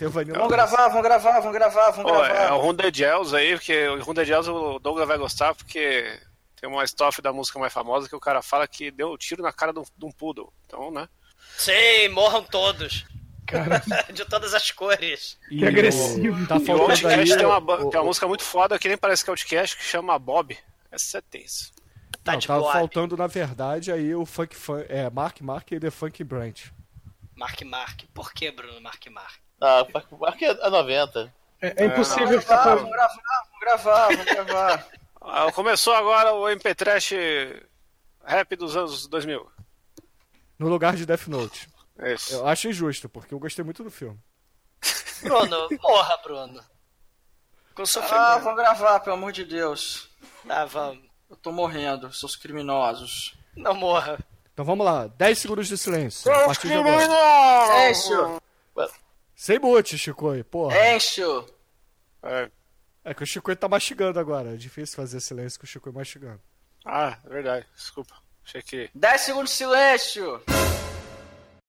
[0.00, 2.34] tem o Vanilla Vamos gravar, vamos gravar, vamos gravar, vamos Pô, gravar.
[2.34, 6.18] é o Runda Gels aí, porque o Runda Gels o Douglas vai gostar, porque
[6.58, 9.42] tem uma estrofe da música mais famosa que o cara fala que deu um tiro
[9.42, 10.52] na cara de um, de um poodle.
[10.66, 11.06] Então, né?
[11.58, 13.04] Sim, morram todos.
[14.14, 15.36] De todas as cores.
[15.50, 16.40] E agressivo.
[16.40, 16.82] o- Tá E o.
[16.82, 17.60] Outcast tem uma,
[17.90, 20.56] tem uma música muito foda que nem parece que é Outcast, que chama Bob.
[20.90, 21.70] Essa é tensa.
[22.22, 22.72] Tá Não, de tava boa.
[22.72, 26.72] faltando, na verdade, aí o Funk Fun, é, Mark Mark e The Funk Branch.
[27.34, 28.02] Mark Mark.
[28.14, 29.40] Por que, Bruno Mark Mark?
[29.60, 29.86] Ah,
[30.28, 31.32] aqui é a 90.
[31.60, 32.80] É, é impossível Vamos ficar gravar, falando.
[32.80, 34.86] vamos gravar, vamos gravar, vamos gravar.
[35.22, 37.12] Ah, começou agora o MP Trash
[38.24, 39.46] rap dos anos 2000.
[40.58, 41.68] No lugar de Death Note.
[42.02, 42.34] Isso.
[42.36, 44.18] Eu acho injusto, porque eu gostei muito do filme.
[45.22, 46.64] Bruno, morra, Bruno.
[48.10, 50.08] Ah, vamos gravar, pelo amor de Deus.
[50.48, 51.04] Tá, vamos.
[51.28, 53.34] Eu tô morrendo, seus criminosos.
[53.54, 54.18] Não morra.
[54.52, 56.30] Então vamos lá, 10 segundos de silêncio.
[56.32, 57.90] A partir de agora.
[57.90, 58.40] Encho,
[59.40, 60.94] Sem mute, Chicoio, porra.
[60.94, 61.46] encho.
[62.22, 62.50] É.
[63.02, 64.52] É que o Chicoio tá mastigando agora.
[64.52, 66.42] É difícil fazer silêncio com o Chicoio mastigando.
[66.84, 67.66] Ah, é verdade.
[67.74, 68.14] Desculpa.
[68.44, 68.90] Achei que.
[68.94, 70.42] 10 segundos de silêncio.